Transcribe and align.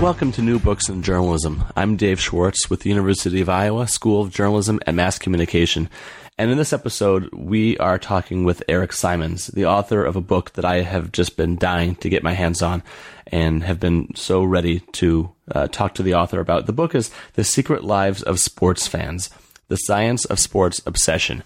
Welcome 0.00 0.32
to 0.32 0.40
New 0.40 0.58
Books 0.58 0.88
in 0.88 1.02
Journalism. 1.02 1.62
I'm 1.76 1.96
Dave 1.96 2.18
Schwartz 2.18 2.70
with 2.70 2.80
the 2.80 2.88
University 2.88 3.42
of 3.42 3.50
Iowa 3.50 3.86
School 3.86 4.22
of 4.22 4.32
Journalism 4.32 4.80
and 4.86 4.96
Mass 4.96 5.18
Communication. 5.18 5.90
And 6.38 6.50
in 6.50 6.56
this 6.56 6.72
episode, 6.72 7.28
we 7.34 7.76
are 7.76 7.98
talking 7.98 8.44
with 8.44 8.62
Eric 8.66 8.94
Simons, 8.94 9.48
the 9.48 9.66
author 9.66 10.02
of 10.02 10.16
a 10.16 10.22
book 10.22 10.54
that 10.54 10.64
I 10.64 10.80
have 10.80 11.12
just 11.12 11.36
been 11.36 11.56
dying 11.56 11.96
to 11.96 12.08
get 12.08 12.22
my 12.22 12.32
hands 12.32 12.62
on 12.62 12.82
and 13.26 13.62
have 13.62 13.78
been 13.78 14.14
so 14.16 14.42
ready 14.42 14.80
to 14.92 15.32
uh, 15.52 15.68
talk 15.68 15.96
to 15.96 16.02
the 16.02 16.14
author 16.14 16.40
about. 16.40 16.64
The 16.64 16.72
book 16.72 16.94
is 16.94 17.10
The 17.34 17.44
Secret 17.44 17.84
Lives 17.84 18.22
of 18.22 18.40
Sports 18.40 18.86
Fans 18.86 19.28
The 19.68 19.76
Science 19.76 20.24
of 20.24 20.38
Sports 20.38 20.80
Obsession. 20.86 21.42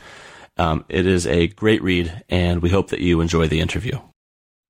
Um, 0.59 0.85
it 0.89 1.09
is 1.09 1.27
a 1.27 1.49
great 1.49 1.83
read, 1.83 2.23
and 2.29 2.63
we 2.63 2.71
hope 2.71 2.91
that 2.91 3.01
you 3.01 3.21
enjoy 3.21 3.49
the 3.49 3.61
interview. 3.61 3.99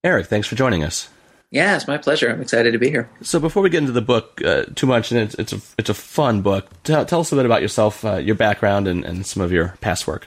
Eric, 0.02 0.28
thanks 0.28 0.48
for 0.48 0.56
joining 0.56 0.82
us. 0.82 1.10
Yeah, 1.54 1.76
it's 1.76 1.86
my 1.86 1.98
pleasure. 1.98 2.28
I'm 2.30 2.42
excited 2.42 2.72
to 2.72 2.80
be 2.80 2.90
here. 2.90 3.08
So 3.22 3.38
before 3.38 3.62
we 3.62 3.70
get 3.70 3.78
into 3.78 3.92
the 3.92 4.02
book 4.02 4.42
uh, 4.44 4.64
too 4.74 4.88
much, 4.88 5.12
and 5.12 5.20
it's, 5.20 5.34
it's 5.36 5.52
a 5.52 5.60
it's 5.78 5.88
a 5.88 5.94
fun 5.94 6.42
book. 6.42 6.66
Tell, 6.82 7.06
tell 7.06 7.20
us 7.20 7.30
a 7.30 7.36
bit 7.36 7.46
about 7.46 7.62
yourself, 7.62 8.04
uh, 8.04 8.16
your 8.16 8.34
background, 8.34 8.88
and, 8.88 9.04
and 9.04 9.24
some 9.24 9.40
of 9.40 9.52
your 9.52 9.76
past 9.80 10.08
work. 10.08 10.26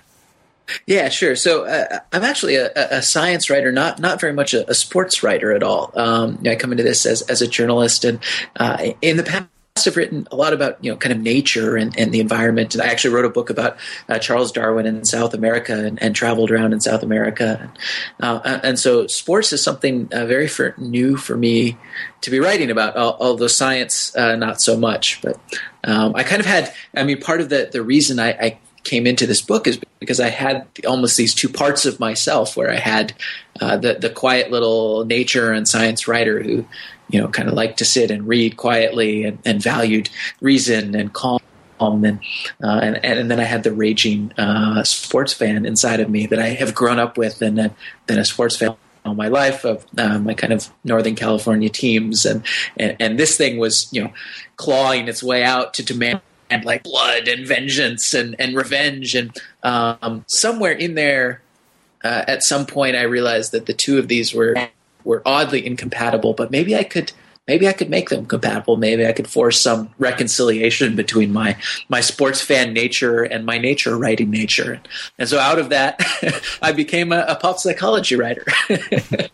Yeah, 0.86 1.10
sure. 1.10 1.36
So 1.36 1.66
uh, 1.66 2.00
I'm 2.14 2.24
actually 2.24 2.56
a, 2.56 2.72
a, 2.74 3.02
science 3.02 3.50
writer, 3.50 3.74
not 3.74 4.00
not 4.00 4.22
very 4.22 4.32
much 4.32 4.54
a, 4.54 4.70
a 4.70 4.74
sports 4.74 5.22
writer 5.22 5.52
at 5.52 5.64
all. 5.64 5.92
Um, 5.96 6.42
I 6.46 6.56
come 6.56 6.72
into 6.72 6.86
this 6.86 7.06
as 7.06 7.24
as 7.24 7.42
a 7.42 7.48
journalist, 7.48 8.06
and 8.06 8.20
uh, 8.56 8.94
in 9.02 9.18
the 9.18 9.24
past 9.24 9.48
have 9.86 9.98
written 9.98 10.28
a 10.32 10.36
lot 10.36 10.54
about 10.54 10.84
you 10.84 10.92
know 10.92 10.98
kind 10.98 11.14
of 11.14 11.20
nature 11.20 11.76
and, 11.76 11.98
and 11.98 12.14
the 12.14 12.20
environment. 12.20 12.74
And 12.76 12.82
I 12.82 12.88
actually 12.88 13.14
wrote 13.14 13.26
a 13.26 13.30
book 13.30 13.50
about 13.50 13.78
uh, 14.10 14.20
Charles 14.20 14.52
Darwin 14.52 14.86
in 14.86 15.06
South 15.06 15.34
America 15.34 15.74
and, 15.74 16.02
and, 16.02 16.16
traveled 16.16 16.52
around 16.52 16.74
in 16.74 16.82
South 16.82 17.04
America. 17.04 17.72
Uh, 18.20 18.60
and 18.64 18.80
so 18.80 19.08
sports 19.08 19.54
is 19.54 19.64
something 19.64 20.10
uh, 20.12 20.26
very 20.26 20.48
for, 20.48 20.74
new 20.78 21.16
for 21.16 21.38
me 21.38 21.78
to 22.22 22.32
be 22.32 22.40
writing 22.40 22.72
about. 22.72 22.96
Although 22.96 23.48
science, 23.48 24.16
uh, 24.16 24.36
not 24.36 24.62
so 24.62 24.78
much. 24.78 25.22
But 25.22 25.40
um, 25.84 26.16
I 26.16 26.24
kind 26.24 26.40
of 26.40 26.46
had. 26.46 26.74
I 26.96 27.04
mean, 27.04 27.22
part 27.22 27.42
of 27.42 27.50
the 27.50 27.70
the 27.72 27.82
reason 27.82 28.20
I, 28.20 28.30
I 28.30 28.60
came 28.88 29.06
into 29.06 29.28
this 29.28 29.42
book 29.42 29.68
is 29.68 29.80
because 30.00 30.20
I 30.20 30.30
had 30.30 30.66
almost 30.88 31.18
these 31.18 31.34
two 31.34 31.50
parts 31.50 31.86
of 31.86 32.00
myself 32.00 32.58
where 32.58 32.72
I 32.72 32.78
had 32.78 33.14
uh, 33.62 33.78
the 33.78 33.96
the 33.96 34.10
quiet 34.10 34.52
little 34.52 35.06
nature 35.06 35.52
and 35.52 35.68
science 35.68 36.08
writer 36.08 36.42
who 36.42 36.66
you 37.10 37.22
know, 37.22 37.28
kind 37.28 37.48
of 37.48 37.54
liked 37.54 37.80
to 37.80 37.86
sit 37.86 38.12
and 38.12 38.28
read 38.28 38.58
quietly 38.58 39.24
and, 39.24 39.40
and 39.46 39.62
valued 39.62 40.10
reason 40.42 40.96
and 40.96 41.14
calm. 41.14 41.40
And, 41.80 42.20
uh, 42.64 42.80
and 42.82 43.06
and 43.06 43.30
then 43.30 43.40
I 43.40 43.44
had 43.44 43.62
the 43.62 43.72
raging 43.72 44.34
uh, 44.36 44.84
sports 44.84 45.32
fan 45.32 45.64
inside 45.64 46.00
of 46.00 46.10
me 46.10 46.26
that 46.26 46.40
I 46.40 46.48
have 46.48 46.74
grown 46.74 46.98
up 46.98 47.20
with, 47.20 47.40
and 47.44 47.72
been 48.08 48.18
a 48.18 48.26
sports 48.26 48.56
fan 48.56 48.76
all 49.06 49.14
my 49.14 49.28
life 49.28 49.64
of 49.64 49.86
uh, 49.96 50.18
my 50.18 50.34
kind 50.34 50.54
of 50.54 50.70
Northern 50.84 51.14
California 51.14 51.70
teams, 51.70 52.26
and, 52.26 52.44
and 52.78 52.98
and 53.00 53.20
this 53.20 53.38
thing 53.38 53.60
was 53.60 53.88
you 53.94 54.04
know 54.04 54.12
clawing 54.56 55.08
its 55.08 55.22
way 55.22 55.44
out 55.44 55.76
to 55.76 55.84
demand 55.84 56.22
and 56.50 56.64
like 56.66 56.84
blood 56.84 57.28
and 57.28 57.46
vengeance 57.46 58.14
and, 58.14 58.36
and 58.40 58.56
revenge 58.56 59.16
and 59.16 59.38
um, 59.64 60.24
somewhere 60.28 60.72
in 60.72 60.96
there 60.96 61.42
uh, 62.04 62.24
at 62.28 62.44
some 62.44 62.66
point 62.66 62.96
I 62.96 63.04
realized 63.04 63.52
that 63.52 63.66
the 63.66 63.74
two 63.74 63.98
of 63.98 64.08
these 64.08 64.34
were 64.34 64.56
were 65.04 65.22
oddly 65.26 65.66
incompatible, 65.66 66.34
but 66.34 66.52
maybe 66.52 66.76
I 66.76 66.84
could 66.84 67.12
maybe 67.48 67.68
I 67.68 67.74
could 67.74 67.90
make 67.90 68.10
them 68.10 68.26
compatible. 68.26 68.76
Maybe 68.78 69.08
I 69.08 69.14
could 69.14 69.28
force 69.28 69.60
some 69.60 69.90
reconciliation 69.98 70.96
between 70.96 71.34
my 71.34 71.58
my 71.90 72.02
sports 72.02 72.42
fan 72.42 72.74
nature 72.74 73.24
and 73.24 73.46
my 73.46 73.58
nature 73.58 73.98
writing 73.98 74.30
nature. 74.30 74.82
And 75.18 75.28
so 75.28 75.40
out 75.40 75.60
of 75.60 75.70
that, 75.70 76.02
I 76.62 76.72
became 76.74 77.12
a, 77.12 77.26
a 77.28 77.36
pop 77.36 77.58
psychology 77.58 78.16
writer. 78.16 78.46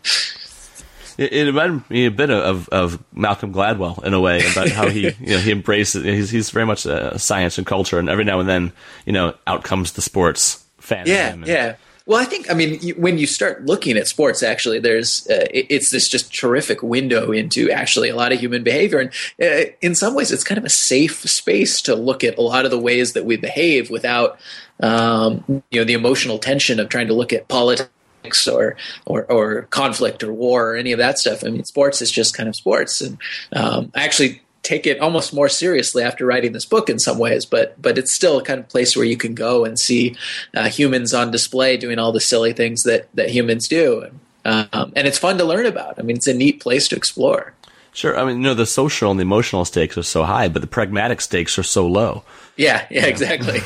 it, 1.18 1.32
it, 1.32 1.46
reminded 1.46 1.88
me 1.90 2.06
a 2.06 2.10
bit 2.10 2.30
of, 2.30 2.68
of 2.68 3.02
Malcolm 3.12 3.52
Gladwell 3.52 4.02
in 4.04 4.14
a 4.14 4.20
way 4.20 4.40
about 4.50 4.68
how 4.68 4.88
he 4.88 5.02
you 5.20 5.34
know 5.34 5.38
he 5.38 5.50
embraces 5.50 6.04
he's, 6.04 6.30
he's 6.30 6.50
very 6.50 6.66
much 6.66 6.86
a 6.86 7.18
science 7.18 7.58
and 7.58 7.66
culture, 7.66 7.98
and 7.98 8.08
every 8.08 8.24
now 8.24 8.40
and 8.40 8.48
then 8.48 8.72
you 9.06 9.12
know 9.12 9.34
out 9.46 9.64
comes 9.64 9.92
the 9.92 10.02
sports 10.02 10.64
fan. 10.78 11.06
Yeah, 11.06 11.32
and, 11.32 11.46
yeah. 11.46 11.76
Well, 12.06 12.20
I 12.20 12.26
think 12.26 12.50
I 12.50 12.54
mean 12.54 12.94
when 12.96 13.16
you 13.16 13.26
start 13.26 13.64
looking 13.64 13.96
at 13.96 14.06
sports, 14.06 14.42
actually, 14.42 14.78
there's 14.78 15.26
uh, 15.28 15.46
it's 15.50 15.90
this 15.90 16.06
just 16.08 16.34
terrific 16.34 16.82
window 16.82 17.32
into 17.32 17.70
actually 17.70 18.10
a 18.10 18.16
lot 18.16 18.30
of 18.30 18.38
human 18.38 18.62
behavior, 18.62 18.98
and 18.98 19.10
uh, 19.40 19.70
in 19.80 19.94
some 19.94 20.14
ways, 20.14 20.30
it's 20.30 20.44
kind 20.44 20.58
of 20.58 20.64
a 20.64 20.70
safe 20.70 21.22
space 21.22 21.80
to 21.82 21.94
look 21.94 22.22
at 22.22 22.36
a 22.36 22.42
lot 22.42 22.66
of 22.66 22.70
the 22.70 22.78
ways 22.78 23.14
that 23.14 23.24
we 23.24 23.38
behave 23.38 23.88
without 23.88 24.38
um, 24.80 25.44
you 25.70 25.80
know 25.80 25.84
the 25.84 25.94
emotional 25.94 26.38
tension 26.38 26.78
of 26.78 26.90
trying 26.90 27.06
to 27.06 27.14
look 27.14 27.32
at 27.32 27.48
politics 27.48 27.88
or, 28.48 28.76
or 29.06 29.24
or 29.30 29.62
conflict 29.70 30.22
or 30.22 30.32
war 30.32 30.70
or 30.70 30.76
any 30.76 30.92
of 30.92 30.98
that 30.98 31.18
stuff. 31.18 31.44
I 31.44 31.48
mean, 31.48 31.64
sports 31.64 32.02
is 32.02 32.10
just 32.10 32.36
kind 32.36 32.48
of 32.48 32.56
sports, 32.56 33.00
and 33.00 33.18
um, 33.52 33.92
I 33.94 34.04
actually 34.04 34.40
take 34.62 34.86
it 34.86 34.98
almost 34.98 35.34
more 35.34 35.48
seriously 35.48 36.02
after 36.02 36.24
writing 36.24 36.52
this 36.52 36.64
book 36.64 36.88
in 36.88 36.98
some 36.98 37.18
ways, 37.18 37.44
but 37.44 37.80
but 37.80 37.98
it's 37.98 38.12
still 38.12 38.38
a 38.38 38.42
kind 38.42 38.58
of 38.58 38.68
place 38.68 38.96
where 38.96 39.04
you 39.04 39.16
can 39.16 39.34
go 39.34 39.64
and 39.64 39.78
see 39.78 40.16
uh, 40.54 40.68
humans 40.68 41.14
on 41.14 41.30
display 41.30 41.76
doing 41.76 41.98
all 41.98 42.12
the 42.12 42.20
silly 42.20 42.52
things 42.52 42.82
that 42.84 43.08
that 43.14 43.30
humans 43.30 43.68
do, 43.68 44.06
um, 44.44 44.92
and 44.96 45.06
it's 45.06 45.18
fun 45.18 45.38
to 45.38 45.44
learn 45.44 45.66
about. 45.66 45.98
I 45.98 46.02
mean, 46.02 46.16
it's 46.16 46.26
a 46.26 46.34
neat 46.34 46.60
place 46.60 46.88
to 46.88 46.96
explore. 46.96 47.54
Sure. 47.92 48.18
I 48.18 48.24
mean, 48.24 48.38
you 48.38 48.42
know, 48.42 48.54
the 48.54 48.66
social 48.66 49.12
and 49.12 49.20
the 49.20 49.22
emotional 49.22 49.64
stakes 49.64 49.96
are 49.96 50.02
so 50.02 50.24
high, 50.24 50.48
but 50.48 50.60
the 50.62 50.66
pragmatic 50.66 51.20
stakes 51.20 51.56
are 51.58 51.62
so 51.62 51.86
low. 51.86 52.24
Yeah, 52.56 52.86
yeah, 52.88 53.06
exactly. 53.06 53.60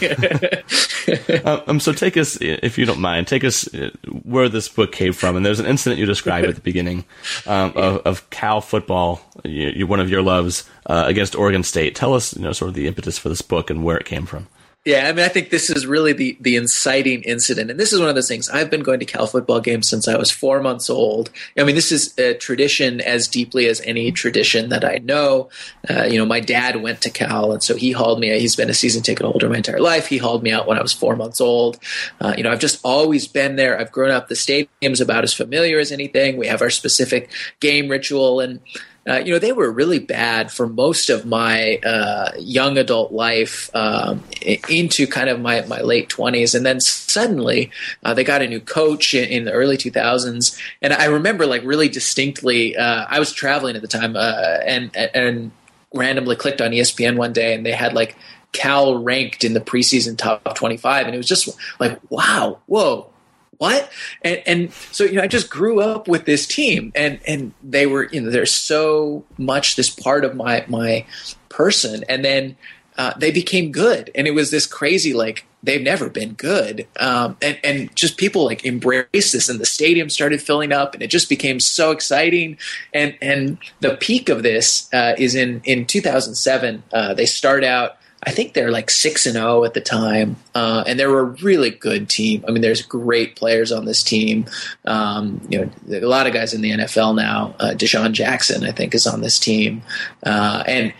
Uh, 1.44 1.60
um, 1.66 1.81
so 1.81 1.93
take 1.93 2.16
us, 2.16 2.38
if 2.41 2.78
you 2.78 2.87
don't 2.87 3.00
mind, 3.00 3.26
take 3.26 3.44
us 3.44 3.72
uh, 3.75 3.91
where 4.22 4.49
this 4.49 4.69
book 4.69 4.93
came 4.93 5.12
from. 5.12 5.37
And 5.37 5.44
there's 5.44 5.60
an 5.60 5.66
incident 5.66 6.00
you 6.00 6.06
described 6.06 6.47
at 6.47 6.54
the 6.54 6.60
beginning 6.60 7.04
um, 7.47 7.72
of, 7.76 7.99
of, 8.06 8.31
Cal 8.31 8.60
football, 8.60 9.21
you, 9.44 9.69
you, 9.69 9.87
one 9.87 10.00
of 10.00 10.09
your 10.09 10.22
loves, 10.22 10.69
uh, 10.87 11.04
against 11.06 11.37
Oregon 11.37 11.62
State. 11.62 11.94
Tell 11.94 12.15
us, 12.15 12.34
you 12.34 12.43
know, 12.43 12.53
sort 12.53 12.71
of 12.71 12.75
the 12.75 12.87
impetus 12.87 13.19
for 13.19 13.28
this 13.28 13.43
book 13.43 13.69
and 13.69 13.84
where 13.84 13.99
it 13.99 14.06
came 14.06 14.25
from. 14.25 14.49
Yeah, 14.84 15.06
I 15.06 15.12
mean, 15.12 15.25
I 15.25 15.28
think 15.28 15.50
this 15.50 15.69
is 15.69 15.87
really 15.87 16.15
the 16.15 16.39
the 16.41 16.56
inciting 16.56 17.22
incident, 17.25 17.71
and 17.71 17.78
this 17.78 17.93
is 17.93 18.00
one 18.00 18.09
of 18.09 18.15
those 18.15 18.28
things. 18.28 18.49
I've 18.49 18.71
been 18.71 18.83
going 18.83 19.00
to 19.00 19.05
Cal 19.05 19.27
football 19.27 19.61
games 19.61 19.87
since 19.87 20.09
I 20.09 20.16
was 20.16 20.31
four 20.31 20.62
months 20.62 20.89
old. 20.89 21.31
I 21.59 21.65
mean, 21.65 21.75
this 21.75 21.93
is 21.93 22.16
a 22.16 22.33
tradition 22.34 23.03
as 23.03 23.28
deeply 23.28 23.67
as 23.67 23.83
any 23.83 24.12
tradition 24.12 24.71
that 24.71 24.84
I 24.84 24.99
know. 24.99 25.50
Uh, 25.91 26.05
you 26.05 26.17
know, 26.17 26.25
my 26.25 26.41
dad 26.41 26.81
went 26.81 27.03
to 27.03 27.11
Cal, 27.11 27.53
and 27.53 27.62
so 27.62 27.77
he 27.77 27.93
hauled 27.93 28.19
me. 28.19 28.38
He's 28.38 28.56
been 28.56 28.71
a 28.71 28.75
season 28.75 29.03
ticket 29.03 29.27
holder 29.27 29.50
my 29.50 29.56
entire 29.56 29.81
life. 29.81 30.06
He 30.06 30.17
hauled 30.17 30.43
me 30.43 30.53
out 30.53 30.67
when 30.67 30.78
I 30.78 30.83
was 30.83 30.94
four 30.94 31.17
months 31.17 31.41
old. 31.41 31.78
Uh, 32.21 32.33
you 32.37 32.43
know, 32.44 32.50
I've 32.50 32.61
just 32.61 32.81
always 32.83 33.27
been 33.27 33.56
there. 33.56 33.78
I've 33.78 33.93
grown 33.93 34.11
up. 34.11 34.28
The 34.28 34.37
stadium's 34.37 35.03
about 35.03 35.25
as 35.25 35.34
familiar 35.34 35.78
as 35.81 35.93
anything. 35.93 36.38
We 36.38 36.47
have 36.47 36.62
our 36.62 36.71
specific 36.71 37.31
game 37.61 37.88
ritual, 37.88 38.41
and 38.41 38.61
uh, 39.08 39.16
you 39.19 39.32
know, 39.32 39.38
they 39.38 39.52
were 39.52 39.70
really 39.70 39.98
bad 39.98 40.50
for 40.50 40.69
most 40.69 41.08
of 41.08 41.24
my 41.24 41.76
uh, 41.84 42.32
young 42.38 42.76
adult 42.76 43.12
life 43.12 43.74
um, 43.74 44.22
into 44.69 45.06
kind 45.06 45.28
of 45.28 45.41
my, 45.41 45.62
my 45.62 45.80
late 45.80 46.08
20s. 46.08 46.54
And 46.54 46.66
then 46.66 46.80
suddenly 46.80 47.70
uh, 48.04 48.14
they 48.14 48.24
got 48.24 48.42
a 48.42 48.46
new 48.46 48.60
coach 48.60 49.14
in, 49.14 49.28
in, 49.28 49.44
the 49.44 49.52
early 49.52 49.76
2000s. 49.76 50.58
And 50.82 50.92
I 50.92 51.06
remember 51.06 51.46
like 51.46 51.62
really 51.64 51.88
distinctly, 51.88 52.76
uh, 52.76 53.06
I 53.08 53.19
was 53.19 53.32
traveling 53.32 53.76
at 53.76 53.82
the 53.82 53.88
time 53.88 54.14
uh, 54.16 54.58
and, 54.66 54.94
and 54.96 55.52
randomly 55.94 56.36
clicked 56.36 56.60
on 56.60 56.70
ESPN 56.70 57.16
one 57.16 57.32
day 57.32 57.54
and 57.54 57.64
they 57.64 57.72
had 57.72 57.94
like 57.94 58.16
Cal 58.52 59.02
ranked 59.02 59.44
in 59.44 59.54
the 59.54 59.60
preseason 59.60 60.19
top 60.19 60.54
25. 60.54 61.06
And 61.06 61.14
it 61.14 61.19
was 61.19 61.28
just 61.28 61.48
like, 61.78 61.98
wow, 62.10 62.58
whoa 62.66 63.10
what? 63.58 63.91
And, 64.22 64.42
and 64.46 64.72
so 64.72 65.04
you 65.04 65.14
know, 65.14 65.22
I 65.22 65.26
just 65.26 65.50
grew 65.50 65.80
up 65.80 66.08
with 66.08 66.24
this 66.24 66.46
team, 66.46 66.92
and 66.94 67.20
and 67.26 67.52
they 67.62 67.86
were 67.86 68.04
you 68.04 68.20
know 68.20 68.30
they're 68.30 68.46
so 68.46 69.24
much 69.36 69.76
this 69.76 69.91
part 69.91 70.24
of 70.24 70.34
my 70.34 70.64
my 70.69 71.04
person, 71.48 72.04
and 72.08 72.24
then 72.24 72.56
uh, 72.96 73.12
they 73.19 73.30
became 73.30 73.72
good, 73.72 74.10
and 74.14 74.26
it 74.26 74.32
was 74.32 74.50
this 74.50 74.66
crazy 74.66 75.12
like 75.12 75.44
they've 75.62 75.82
never 75.82 76.08
been 76.08 76.34
good, 76.34 76.86
um, 77.00 77.36
and 77.42 77.58
and 77.64 77.96
just 77.96 78.16
people 78.16 78.44
like 78.44 78.64
embraced 78.64 79.32
this, 79.32 79.48
and 79.48 79.58
the 79.58 79.66
stadium 79.66 80.08
started 80.08 80.40
filling 80.40 80.72
up, 80.72 80.94
and 80.94 81.02
it 81.02 81.08
just 81.08 81.28
became 81.28 81.58
so 81.58 81.90
exciting, 81.90 82.58
and 82.94 83.19
and 83.20 83.58
the 83.80 83.96
peak 83.96 84.28
of 84.28 84.44
this 84.44 84.88
uh, 84.94 85.14
is 85.19 85.34
in 85.34 85.61
in 85.64 85.84
2007. 85.84 86.84
Uh, 86.93 87.12
they 87.14 87.26
start 87.26 87.64
out 87.64 87.96
I 88.26 88.32
think 88.32 88.55
they're 88.55 88.70
like 88.70 88.91
six 88.91 89.26
and 89.26 89.35
zero 89.35 89.61
oh 89.61 89.65
at 89.65 89.75
the 89.75 89.81
time, 89.81 90.37
uh, 90.55 90.82
and 90.87 90.99
they're 90.99 91.19
a 91.19 91.25
really 91.25 91.70
good 91.70 92.09
team. 92.09 92.44
I 92.49 92.50
mean, 92.50 92.62
there's 92.62 92.82
great 92.82 93.37
players 93.37 93.70
on 93.70 93.85
this 93.85 94.03
team. 94.03 94.47
Um, 94.85 95.41
you 95.49 95.61
know, 95.61 95.99
a 95.99 96.06
lot 96.06 96.26
of 96.26 96.32
guys 96.32 96.53
in 96.53 96.61
the 96.61 96.70
NFL 96.73 97.15
now. 97.15 97.55
Uh, 97.61 97.70
DeSean 97.70 98.12
Jackson, 98.12 98.65
I 98.65 98.73
think, 98.73 98.94
is 98.94 99.06
on 99.06 99.20
this 99.20 99.38
team, 99.38 99.82
uh, 100.25 100.65
and 100.67 100.93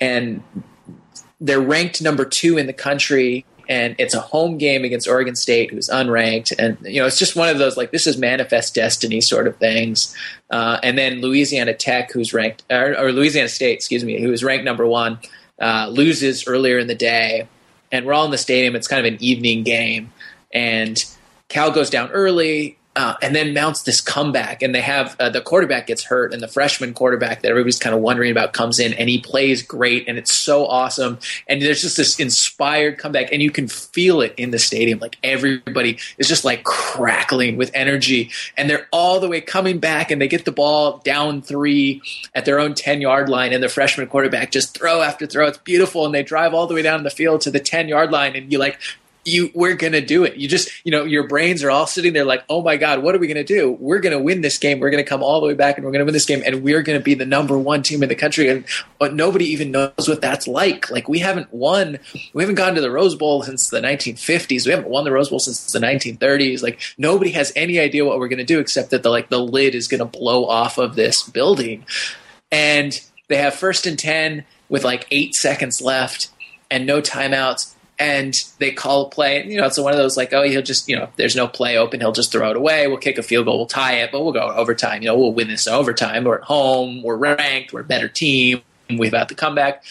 and 0.00 0.42
they're 1.40 1.60
ranked 1.60 2.02
number 2.02 2.24
two 2.24 2.58
in 2.58 2.66
the 2.66 2.72
country. 2.72 3.44
And 3.66 3.96
it's 3.98 4.12
a 4.12 4.20
home 4.20 4.58
game 4.58 4.84
against 4.84 5.08
Oregon 5.08 5.34
State, 5.36 5.70
who's 5.70 5.88
unranked, 5.88 6.52
and 6.58 6.76
you 6.82 7.00
know 7.00 7.06
it's 7.06 7.18
just 7.18 7.34
one 7.34 7.48
of 7.48 7.58
those 7.58 7.78
like 7.78 7.92
this 7.92 8.06
is 8.06 8.18
manifest 8.18 8.74
destiny 8.74 9.20
sort 9.22 9.46
of 9.46 9.56
things. 9.56 10.14
Uh, 10.50 10.80
and 10.82 10.98
then 10.98 11.22
Louisiana 11.22 11.72
Tech, 11.72 12.12
who's 12.12 12.34
ranked, 12.34 12.62
or, 12.68 12.98
or 12.98 13.12
Louisiana 13.12 13.48
State, 13.48 13.72
excuse 13.72 14.04
me, 14.04 14.20
who 14.20 14.32
is 14.32 14.44
ranked 14.44 14.64
number 14.64 14.86
one 14.86 15.18
uh, 15.64 15.88
loses 15.88 16.46
earlier 16.46 16.78
in 16.78 16.86
the 16.88 16.94
day, 16.94 17.48
and 17.90 18.04
we're 18.04 18.12
all 18.12 18.26
in 18.26 18.30
the 18.30 18.38
stadium. 18.38 18.76
It's 18.76 18.86
kind 18.86 19.04
of 19.04 19.10
an 19.10 19.22
evening 19.22 19.62
game, 19.62 20.12
and 20.52 21.02
Cal 21.48 21.70
goes 21.70 21.88
down 21.88 22.10
early. 22.10 22.76
Uh, 22.96 23.14
and 23.22 23.34
then 23.34 23.52
mounts 23.52 23.82
this 23.82 24.00
comeback. 24.00 24.62
And 24.62 24.74
they 24.74 24.80
have 24.80 25.16
uh, 25.18 25.28
the 25.28 25.40
quarterback 25.40 25.86
gets 25.86 26.04
hurt, 26.04 26.32
and 26.32 26.42
the 26.42 26.48
freshman 26.48 26.94
quarterback 26.94 27.42
that 27.42 27.50
everybody's 27.50 27.78
kind 27.78 27.94
of 27.94 28.00
wondering 28.00 28.30
about 28.30 28.52
comes 28.52 28.78
in, 28.78 28.92
and 28.94 29.08
he 29.08 29.18
plays 29.20 29.62
great, 29.62 30.08
and 30.08 30.18
it's 30.18 30.34
so 30.34 30.66
awesome. 30.66 31.18
And 31.48 31.60
there's 31.60 31.82
just 31.82 31.96
this 31.96 32.18
inspired 32.20 32.98
comeback, 32.98 33.32
and 33.32 33.42
you 33.42 33.50
can 33.50 33.68
feel 33.68 34.20
it 34.20 34.34
in 34.36 34.50
the 34.50 34.58
stadium. 34.58 34.98
Like 34.98 35.16
everybody 35.22 35.98
is 36.18 36.28
just 36.28 36.44
like 36.44 36.64
crackling 36.64 37.56
with 37.56 37.70
energy, 37.74 38.30
and 38.56 38.70
they're 38.70 38.86
all 38.92 39.20
the 39.20 39.28
way 39.28 39.40
coming 39.40 39.78
back, 39.78 40.10
and 40.10 40.20
they 40.20 40.28
get 40.28 40.44
the 40.44 40.52
ball 40.52 40.98
down 41.04 41.42
three 41.42 42.02
at 42.34 42.44
their 42.44 42.60
own 42.60 42.74
10 42.74 43.00
yard 43.00 43.28
line, 43.28 43.52
and 43.52 43.62
the 43.62 43.68
freshman 43.68 44.06
quarterback 44.06 44.50
just 44.50 44.76
throw 44.76 45.02
after 45.02 45.26
throw. 45.26 45.48
It's 45.48 45.58
beautiful, 45.58 46.06
and 46.06 46.14
they 46.14 46.22
drive 46.22 46.54
all 46.54 46.66
the 46.66 46.74
way 46.74 46.82
down 46.82 47.02
the 47.02 47.10
field 47.10 47.40
to 47.42 47.50
the 47.50 47.60
10 47.60 47.88
yard 47.88 48.10
line, 48.10 48.36
and 48.36 48.52
you 48.52 48.58
like 48.58 48.78
you 49.24 49.50
we're 49.54 49.74
gonna 49.74 50.00
do 50.00 50.24
it. 50.24 50.36
You 50.36 50.48
just 50.48 50.70
you 50.84 50.90
know 50.90 51.04
your 51.04 51.26
brains 51.26 51.62
are 51.62 51.70
all 51.70 51.86
sitting 51.86 52.12
there 52.12 52.24
like, 52.24 52.44
oh 52.48 52.62
my 52.62 52.76
god, 52.76 53.02
what 53.02 53.14
are 53.14 53.18
we 53.18 53.26
gonna 53.26 53.44
do? 53.44 53.72
We're 53.72 54.00
gonna 54.00 54.20
win 54.20 54.40
this 54.42 54.58
game. 54.58 54.80
We're 54.80 54.90
gonna 54.90 55.04
come 55.04 55.22
all 55.22 55.40
the 55.40 55.46
way 55.46 55.54
back 55.54 55.76
and 55.76 55.84
we're 55.84 55.92
gonna 55.92 56.04
win 56.04 56.14
this 56.14 56.26
game, 56.26 56.42
and 56.44 56.62
we're 56.62 56.82
gonna 56.82 57.00
be 57.00 57.14
the 57.14 57.26
number 57.26 57.58
one 57.58 57.82
team 57.82 58.02
in 58.02 58.08
the 58.08 58.14
country. 58.14 58.48
And 58.48 58.64
but 58.98 59.14
nobody 59.14 59.46
even 59.46 59.70
knows 59.70 59.92
what 60.06 60.20
that's 60.20 60.46
like. 60.46 60.90
Like 60.90 61.08
we 61.08 61.18
haven't 61.20 61.52
won, 61.52 61.98
we 62.32 62.42
haven't 62.42 62.56
gone 62.56 62.74
to 62.74 62.80
the 62.80 62.90
Rose 62.90 63.14
Bowl 63.14 63.42
since 63.42 63.70
the 63.70 63.80
1950s. 63.80 64.66
We 64.66 64.72
haven't 64.72 64.88
won 64.88 65.04
the 65.04 65.12
Rose 65.12 65.30
Bowl 65.30 65.40
since 65.40 65.72
the 65.72 65.78
1930s. 65.78 66.62
Like 66.62 66.80
nobody 66.98 67.30
has 67.32 67.52
any 67.56 67.78
idea 67.78 68.04
what 68.04 68.18
we're 68.18 68.28
gonna 68.28 68.44
do 68.44 68.60
except 68.60 68.90
that 68.90 69.02
the 69.02 69.10
like 69.10 69.30
the 69.30 69.40
lid 69.40 69.74
is 69.74 69.88
gonna 69.88 70.04
blow 70.04 70.46
off 70.46 70.78
of 70.78 70.94
this 70.94 71.22
building, 71.22 71.86
and 72.52 73.00
they 73.28 73.36
have 73.36 73.54
first 73.54 73.86
and 73.86 73.98
ten 73.98 74.44
with 74.68 74.84
like 74.84 75.06
eight 75.10 75.34
seconds 75.34 75.80
left 75.80 76.28
and 76.70 76.86
no 76.86 77.00
timeouts 77.00 77.73
and 77.98 78.34
they 78.58 78.72
call 78.72 79.06
a 79.06 79.10
play. 79.10 79.44
You 79.46 79.60
know, 79.60 79.66
it's 79.66 79.78
one 79.78 79.92
of 79.92 79.98
those 79.98 80.16
like, 80.16 80.32
oh, 80.32 80.42
he'll 80.42 80.62
just, 80.62 80.88
you 80.88 80.96
know, 80.96 81.08
there's 81.16 81.36
no 81.36 81.46
play 81.46 81.76
open. 81.76 82.00
He'll 82.00 82.12
just 82.12 82.32
throw 82.32 82.50
it 82.50 82.56
away. 82.56 82.86
We'll 82.86 82.98
kick 82.98 83.18
a 83.18 83.22
field 83.22 83.46
goal. 83.46 83.58
We'll 83.58 83.66
tie 83.66 83.98
it, 83.98 84.10
but 84.10 84.22
we'll 84.22 84.32
go 84.32 84.40
overtime. 84.40 85.02
You 85.02 85.08
know, 85.08 85.18
we'll 85.18 85.32
win 85.32 85.48
this 85.48 85.66
overtime. 85.66 86.24
We're 86.24 86.38
at 86.38 86.44
home. 86.44 87.02
We're 87.02 87.16
ranked. 87.16 87.72
We're 87.72 87.80
a 87.80 87.84
better 87.84 88.08
team. 88.08 88.62
We've 88.90 89.12
got 89.12 89.28
the 89.28 89.34
comeback. 89.34 89.84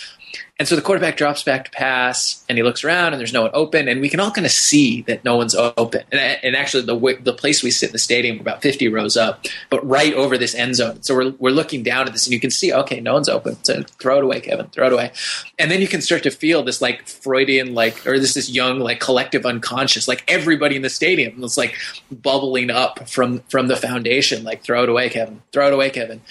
And 0.59 0.67
so 0.67 0.75
the 0.75 0.81
quarterback 0.81 1.17
drops 1.17 1.43
back 1.43 1.65
to 1.65 1.71
pass, 1.71 2.45
and 2.47 2.57
he 2.57 2.63
looks 2.63 2.83
around, 2.83 3.13
and 3.13 3.19
there's 3.19 3.33
no 3.33 3.41
one 3.41 3.51
open, 3.53 3.87
and 3.87 4.01
we 4.01 4.09
can 4.09 4.19
all 4.19 4.31
kind 4.31 4.45
of 4.45 4.51
see 4.51 5.01
that 5.03 5.25
no 5.25 5.35
one's 5.35 5.55
open. 5.55 6.03
And, 6.11 6.39
and 6.43 6.55
actually, 6.55 6.85
the 6.85 7.19
the 7.21 7.33
place 7.33 7.63
we 7.63 7.71
sit 7.71 7.89
in 7.89 7.93
the 7.93 7.99
stadium, 7.99 8.39
about 8.39 8.61
50 8.61 8.87
rows 8.89 9.17
up, 9.17 9.45
but 9.69 9.85
right 9.85 10.13
over 10.13 10.37
this 10.37 10.53
end 10.53 10.75
zone. 10.75 11.01
So 11.01 11.15
we're 11.15 11.31
we're 11.39 11.51
looking 11.51 11.81
down 11.81 12.07
at 12.07 12.13
this, 12.13 12.27
and 12.27 12.33
you 12.33 12.39
can 12.39 12.51
see, 12.51 12.71
okay, 12.71 12.99
no 12.99 13.13
one's 13.13 13.29
open. 13.29 13.61
So 13.63 13.83
throw 13.99 14.19
it 14.19 14.23
away, 14.23 14.41
Kevin. 14.41 14.67
Throw 14.67 14.87
it 14.87 14.93
away. 14.93 15.11
And 15.57 15.71
then 15.71 15.81
you 15.81 15.87
can 15.87 16.01
start 16.01 16.23
to 16.23 16.31
feel 16.31 16.63
this 16.63 16.81
like 16.81 17.07
Freudian, 17.07 17.73
like 17.73 18.05
or 18.05 18.19
this 18.19 18.35
this 18.35 18.49
young 18.49 18.79
like 18.79 18.99
collective 18.99 19.45
unconscious, 19.45 20.07
like 20.07 20.23
everybody 20.27 20.75
in 20.75 20.83
the 20.83 20.89
stadium 20.89 21.43
is 21.43 21.57
like 21.57 21.75
bubbling 22.11 22.69
up 22.69 23.09
from 23.09 23.39
from 23.49 23.67
the 23.67 23.75
foundation, 23.75 24.43
like 24.43 24.63
throw 24.63 24.83
it 24.83 24.89
away, 24.89 25.09
Kevin. 25.09 25.41
Throw 25.51 25.67
it 25.67 25.73
away, 25.73 25.89
Kevin 25.89 26.21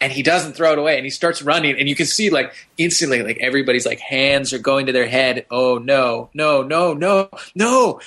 and 0.00 0.12
he 0.12 0.22
doesn't 0.22 0.54
throw 0.54 0.72
it 0.72 0.78
away 0.78 0.96
and 0.96 1.04
he 1.04 1.10
starts 1.10 1.42
running 1.42 1.78
and 1.78 1.88
you 1.88 1.94
can 1.94 2.06
see 2.06 2.30
like 2.30 2.52
instantly 2.76 3.22
like 3.22 3.38
everybody's 3.38 3.86
like 3.86 4.00
hands 4.00 4.52
are 4.52 4.58
going 4.58 4.86
to 4.86 4.92
their 4.92 5.08
head 5.08 5.46
oh 5.50 5.78
no 5.78 6.30
no 6.34 6.62
no 6.62 6.94
no 6.94 7.28
no. 7.54 8.00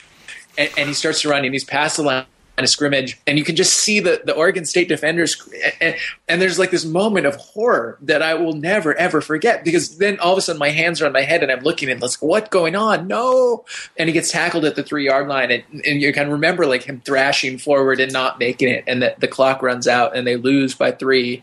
And, 0.58 0.70
and 0.78 0.88
he 0.90 0.94
starts 0.94 1.22
to 1.22 1.30
run 1.30 1.46
and 1.46 1.54
he's 1.54 1.64
past 1.64 1.98
the 1.98 2.04
line 2.04 2.26
of 2.58 2.70
scrimmage 2.70 3.20
and 3.26 3.38
you 3.38 3.44
can 3.44 3.56
just 3.56 3.74
see 3.74 4.00
the, 4.00 4.22
the 4.24 4.36
Oregon 4.36 4.66
State 4.66 4.88
defenders 4.88 5.42
and, 5.80 5.96
and, 6.28 6.42
there's 6.42 6.60
like 6.60 6.70
this 6.70 6.86
moment 6.86 7.26
of 7.26 7.36
horror 7.36 7.98
that 8.02 8.22
I 8.22 8.36
will 8.36 8.54
never 8.54 8.94
ever 8.94 9.22
forget 9.22 9.64
because 9.64 9.98
then 9.98 10.20
all 10.20 10.34
of 10.34 10.38
a 10.38 10.42
sudden 10.42 10.60
my 10.60 10.70
hands 10.70 11.02
are 11.02 11.08
on 11.08 11.14
my 11.14 11.22
head 11.22 11.42
and 11.42 11.52
I'm 11.52 11.62
looking 11.62 11.90
and 11.90 12.02
like 12.02 12.12
what's 12.20 12.50
going 12.50 12.76
on? 12.76 13.08
No! 13.08 13.66
And 13.98 14.10
he 14.10 14.14
gets 14.14 14.32
tackled 14.32 14.66
at 14.66 14.76
the 14.76 14.84
three 14.84 15.06
yard 15.06 15.28
line 15.28 15.50
and, 15.50 15.64
and 15.86 16.02
you 16.02 16.14
can 16.14 16.30
remember 16.30 16.68
like 16.68 16.84
him 16.84 17.02
thrashing 17.02 17.58
forward 17.58 18.00
and 18.00 18.12
not 18.12 18.38
making 18.38 18.70
it 18.70 18.84
and 18.86 19.02
the, 19.02 19.16
the 19.18 19.28
clock 19.28 19.64
runs 19.64 19.88
out 19.88 20.16
and 20.16 20.28
they 20.28 20.36
lose 20.36 20.76
by 20.76 20.92
three 20.92 21.42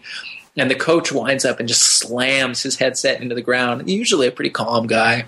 and 0.58 0.70
the 0.70 0.74
coach 0.74 1.12
winds 1.12 1.44
up 1.44 1.60
and 1.60 1.68
just 1.68 1.82
slams 1.82 2.62
his 2.62 2.76
headset 2.76 3.20
into 3.20 3.34
the 3.34 3.42
ground. 3.42 3.88
Usually 3.88 4.26
a 4.26 4.32
pretty 4.32 4.50
calm 4.50 4.86
guy. 4.86 5.24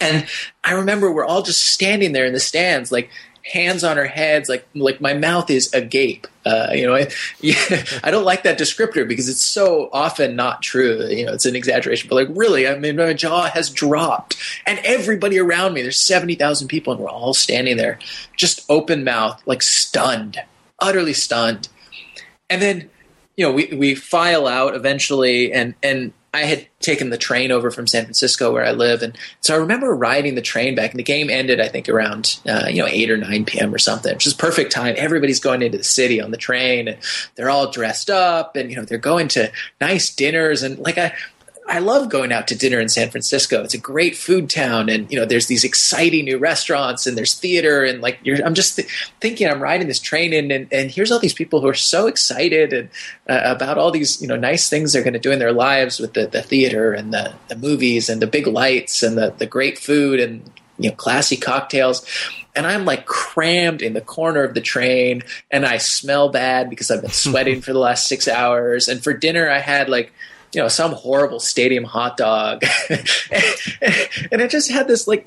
And 0.00 0.26
I 0.64 0.72
remember 0.72 1.12
we're 1.12 1.26
all 1.26 1.42
just 1.42 1.62
standing 1.62 2.12
there 2.12 2.24
in 2.24 2.32
the 2.32 2.40
stands, 2.40 2.90
like 2.90 3.10
hands 3.42 3.84
on 3.84 3.98
our 3.98 4.06
heads, 4.06 4.48
like 4.48 4.66
like 4.74 5.00
my 5.00 5.14
mouth 5.14 5.50
is 5.50 5.72
agape. 5.72 6.26
Uh, 6.44 6.68
you 6.72 6.86
know, 6.86 6.94
I, 6.94 7.10
yeah, 7.40 7.84
I 8.02 8.10
don't 8.10 8.24
like 8.24 8.42
that 8.44 8.58
descriptor 8.58 9.06
because 9.06 9.28
it's 9.28 9.44
so 9.44 9.90
often 9.92 10.36
not 10.36 10.62
true. 10.62 11.06
You 11.06 11.26
know, 11.26 11.32
it's 11.34 11.46
an 11.46 11.56
exaggeration, 11.56 12.08
but 12.08 12.16
like 12.16 12.36
really, 12.36 12.66
I 12.66 12.78
mean, 12.78 12.96
my 12.96 13.12
jaw 13.12 13.48
has 13.50 13.70
dropped, 13.70 14.36
and 14.66 14.78
everybody 14.84 15.38
around 15.38 15.74
me, 15.74 15.82
there's 15.82 16.00
seventy 16.00 16.34
thousand 16.34 16.68
people, 16.68 16.92
and 16.92 17.02
we're 17.02 17.10
all 17.10 17.34
standing 17.34 17.76
there, 17.76 17.98
just 18.36 18.64
open 18.68 19.04
mouth, 19.04 19.40
like 19.46 19.62
stunned, 19.62 20.38
utterly 20.78 21.14
stunned. 21.14 21.68
And 22.48 22.60
then 22.60 22.90
you 23.40 23.46
know, 23.46 23.52
we, 23.52 23.68
we 23.72 23.94
file 23.94 24.46
out 24.46 24.74
eventually, 24.74 25.50
and 25.50 25.74
and 25.82 26.12
I 26.34 26.42
had 26.42 26.68
taken 26.78 27.08
the 27.08 27.16
train 27.16 27.50
over 27.50 27.70
from 27.70 27.86
San 27.86 28.04
Francisco 28.04 28.52
where 28.52 28.66
I 28.66 28.72
live, 28.72 29.02
and 29.02 29.16
so 29.40 29.54
I 29.54 29.56
remember 29.56 29.94
riding 29.94 30.34
the 30.34 30.42
train 30.42 30.74
back. 30.74 30.90
And 30.90 30.98
the 30.98 31.04
game 31.04 31.30
ended, 31.30 31.58
I 31.58 31.68
think, 31.68 31.88
around 31.88 32.38
uh, 32.46 32.66
you 32.68 32.82
know 32.82 32.86
eight 32.86 33.10
or 33.10 33.16
nine 33.16 33.46
p.m. 33.46 33.74
or 33.74 33.78
something, 33.78 34.12
which 34.12 34.26
is 34.26 34.34
perfect 34.34 34.72
time. 34.72 34.94
Everybody's 34.98 35.40
going 35.40 35.62
into 35.62 35.78
the 35.78 35.84
city 35.84 36.20
on 36.20 36.32
the 36.32 36.36
train, 36.36 36.86
and 36.86 36.98
they're 37.34 37.48
all 37.48 37.70
dressed 37.70 38.10
up, 38.10 38.56
and 38.56 38.68
you 38.68 38.76
know 38.76 38.84
they're 38.84 38.98
going 38.98 39.28
to 39.28 39.50
nice 39.80 40.14
dinners, 40.14 40.62
and 40.62 40.78
like 40.78 40.98
I 40.98 41.14
I 41.70 41.78
love 41.78 42.08
going 42.08 42.32
out 42.32 42.48
to 42.48 42.56
dinner 42.56 42.80
in 42.80 42.88
San 42.88 43.10
Francisco. 43.10 43.62
It's 43.62 43.74
a 43.74 43.78
great 43.78 44.16
food 44.16 44.50
town, 44.50 44.88
and 44.88 45.10
you 45.10 45.18
know, 45.18 45.24
there's 45.24 45.46
these 45.46 45.62
exciting 45.62 46.24
new 46.24 46.36
restaurants, 46.36 47.06
and 47.06 47.16
there's 47.16 47.34
theater, 47.34 47.84
and 47.84 48.00
like, 48.00 48.18
I'm 48.44 48.54
just 48.54 48.76
th- 48.76 48.88
thinking, 49.20 49.48
I'm 49.48 49.62
riding 49.62 49.86
this 49.86 50.00
train, 50.00 50.32
and, 50.32 50.50
and, 50.50 50.72
and 50.72 50.90
here's 50.90 51.12
all 51.12 51.20
these 51.20 51.32
people 51.32 51.60
who 51.60 51.68
are 51.68 51.74
so 51.74 52.08
excited 52.08 52.72
and 52.72 52.88
uh, 53.28 53.40
about 53.44 53.78
all 53.78 53.92
these 53.92 54.20
you 54.20 54.26
know 54.26 54.36
nice 54.36 54.68
things 54.68 54.92
they're 54.92 55.04
going 55.04 55.14
to 55.14 55.20
do 55.20 55.30
in 55.30 55.38
their 55.38 55.52
lives 55.52 56.00
with 56.00 56.14
the, 56.14 56.26
the 56.26 56.42
theater 56.42 56.92
and 56.92 57.14
the, 57.14 57.32
the 57.48 57.56
movies 57.56 58.08
and 58.08 58.20
the 58.20 58.26
big 58.26 58.46
lights 58.46 59.02
and 59.02 59.16
the 59.16 59.32
the 59.38 59.46
great 59.46 59.78
food 59.78 60.18
and 60.18 60.50
you 60.78 60.90
know 60.90 60.96
classy 60.96 61.36
cocktails 61.36 62.04
and 62.56 62.66
I'm 62.66 62.84
like 62.84 63.06
crammed 63.06 63.80
in 63.82 63.92
the 63.92 64.00
corner 64.00 64.42
of 64.42 64.54
the 64.54 64.60
train 64.60 65.22
and 65.50 65.64
I 65.64 65.76
smell 65.76 66.30
bad 66.30 66.68
because 66.68 66.90
I've 66.90 67.02
been 67.02 67.10
sweating 67.12 67.60
for 67.60 67.72
the 67.72 67.78
last 67.78 68.08
6 68.08 68.26
hours 68.28 68.88
and 68.88 69.02
for 69.02 69.12
dinner 69.12 69.48
I 69.48 69.58
had 69.58 69.88
like 69.88 70.12
you 70.52 70.60
know 70.60 70.68
some 70.68 70.92
horrible 70.92 71.40
stadium 71.40 71.84
hot 71.84 72.16
dog 72.16 72.64
and, 72.90 74.42
i 74.42 74.46
just 74.46 74.70
had 74.70 74.88
this 74.88 75.06
like 75.06 75.26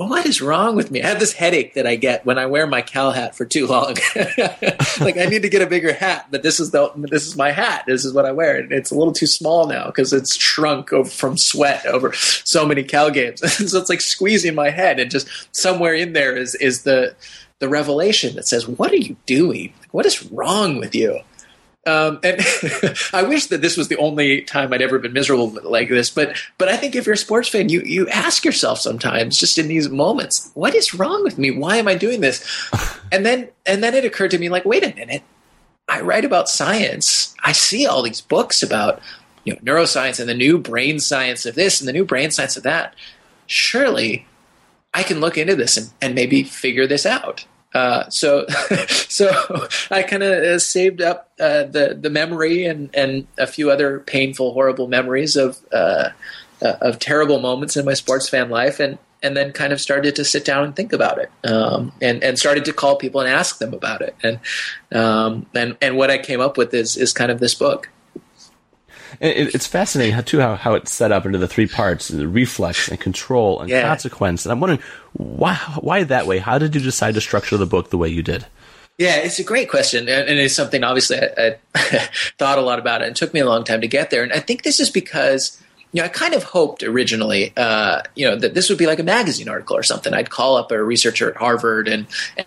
well, 0.00 0.08
what 0.08 0.24
is 0.24 0.40
wrong 0.40 0.76
with 0.76 0.90
me? 0.90 1.02
I 1.02 1.08
have 1.08 1.20
this 1.20 1.34
headache 1.34 1.74
that 1.74 1.86
I 1.86 1.96
get 1.96 2.24
when 2.24 2.38
I 2.38 2.46
wear 2.46 2.66
my 2.66 2.80
Cal 2.80 3.10
hat 3.10 3.36
for 3.36 3.44
too 3.44 3.66
long. 3.66 3.96
like 4.16 5.18
I 5.18 5.26
need 5.28 5.42
to 5.42 5.50
get 5.50 5.60
a 5.60 5.66
bigger 5.66 5.92
hat, 5.92 6.28
but 6.30 6.42
this 6.42 6.58
is 6.58 6.70
the 6.70 6.90
this 6.96 7.26
is 7.26 7.36
my 7.36 7.50
hat. 7.50 7.84
This 7.86 8.06
is 8.06 8.14
what 8.14 8.24
I 8.24 8.32
wear. 8.32 8.56
And 8.56 8.72
it's 8.72 8.90
a 8.90 8.94
little 8.94 9.12
too 9.12 9.26
small 9.26 9.66
now 9.66 9.86
because 9.86 10.14
it's 10.14 10.36
shrunk 10.36 10.92
over, 10.94 11.10
from 11.10 11.36
sweat 11.36 11.84
over 11.84 12.14
so 12.14 12.64
many 12.64 12.82
Cal 12.82 13.10
games. 13.10 13.40
so 13.70 13.78
it's 13.78 13.90
like 13.90 14.00
squeezing 14.00 14.54
my 14.54 14.70
head, 14.70 15.00
and 15.00 15.10
just 15.10 15.28
somewhere 15.54 15.92
in 15.92 16.14
there 16.14 16.34
is 16.34 16.54
is 16.54 16.84
the 16.84 17.14
the 17.58 17.68
revelation 17.68 18.36
that 18.36 18.48
says, 18.48 18.66
"What 18.66 18.92
are 18.92 18.96
you 18.96 19.16
doing? 19.26 19.74
What 19.90 20.06
is 20.06 20.30
wrong 20.32 20.78
with 20.78 20.94
you?" 20.94 21.20
Um, 21.90 22.20
and 22.22 22.40
I 23.12 23.24
wish 23.24 23.46
that 23.46 23.62
this 23.62 23.76
was 23.76 23.88
the 23.88 23.96
only 23.96 24.42
time 24.42 24.72
I'd 24.72 24.82
ever 24.82 24.98
been 24.98 25.12
miserable 25.12 25.58
like 25.64 25.88
this. 25.88 26.08
But 26.08 26.36
but 26.56 26.68
I 26.68 26.76
think 26.76 26.94
if 26.94 27.04
you're 27.04 27.14
a 27.14 27.18
sports 27.18 27.48
fan, 27.48 27.68
you 27.68 27.82
you 27.82 28.08
ask 28.08 28.44
yourself 28.44 28.78
sometimes, 28.78 29.36
just 29.36 29.58
in 29.58 29.66
these 29.66 29.88
moments, 29.88 30.50
what 30.54 30.74
is 30.74 30.94
wrong 30.94 31.24
with 31.24 31.36
me? 31.36 31.50
Why 31.50 31.76
am 31.76 31.88
I 31.88 31.94
doing 31.94 32.20
this? 32.20 32.44
And 33.12 33.26
then 33.26 33.48
and 33.66 33.82
then 33.82 33.94
it 33.94 34.04
occurred 34.04 34.30
to 34.30 34.38
me, 34.38 34.48
like, 34.48 34.64
wait 34.64 34.84
a 34.84 34.94
minute, 34.94 35.24
I 35.88 36.00
write 36.00 36.24
about 36.24 36.48
science. 36.48 37.34
I 37.42 37.50
see 37.50 37.84
all 37.84 38.02
these 38.02 38.20
books 38.20 38.62
about 38.62 39.00
you 39.42 39.52
know 39.52 39.58
neuroscience 39.60 40.20
and 40.20 40.28
the 40.28 40.34
new 40.34 40.58
brain 40.58 41.00
science 41.00 41.44
of 41.44 41.56
this 41.56 41.80
and 41.80 41.88
the 41.88 41.92
new 41.92 42.04
brain 42.04 42.30
science 42.30 42.56
of 42.56 42.62
that. 42.62 42.94
Surely, 43.48 44.28
I 44.94 45.02
can 45.02 45.18
look 45.18 45.36
into 45.36 45.56
this 45.56 45.76
and, 45.76 45.90
and 46.00 46.14
maybe 46.14 46.44
figure 46.44 46.86
this 46.86 47.04
out. 47.04 47.46
Uh, 47.72 48.08
so, 48.10 48.46
so 48.88 49.30
I 49.90 50.02
kind 50.02 50.22
of 50.22 50.32
uh, 50.32 50.58
saved 50.58 51.00
up 51.00 51.30
uh, 51.38 51.64
the 51.64 51.96
the 52.00 52.10
memory 52.10 52.64
and 52.64 52.90
and 52.94 53.26
a 53.38 53.46
few 53.46 53.70
other 53.70 54.00
painful, 54.00 54.52
horrible 54.52 54.88
memories 54.88 55.36
of 55.36 55.58
uh, 55.72 56.10
uh, 56.62 56.76
of 56.80 56.98
terrible 56.98 57.40
moments 57.40 57.76
in 57.76 57.84
my 57.84 57.94
sports 57.94 58.28
fan 58.28 58.50
life, 58.50 58.80
and 58.80 58.98
and 59.22 59.36
then 59.36 59.52
kind 59.52 59.72
of 59.72 59.80
started 59.80 60.16
to 60.16 60.24
sit 60.24 60.44
down 60.44 60.64
and 60.64 60.74
think 60.74 60.92
about 60.92 61.18
it, 61.18 61.30
um, 61.44 61.92
and 62.00 62.24
and 62.24 62.38
started 62.38 62.64
to 62.64 62.72
call 62.72 62.96
people 62.96 63.20
and 63.20 63.30
ask 63.30 63.58
them 63.58 63.72
about 63.72 64.02
it, 64.02 64.16
and 64.22 64.40
um, 64.92 65.46
and 65.54 65.76
and 65.80 65.96
what 65.96 66.10
I 66.10 66.18
came 66.18 66.40
up 66.40 66.56
with 66.56 66.74
is 66.74 66.96
is 66.96 67.12
kind 67.12 67.30
of 67.30 67.38
this 67.38 67.54
book. 67.54 67.88
It, 69.18 69.54
it's 69.54 69.66
fascinating 69.66 70.14
how, 70.14 70.20
too 70.20 70.40
how, 70.40 70.56
how 70.56 70.74
it's 70.74 70.92
set 70.92 71.12
up 71.12 71.26
into 71.26 71.38
the 71.38 71.48
three 71.48 71.66
parts: 71.66 72.08
the 72.08 72.28
reflex 72.28 72.88
and 72.88 73.00
control 73.00 73.60
and 73.60 73.68
yeah. 73.68 73.82
consequence. 73.82 74.44
And 74.44 74.52
I'm 74.52 74.60
wondering 74.60 74.80
why 75.12 75.54
why 75.80 76.04
that 76.04 76.26
way? 76.26 76.38
How 76.38 76.58
did 76.58 76.74
you 76.74 76.80
decide 76.80 77.14
to 77.14 77.20
structure 77.20 77.56
the 77.56 77.66
book 77.66 77.90
the 77.90 77.98
way 77.98 78.08
you 78.08 78.22
did? 78.22 78.46
Yeah, 78.98 79.16
it's 79.16 79.38
a 79.38 79.44
great 79.44 79.70
question, 79.70 80.08
and 80.08 80.38
it's 80.38 80.54
something 80.54 80.84
obviously 80.84 81.18
I, 81.18 81.56
I 81.74 82.08
thought 82.38 82.58
a 82.58 82.62
lot 82.62 82.78
about 82.78 83.00
it. 83.00 83.08
and 83.08 83.16
took 83.16 83.32
me 83.32 83.40
a 83.40 83.46
long 83.46 83.64
time 83.64 83.80
to 83.80 83.88
get 83.88 84.10
there. 84.10 84.22
And 84.22 84.32
I 84.32 84.40
think 84.40 84.62
this 84.62 84.78
is 84.78 84.90
because 84.90 85.60
you 85.92 86.00
know, 86.00 86.04
I 86.04 86.08
kind 86.08 86.34
of 86.34 86.44
hoped 86.44 86.84
originally, 86.84 87.52
uh, 87.56 88.02
you 88.14 88.28
know, 88.28 88.36
that 88.36 88.54
this 88.54 88.68
would 88.68 88.78
be 88.78 88.86
like 88.86 89.00
a 89.00 89.04
magazine 89.04 89.48
article 89.48 89.76
or 89.76 89.82
something. 89.82 90.14
I'd 90.14 90.30
call 90.30 90.56
up 90.56 90.70
a 90.70 90.82
researcher 90.82 91.30
at 91.30 91.36
Harvard, 91.36 91.88
and 91.88 92.06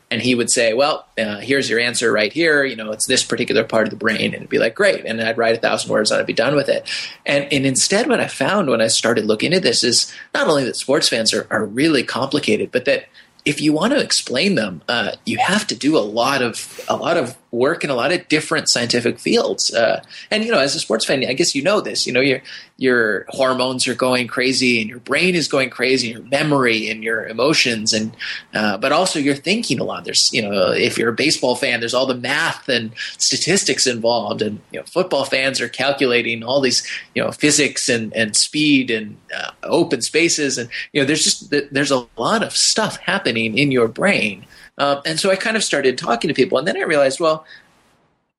and 0.09 0.21
he 0.21 0.33
would 0.33 0.49
say, 0.49 0.73
"Well, 0.73 1.05
uh, 1.17 1.39
here's 1.39 1.69
your 1.69 1.79
answer 1.79 2.11
right 2.11 2.31
here. 2.31 2.63
You 2.63 2.77
know, 2.77 2.91
it's 2.91 3.05
this 3.05 3.23
particular 3.23 3.65
part 3.65 3.85
of 3.85 3.89
the 3.89 3.97
brain," 3.97 4.21
and 4.21 4.35
it'd 4.35 4.49
be 4.49 4.59
like, 4.59 4.75
"Great," 4.75 5.03
and 5.05 5.21
I'd 5.21 5.37
write 5.37 5.57
a 5.57 5.59
thousand 5.59 5.91
words 5.91 6.09
and 6.09 6.21
I'd 6.21 6.25
be 6.25 6.33
done 6.33 6.55
with 6.55 6.69
it. 6.69 6.87
And 7.25 7.51
and 7.51 7.65
instead, 7.65 8.07
what 8.07 8.21
I 8.21 8.27
found 8.27 8.69
when 8.69 8.81
I 8.81 8.87
started 8.87 9.25
looking 9.25 9.53
at 9.53 9.63
this 9.63 9.83
is 9.83 10.13
not 10.33 10.47
only 10.47 10.63
that 10.63 10.77
sports 10.77 11.09
fans 11.09 11.33
are, 11.33 11.45
are 11.49 11.65
really 11.65 12.03
complicated, 12.03 12.71
but 12.71 12.85
that 12.85 13.07
if 13.45 13.61
you 13.61 13.73
want 13.73 13.91
to 13.91 13.99
explain 13.99 14.55
them, 14.55 14.81
uh, 14.87 15.11
you 15.25 15.37
have 15.37 15.67
to 15.67 15.75
do 15.75 15.97
a 15.97 15.99
lot 15.99 16.41
of 16.41 16.81
a 16.87 16.95
lot 16.95 17.17
of 17.17 17.35
work 17.53 17.83
in 17.83 17.89
a 17.91 17.95
lot 17.95 18.11
of 18.11 18.27
different 18.27 18.67
scientific 18.67 19.19
fields. 19.19 19.73
Uh, 19.73 20.03
and 20.31 20.43
you 20.43 20.51
know, 20.51 20.59
as 20.59 20.75
a 20.75 20.79
sports 20.79 21.05
fan, 21.05 21.23
I 21.25 21.33
guess 21.33 21.53
you 21.53 21.61
know 21.61 21.79
this. 21.79 22.05
You 22.05 22.11
know, 22.11 22.19
your 22.19 22.41
your 22.77 23.25
hormones 23.29 23.87
are 23.87 23.93
going 23.93 24.27
crazy, 24.27 24.81
and 24.81 24.89
your 24.89 24.99
brain 24.99 25.35
is 25.35 25.47
going 25.47 25.69
crazy, 25.69 26.09
your 26.09 26.23
memory 26.23 26.89
and 26.89 27.03
your 27.03 27.25
emotions, 27.27 27.93
and 27.93 28.15
uh, 28.53 28.77
but 28.77 28.91
also 28.91 29.19
you're 29.19 29.35
thinking 29.35 29.79
a 29.79 29.83
lot. 29.83 30.03
There's 30.03 30.33
you 30.33 30.41
know, 30.41 30.71
if 30.71 30.97
you're 30.97 31.09
a 31.09 31.13
baseball 31.13 31.55
fan, 31.55 31.79
there's 31.79 31.93
all 31.93 32.07
the 32.07 32.15
math 32.15 32.67
and 32.67 32.91
statistics 33.17 33.85
involved, 33.85 34.41
and 34.41 34.59
you 34.71 34.79
know, 34.79 34.85
football 34.85 35.23
fans 35.23 35.61
are 35.61 35.69
calculating 35.69 36.43
all 36.43 36.59
these 36.59 36.85
you 37.13 37.23
know 37.23 37.31
physics 37.31 37.87
and 37.87 38.13
and 38.15 38.35
speed 38.35 38.89
and 38.89 39.15
uh, 39.35 39.51
open 39.61 40.01
spaces, 40.01 40.57
and 40.57 40.69
you 40.91 41.01
know, 41.01 41.05
there's 41.05 41.23
just 41.23 41.53
there's 41.71 41.91
a 41.91 42.07
lot 42.17 42.41
of 42.43 42.55
stuff 42.55 42.97
happening 42.97 43.57
in 43.57 43.71
your 43.71 43.87
brain 43.87 44.45
um, 44.77 45.01
and 45.05 45.19
so 45.19 45.29
I 45.29 45.35
kind 45.35 45.57
of 45.57 45.63
started 45.63 45.97
talking 45.97 46.27
to 46.27 46.33
people, 46.33 46.57
and 46.57 46.67
then 46.67 46.77
I 46.77 46.81
realized, 46.81 47.19
well, 47.19 47.45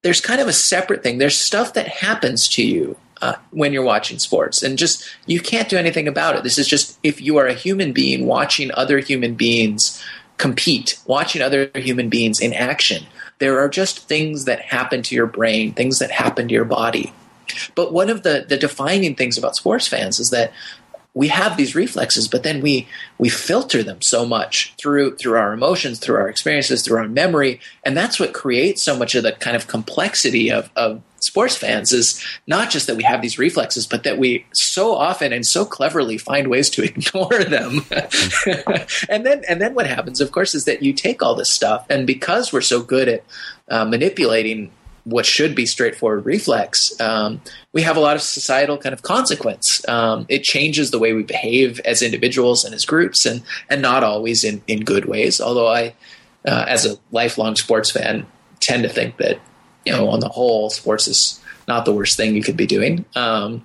there's 0.02 0.20
kind 0.20 0.40
of 0.40 0.48
a 0.48 0.52
separate 0.52 1.02
thing. 1.02 1.18
There's 1.18 1.36
stuff 1.36 1.74
that 1.74 1.88
happens 1.88 2.48
to 2.48 2.66
you 2.66 2.96
uh, 3.22 3.36
when 3.50 3.72
you're 3.72 3.84
watching 3.84 4.18
sports, 4.18 4.62
and 4.62 4.76
just 4.76 5.04
you 5.26 5.40
can't 5.40 5.68
do 5.68 5.76
anything 5.76 6.08
about 6.08 6.36
it. 6.36 6.42
This 6.42 6.58
is 6.58 6.68
just 6.68 6.98
if 7.02 7.20
you 7.20 7.38
are 7.38 7.46
a 7.46 7.54
human 7.54 7.92
being 7.92 8.26
watching 8.26 8.70
other 8.72 8.98
human 8.98 9.34
beings 9.34 10.02
compete, 10.36 10.98
watching 11.06 11.42
other 11.42 11.70
human 11.74 12.08
beings 12.08 12.40
in 12.40 12.52
action. 12.52 13.06
There 13.38 13.60
are 13.60 13.68
just 13.68 14.08
things 14.08 14.44
that 14.44 14.60
happen 14.60 15.02
to 15.02 15.14
your 15.14 15.26
brain, 15.26 15.72
things 15.72 15.98
that 15.98 16.10
happen 16.10 16.48
to 16.48 16.54
your 16.54 16.64
body. 16.64 17.12
But 17.74 17.92
one 17.92 18.10
of 18.10 18.22
the, 18.22 18.44
the 18.48 18.56
defining 18.56 19.14
things 19.14 19.38
about 19.38 19.56
sports 19.56 19.86
fans 19.86 20.18
is 20.18 20.30
that 20.30 20.52
we 21.14 21.28
have 21.28 21.56
these 21.56 21.76
reflexes, 21.76 22.26
but 22.26 22.42
then 22.42 22.60
we 22.60 22.88
we 23.18 23.28
filter 23.28 23.82
them 23.82 24.02
so 24.02 24.26
much 24.26 24.74
through 24.76 25.16
through 25.16 25.38
our 25.38 25.52
emotions, 25.52 26.00
through 26.00 26.16
our 26.16 26.28
experiences, 26.28 26.82
through 26.82 26.98
our 26.98 27.08
memory, 27.08 27.60
and 27.84 27.96
that's 27.96 28.18
what 28.18 28.34
creates 28.34 28.82
so 28.82 28.96
much 28.96 29.14
of 29.14 29.22
the 29.22 29.32
kind 29.32 29.56
of 29.56 29.68
complexity 29.68 30.50
of, 30.50 30.70
of 30.74 31.00
sports 31.20 31.56
fans 31.56 31.92
is 31.92 32.22
not 32.46 32.70
just 32.70 32.86
that 32.86 32.96
we 32.96 33.02
have 33.02 33.22
these 33.22 33.38
reflexes, 33.38 33.86
but 33.86 34.02
that 34.02 34.18
we 34.18 34.44
so 34.52 34.94
often 34.94 35.32
and 35.32 35.46
so 35.46 35.64
cleverly 35.64 36.18
find 36.18 36.48
ways 36.48 36.68
to 36.70 36.82
ignore 36.84 37.44
them. 37.44 37.84
and 39.08 39.24
then 39.24 39.42
and 39.48 39.60
then 39.60 39.74
what 39.74 39.86
happens, 39.86 40.20
of 40.20 40.32
course, 40.32 40.54
is 40.54 40.64
that 40.64 40.82
you 40.82 40.92
take 40.92 41.22
all 41.22 41.34
this 41.34 41.50
stuff, 41.50 41.86
and 41.88 42.06
because 42.06 42.52
we're 42.52 42.60
so 42.60 42.82
good 42.82 43.08
at 43.08 43.24
uh, 43.68 43.84
manipulating 43.84 44.70
what 45.04 45.26
should 45.26 45.54
be 45.54 45.66
straightforward 45.66 46.24
reflex, 46.24 46.98
um, 47.00 47.40
we 47.72 47.82
have 47.82 47.96
a 47.96 48.00
lot 48.00 48.16
of 48.16 48.22
societal 48.22 48.78
kind 48.78 48.92
of 48.92 49.02
consequence. 49.02 49.86
Um, 49.88 50.26
it 50.28 50.42
changes 50.42 50.90
the 50.90 50.98
way 50.98 51.12
we 51.12 51.22
behave 51.22 51.78
as 51.80 52.02
individuals 52.02 52.64
and 52.64 52.74
as 52.74 52.84
groups, 52.84 53.26
and 53.26 53.42
and 53.68 53.82
not 53.82 54.02
always 54.02 54.44
in 54.44 54.62
in 54.66 54.80
good 54.80 55.04
ways. 55.04 55.40
Although 55.40 55.68
I, 55.68 55.94
uh, 56.46 56.64
as 56.66 56.86
a 56.86 56.96
lifelong 57.12 57.56
sports 57.56 57.90
fan, 57.90 58.26
tend 58.60 58.82
to 58.82 58.88
think 58.88 59.18
that 59.18 59.38
you 59.84 59.92
know 59.92 60.08
on 60.08 60.20
the 60.20 60.28
whole, 60.28 60.70
sports 60.70 61.06
is 61.06 61.40
not 61.68 61.84
the 61.84 61.92
worst 61.92 62.16
thing 62.16 62.34
you 62.34 62.42
could 62.42 62.56
be 62.56 62.66
doing. 62.66 63.04
Um, 63.14 63.64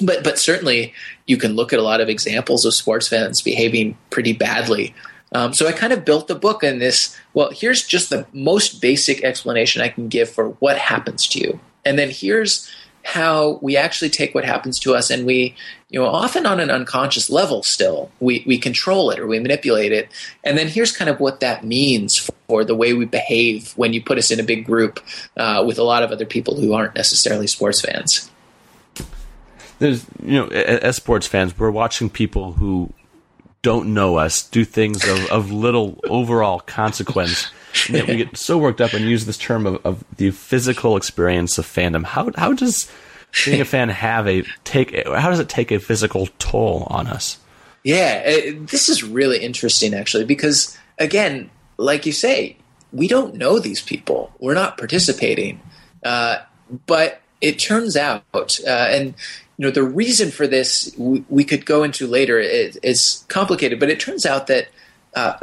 but 0.00 0.22
but 0.22 0.38
certainly 0.38 0.92
you 1.26 1.38
can 1.38 1.54
look 1.54 1.72
at 1.72 1.78
a 1.78 1.82
lot 1.82 2.00
of 2.02 2.10
examples 2.10 2.66
of 2.66 2.74
sports 2.74 3.08
fans 3.08 3.40
behaving 3.40 3.96
pretty 4.10 4.34
badly 4.34 4.94
um, 5.32 5.52
so 5.52 5.66
I 5.66 5.72
kind 5.72 5.92
of 5.92 6.04
built 6.04 6.28
the 6.28 6.34
book 6.34 6.62
in 6.62 6.78
this. 6.78 7.16
Well, 7.34 7.50
here's 7.52 7.84
just 7.84 8.10
the 8.10 8.26
most 8.32 8.80
basic 8.80 9.24
explanation 9.24 9.82
I 9.82 9.88
can 9.88 10.08
give 10.08 10.30
for 10.30 10.50
what 10.50 10.78
happens 10.78 11.26
to 11.28 11.40
you, 11.40 11.60
and 11.84 11.98
then 11.98 12.10
here's 12.10 12.70
how 13.06 13.60
we 13.62 13.76
actually 13.76 14.10
take 14.10 14.34
what 14.34 14.44
happens 14.44 14.80
to 14.80 14.92
us 14.92 15.10
and 15.10 15.24
we 15.24 15.54
you 15.90 16.00
know 16.00 16.06
often 16.06 16.44
on 16.44 16.58
an 16.58 16.70
unconscious 16.70 17.30
level 17.30 17.62
still 17.62 18.10
we, 18.18 18.42
we 18.48 18.58
control 18.58 19.10
it 19.10 19.20
or 19.20 19.28
we 19.28 19.38
manipulate 19.38 19.92
it 19.92 20.08
and 20.42 20.58
then 20.58 20.66
here's 20.66 20.90
kind 20.90 21.08
of 21.08 21.20
what 21.20 21.38
that 21.38 21.64
means 21.64 22.28
for 22.48 22.64
the 22.64 22.74
way 22.74 22.94
we 22.94 23.04
behave 23.04 23.72
when 23.76 23.92
you 23.92 24.02
put 24.02 24.18
us 24.18 24.32
in 24.32 24.40
a 24.40 24.42
big 24.42 24.66
group 24.66 24.98
uh, 25.36 25.62
with 25.64 25.78
a 25.78 25.84
lot 25.84 26.02
of 26.02 26.10
other 26.10 26.26
people 26.26 26.56
who 26.56 26.72
aren't 26.72 26.96
necessarily 26.96 27.46
sports 27.46 27.80
fans 27.80 28.28
there's 29.78 30.04
you 30.20 30.32
know 30.32 30.48
as 30.48 30.96
sports 30.96 31.28
fans 31.28 31.56
we're 31.56 31.70
watching 31.70 32.10
people 32.10 32.54
who 32.54 32.92
don't 33.66 33.92
know 33.92 34.14
us 34.14 34.44
do 34.44 34.64
things 34.64 35.02
of, 35.08 35.26
of 35.26 35.50
little 35.50 35.98
overall 36.04 36.60
consequence. 36.60 37.50
We 37.90 38.00
get 38.00 38.36
so 38.36 38.56
worked 38.56 38.80
up 38.80 38.92
and 38.92 39.04
use 39.04 39.26
this 39.26 39.36
term 39.36 39.66
of, 39.66 39.84
of 39.84 40.04
the 40.18 40.30
physical 40.30 40.96
experience 40.96 41.58
of 41.58 41.66
fandom. 41.66 42.04
How 42.04 42.30
how 42.36 42.52
does 42.52 42.88
being 43.44 43.60
a 43.60 43.64
fan 43.64 43.88
have 43.88 44.28
a 44.28 44.44
take? 44.62 44.94
How 45.04 45.30
does 45.30 45.40
it 45.40 45.48
take 45.48 45.72
a 45.72 45.80
physical 45.80 46.28
toll 46.38 46.86
on 46.90 47.08
us? 47.08 47.38
Yeah, 47.82 48.20
it, 48.20 48.68
this 48.68 48.88
is 48.88 49.02
really 49.02 49.40
interesting 49.40 49.94
actually 49.94 50.26
because 50.26 50.78
again, 51.00 51.50
like 51.76 52.06
you 52.06 52.12
say, 52.12 52.56
we 52.92 53.08
don't 53.08 53.34
know 53.34 53.58
these 53.58 53.82
people. 53.82 54.30
We're 54.38 54.54
not 54.54 54.78
participating, 54.78 55.60
uh, 56.04 56.38
but 56.86 57.20
it 57.40 57.58
turns 57.58 57.96
out, 57.96 58.22
uh, 58.32 58.70
and 58.70 59.14
you 59.56 59.64
know 59.64 59.70
the 59.70 59.82
reason 59.82 60.30
for 60.30 60.46
this 60.46 60.94
we, 60.98 61.24
we 61.28 61.44
could 61.44 61.64
go 61.66 61.82
into 61.82 62.06
later 62.06 62.38
is, 62.38 63.24
complicated, 63.28 63.80
but 63.80 63.90
it 63.90 64.00
turns 64.00 64.26
out 64.26 64.46
that 64.48 64.68
uh, 65.14 65.38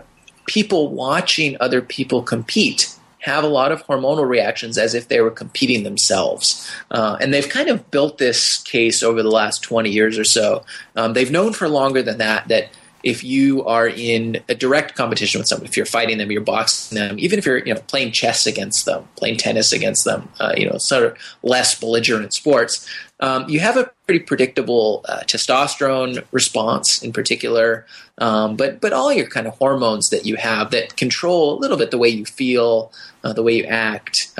people 0.45 0.89
watching 0.89 1.57
other 1.59 1.81
people 1.81 2.21
compete 2.21 2.95
have 3.19 3.43
a 3.45 3.47
lot 3.47 3.71
of 3.71 3.85
hormonal 3.87 4.27
reactions 4.27 4.77
as 4.77 4.93
if 4.93 5.07
they 5.07 5.21
were 5.21 5.31
competing 5.31 5.83
themselves. 5.83 6.69
Uh, 6.91 7.17
and 7.21 7.33
they've 7.33 7.47
kind 7.47 7.69
of 7.69 7.89
built 7.89 8.17
this 8.17 8.61
case 8.63 9.01
over 9.01 9.23
the 9.23 9.31
last 9.31 9.63
20 9.63 9.89
years 9.89 10.19
or 10.19 10.25
so. 10.25 10.65
Um, 10.97 11.13
they've 11.13 11.31
known 11.31 11.53
for 11.53 11.69
longer 11.69 12.03
than 12.03 12.17
that 12.17 12.49
that 12.49 12.69
if 13.03 13.23
you 13.23 13.65
are 13.65 13.87
in 13.87 14.41
a 14.47 14.55
direct 14.55 14.95
competition 14.95 15.39
with 15.39 15.47
someone, 15.47 15.65
if 15.65 15.75
you're 15.75 15.85
fighting 15.85 16.17
them, 16.17 16.31
you're 16.31 16.41
boxing 16.41 16.97
them, 16.97 17.19
even 17.19 17.37
if 17.37 17.45
you're 17.45 17.59
you 17.59 17.73
know 17.73 17.81
playing 17.81 18.11
chess 18.11 18.47
against 18.47 18.85
them, 18.85 19.07
playing 19.17 19.37
tennis 19.37 19.73
against 19.73 20.05
them, 20.05 20.29
uh, 20.39 20.53
you 20.55 20.69
know, 20.69 20.77
sort 20.77 21.03
of 21.03 21.17
less 21.43 21.77
belligerent 21.79 22.33
sports, 22.33 22.87
um, 23.19 23.47
you 23.49 23.59
have 23.59 23.77
a 23.77 23.91
pretty 24.05 24.23
predictable 24.23 25.05
uh, 25.07 25.19
testosterone 25.21 26.25
response 26.31 27.03
in 27.03 27.13
particular, 27.13 27.85
um, 28.17 28.55
but 28.55 28.79
but 28.79 28.93
all 28.93 29.11
your 29.11 29.27
kind 29.27 29.47
of 29.47 29.53
hormones 29.57 30.09
that 30.09 30.25
you 30.25 30.37
have 30.37 30.71
that 30.71 30.95
control 30.95 31.57
a 31.57 31.59
little 31.59 31.77
bit 31.77 31.91
the 31.91 31.97
way 31.97 32.09
you 32.09 32.25
feel, 32.25 32.91
uh, 33.23 33.33
the 33.33 33.43
way 33.43 33.53
you 33.53 33.65
act. 33.65 34.31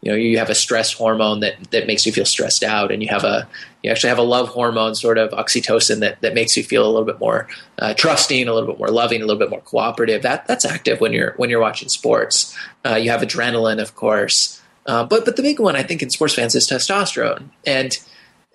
You 0.00 0.12
know, 0.12 0.16
you 0.16 0.38
have 0.38 0.48
a 0.48 0.54
stress 0.54 0.92
hormone 0.92 1.40
that 1.40 1.70
that 1.72 1.86
makes 1.86 2.06
you 2.06 2.12
feel 2.12 2.24
stressed 2.24 2.62
out, 2.62 2.92
and 2.92 3.02
you 3.02 3.08
have 3.08 3.24
a 3.24 3.48
you 3.82 3.90
actually 3.90 4.10
have 4.10 4.18
a 4.18 4.22
love 4.22 4.48
hormone, 4.48 4.94
sort 4.94 5.18
of 5.18 5.30
oxytocin, 5.30 6.00
that, 6.00 6.20
that 6.20 6.34
makes 6.34 6.56
you 6.56 6.62
feel 6.62 6.84
a 6.84 6.90
little 6.90 7.04
bit 7.04 7.20
more 7.20 7.48
uh, 7.78 7.94
trusting, 7.94 8.46
a 8.48 8.52
little 8.52 8.68
bit 8.68 8.78
more 8.78 8.88
loving, 8.88 9.22
a 9.22 9.26
little 9.26 9.38
bit 9.38 9.50
more 9.50 9.60
cooperative. 9.60 10.22
That 10.22 10.46
that's 10.46 10.64
active 10.64 11.00
when 11.00 11.12
you're 11.12 11.34
when 11.36 11.50
you're 11.50 11.60
watching 11.60 11.88
sports. 11.88 12.56
Uh, 12.84 12.94
you 12.94 13.10
have 13.10 13.22
adrenaline, 13.22 13.80
of 13.80 13.96
course, 13.96 14.62
uh, 14.86 15.04
but 15.04 15.24
but 15.24 15.36
the 15.36 15.42
big 15.42 15.58
one 15.58 15.74
I 15.74 15.82
think 15.82 16.02
in 16.02 16.10
sports 16.10 16.34
fans 16.34 16.54
is 16.54 16.68
testosterone, 16.68 17.48
and 17.66 17.98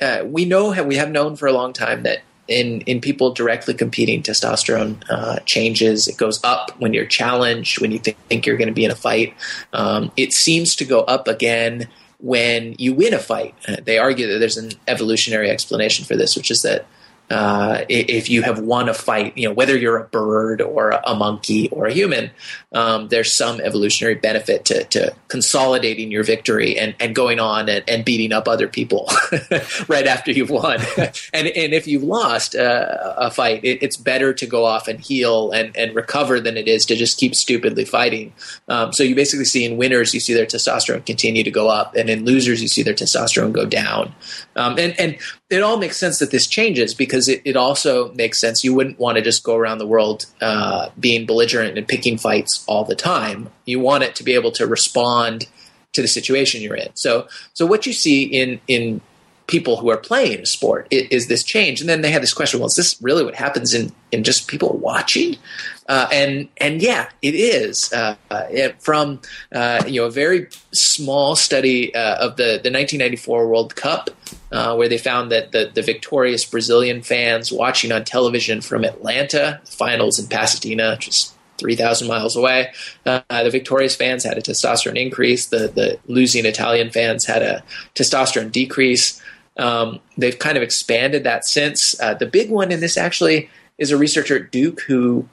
uh, 0.01 0.23
we 0.25 0.45
know 0.45 0.71
we 0.83 0.95
have 0.95 1.11
known 1.11 1.35
for 1.35 1.47
a 1.47 1.53
long 1.53 1.73
time 1.73 2.03
that 2.03 2.21
in 2.47 2.81
in 2.81 3.01
people 3.01 3.33
directly 3.33 3.73
competing, 3.73 4.21
testosterone 4.21 5.03
uh, 5.09 5.39
changes. 5.45 6.07
It 6.07 6.17
goes 6.17 6.43
up 6.43 6.71
when 6.79 6.93
you're 6.93 7.05
challenged, 7.05 7.81
when 7.81 7.91
you 7.91 7.99
think, 7.99 8.17
think 8.27 8.45
you're 8.45 8.57
going 8.57 8.67
to 8.67 8.73
be 8.73 8.85
in 8.85 8.91
a 8.91 8.95
fight. 8.95 9.33
Um, 9.71 10.11
it 10.17 10.33
seems 10.33 10.75
to 10.77 10.85
go 10.85 11.01
up 11.01 11.27
again 11.27 11.87
when 12.19 12.75
you 12.77 12.93
win 12.93 13.13
a 13.13 13.19
fight. 13.19 13.55
Uh, 13.67 13.77
they 13.83 13.97
argue 13.97 14.31
that 14.31 14.39
there's 14.39 14.57
an 14.57 14.71
evolutionary 14.87 15.49
explanation 15.49 16.05
for 16.05 16.15
this, 16.15 16.35
which 16.35 16.51
is 16.51 16.61
that 16.61 16.85
uh, 17.33 17.83
if 17.89 18.29
you 18.29 18.43
have 18.43 18.59
won 18.59 18.87
a 18.87 18.93
fight, 18.93 19.35
you 19.35 19.47
know 19.47 19.53
whether 19.53 19.75
you're 19.75 19.97
a 19.97 20.03
bird 20.03 20.61
or 20.61 20.91
a 20.91 21.15
monkey 21.15 21.67
or 21.69 21.87
a 21.87 21.91
human, 21.91 22.29
um, 22.73 23.07
there's 23.07 23.31
some 23.31 23.59
evolutionary 23.59 24.13
benefit 24.13 24.65
to, 24.65 24.83
to 24.85 25.13
consolidating 25.29 26.11
your 26.11 26.23
victory 26.23 26.77
and, 26.77 26.93
and 26.99 27.15
going 27.15 27.39
on 27.39 27.69
and, 27.69 27.83
and 27.87 28.05
beating 28.05 28.31
up 28.31 28.47
other 28.47 28.67
people 28.67 29.09
right 29.87 30.05
after 30.05 30.31
you've 30.31 30.51
won. 30.51 30.79
and 31.33 31.47
and 31.47 31.73
if 31.73 31.87
you've 31.87 32.03
lost 32.03 32.55
uh, 32.55 33.15
a 33.17 33.31
fight, 33.31 33.63
it, 33.63 33.81
it's 33.81 33.97
better 33.97 34.31
to 34.31 34.45
go 34.45 34.63
off 34.65 34.87
and 34.87 34.99
heal 34.99 35.51
and, 35.51 35.75
and 35.75 35.95
recover 35.95 36.39
than 36.39 36.55
it 36.55 36.67
is 36.67 36.85
to 36.85 36.95
just 36.95 37.17
keep 37.17 37.33
stupidly 37.33 37.85
fighting. 37.85 38.31
Um, 38.67 38.93
so 38.93 39.01
you 39.01 39.15
basically 39.15 39.45
see 39.45 39.65
in 39.65 39.77
winners, 39.77 40.13
you 40.13 40.19
see 40.19 40.35
their 40.35 40.45
testosterone 40.45 41.03
continue 41.03 41.43
to 41.43 41.51
go 41.51 41.67
up, 41.67 41.95
and 41.95 42.11
in 42.11 42.25
losers, 42.25 42.61
you 42.61 42.67
see 42.67 42.83
their 42.83 42.93
testosterone 42.93 43.53
go 43.53 43.65
down. 43.65 44.13
Um, 44.55 44.77
and 44.77 44.99
and 44.99 45.17
it 45.53 45.63
all 45.63 45.77
makes 45.77 45.97
sense 45.97 46.19
that 46.19 46.31
this 46.31 46.47
changes 46.47 46.93
because 46.93 47.27
it, 47.27 47.41
it 47.45 47.55
also 47.55 48.11
makes 48.13 48.39
sense. 48.39 48.63
You 48.63 48.73
wouldn't 48.73 48.99
want 48.99 49.17
to 49.17 49.21
just 49.21 49.43
go 49.43 49.55
around 49.55 49.77
the 49.77 49.87
world 49.87 50.25
uh, 50.41 50.89
being 50.99 51.25
belligerent 51.25 51.77
and 51.77 51.87
picking 51.87 52.17
fights 52.17 52.63
all 52.67 52.83
the 52.83 52.95
time. 52.95 53.49
You 53.65 53.79
want 53.79 54.03
it 54.03 54.15
to 54.15 54.23
be 54.23 54.33
able 54.33 54.51
to 54.53 54.67
respond 54.67 55.47
to 55.93 56.01
the 56.01 56.07
situation 56.07 56.61
you're 56.61 56.75
in. 56.75 56.89
So, 56.95 57.27
so 57.53 57.65
what 57.65 57.85
you 57.85 57.93
see 57.93 58.23
in 58.23 58.59
in 58.67 59.01
people 59.47 59.77
who 59.77 59.89
are 59.89 59.97
playing 59.97 60.39
a 60.39 60.45
sport 60.45 60.87
is, 60.89 61.07
is, 61.09 61.27
this 61.27 61.43
change 61.43 61.81
and 61.81 61.89
then 61.89 62.01
they 62.01 62.11
had 62.11 62.23
this 62.23 62.33
question 62.33 62.59
well 62.59 62.67
is 62.67 62.75
this 62.75 63.01
really 63.01 63.25
what 63.25 63.35
happens 63.35 63.73
in, 63.73 63.91
in 64.11 64.23
just 64.23 64.47
people 64.47 64.77
watching 64.77 65.35
uh, 65.89 66.07
and 66.13 66.47
and 66.57 66.81
yeah 66.81 67.09
it 67.21 67.35
is 67.35 67.91
uh, 67.91 68.15
it, 68.31 68.81
from 68.81 69.19
uh, 69.53 69.83
you 69.85 69.99
know 69.99 70.07
a 70.07 70.11
very 70.11 70.47
small 70.71 71.35
study 71.35 71.93
uh, 71.93 72.25
of 72.25 72.37
the, 72.37 72.59
the 72.63 72.71
1994 72.71 73.47
World 73.47 73.75
Cup 73.75 74.09
uh, 74.53 74.75
where 74.75 74.87
they 74.87 74.99
found 74.99 75.31
that 75.31 75.51
the, 75.51 75.71
the 75.73 75.81
victorious 75.81 76.45
Brazilian 76.45 77.01
fans 77.01 77.51
watching 77.51 77.91
on 77.91 78.05
television 78.05 78.61
from 78.61 78.85
Atlanta 78.85 79.59
finals 79.65 80.19
in 80.19 80.27
Pasadena 80.27 80.95
just 80.99 81.35
3,000 81.57 82.07
miles 82.07 82.35
away. 82.35 82.71
Uh, 83.03 83.21
the 83.29 83.49
victorious 83.49 83.95
fans 83.95 84.23
had 84.23 84.37
a 84.37 84.41
testosterone 84.41 84.95
increase. 84.95 85.47
The, 85.47 85.69
the 85.69 85.99
losing 86.05 86.45
Italian 86.45 86.91
fans 86.91 87.25
had 87.25 87.41
a 87.41 87.63
testosterone 87.95 88.51
decrease. 88.51 89.19
Um, 89.57 89.99
they've 90.19 90.37
kind 90.37 90.55
of 90.55 90.61
expanded 90.61 91.23
that 91.23 91.45
since. 91.45 91.99
Uh, 91.99 92.13
the 92.13 92.27
big 92.27 92.51
one 92.51 92.71
in 92.71 92.79
this 92.79 92.95
actually 92.95 93.49
is 93.79 93.89
a 93.89 93.97
researcher 93.97 94.37
at 94.37 94.51
Duke 94.51 94.81
who 94.81 95.27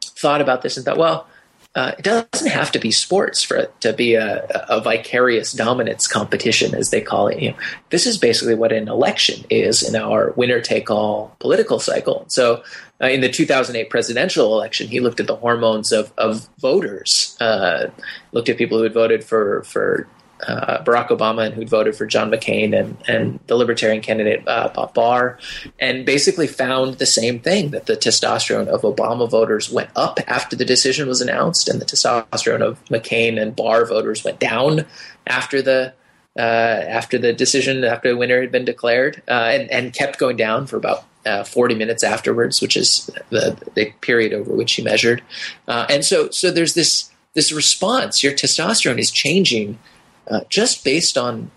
thought 0.00 0.40
about 0.40 0.62
this 0.62 0.76
and 0.76 0.86
thought, 0.86 0.96
well, 0.96 1.26
uh, 1.74 1.92
it 1.98 2.04
doesn't 2.04 2.50
have 2.50 2.70
to 2.70 2.78
be 2.78 2.92
sports 2.92 3.42
for 3.42 3.56
it 3.56 3.80
to 3.80 3.92
be 3.92 4.14
a, 4.14 4.46
a, 4.68 4.80
vicarious 4.80 5.52
dominance 5.52 6.06
competition, 6.06 6.72
as 6.72 6.90
they 6.90 7.00
call 7.00 7.26
it. 7.26 7.40
You 7.40 7.50
know, 7.50 7.56
this 7.90 8.06
is 8.06 8.16
basically 8.16 8.54
what 8.54 8.72
an 8.72 8.86
election 8.86 9.44
is 9.50 9.82
in 9.82 9.96
our 9.96 10.30
winner-take-all 10.36 11.34
political 11.40 11.80
cycle. 11.80 12.26
So, 12.28 12.62
uh, 13.02 13.08
in 13.08 13.22
the 13.22 13.28
2008 13.28 13.90
presidential 13.90 14.54
election, 14.54 14.86
he 14.86 15.00
looked 15.00 15.18
at 15.18 15.26
the 15.26 15.34
hormones 15.34 15.90
of, 15.90 16.12
of 16.16 16.48
voters, 16.58 17.36
uh, 17.40 17.88
looked 18.30 18.48
at 18.48 18.56
people 18.56 18.78
who 18.78 18.84
had 18.84 18.94
voted 18.94 19.24
for 19.24 19.64
for 19.64 20.06
uh, 20.46 20.82
Barack 20.84 21.08
Obama 21.08 21.46
and 21.46 21.54
who'd 21.54 21.68
voted 21.68 21.96
for 21.96 22.06
John 22.06 22.30
McCain 22.30 22.78
and, 22.78 22.96
and 23.06 23.40
the 23.46 23.56
Libertarian 23.56 24.02
candidate 24.02 24.46
uh, 24.46 24.68
Bob 24.68 24.94
Barr, 24.94 25.38
and 25.78 26.04
basically 26.06 26.46
found 26.46 26.94
the 26.94 27.06
same 27.06 27.40
thing 27.40 27.70
that 27.70 27.86
the 27.86 27.96
testosterone 27.96 28.68
of 28.68 28.82
Obama 28.82 29.28
voters 29.28 29.70
went 29.70 29.90
up 29.96 30.18
after 30.26 30.56
the 30.56 30.64
decision 30.64 31.08
was 31.08 31.20
announced, 31.20 31.68
and 31.68 31.80
the 31.80 31.84
testosterone 31.84 32.62
of 32.62 32.84
McCain 32.86 33.40
and 33.40 33.56
Barr 33.56 33.84
voters 33.84 34.24
went 34.24 34.38
down 34.38 34.86
after 35.26 35.62
the 35.62 35.92
uh, 36.36 36.40
after 36.40 37.16
the 37.16 37.32
decision 37.32 37.84
after 37.84 38.08
the 38.08 38.16
winner 38.16 38.40
had 38.40 38.50
been 38.50 38.64
declared, 38.64 39.22
uh, 39.28 39.50
and, 39.52 39.70
and 39.70 39.92
kept 39.92 40.18
going 40.18 40.36
down 40.36 40.66
for 40.66 40.76
about 40.76 41.04
uh, 41.24 41.44
40 41.44 41.76
minutes 41.76 42.02
afterwards, 42.02 42.60
which 42.60 42.76
is 42.76 43.08
the, 43.30 43.56
the 43.74 43.92
period 44.00 44.32
over 44.32 44.52
which 44.52 44.74
he 44.74 44.82
measured. 44.82 45.22
Uh, 45.68 45.86
and 45.88 46.04
so, 46.04 46.30
so 46.30 46.50
there's 46.50 46.74
this 46.74 47.10
this 47.34 47.52
response. 47.52 48.22
Your 48.22 48.32
testosterone 48.32 48.98
is 48.98 49.10
changing 49.10 49.78
uh, 50.28 50.40
just 50.48 50.84
based 50.84 51.18
on 51.18 51.50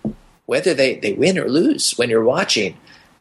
whether 0.45 0.73
they, 0.73 0.95
they 0.95 1.13
win 1.13 1.37
or 1.37 1.49
lose 1.49 1.91
when 1.97 2.09
you're 2.09 2.23
watching. 2.23 2.77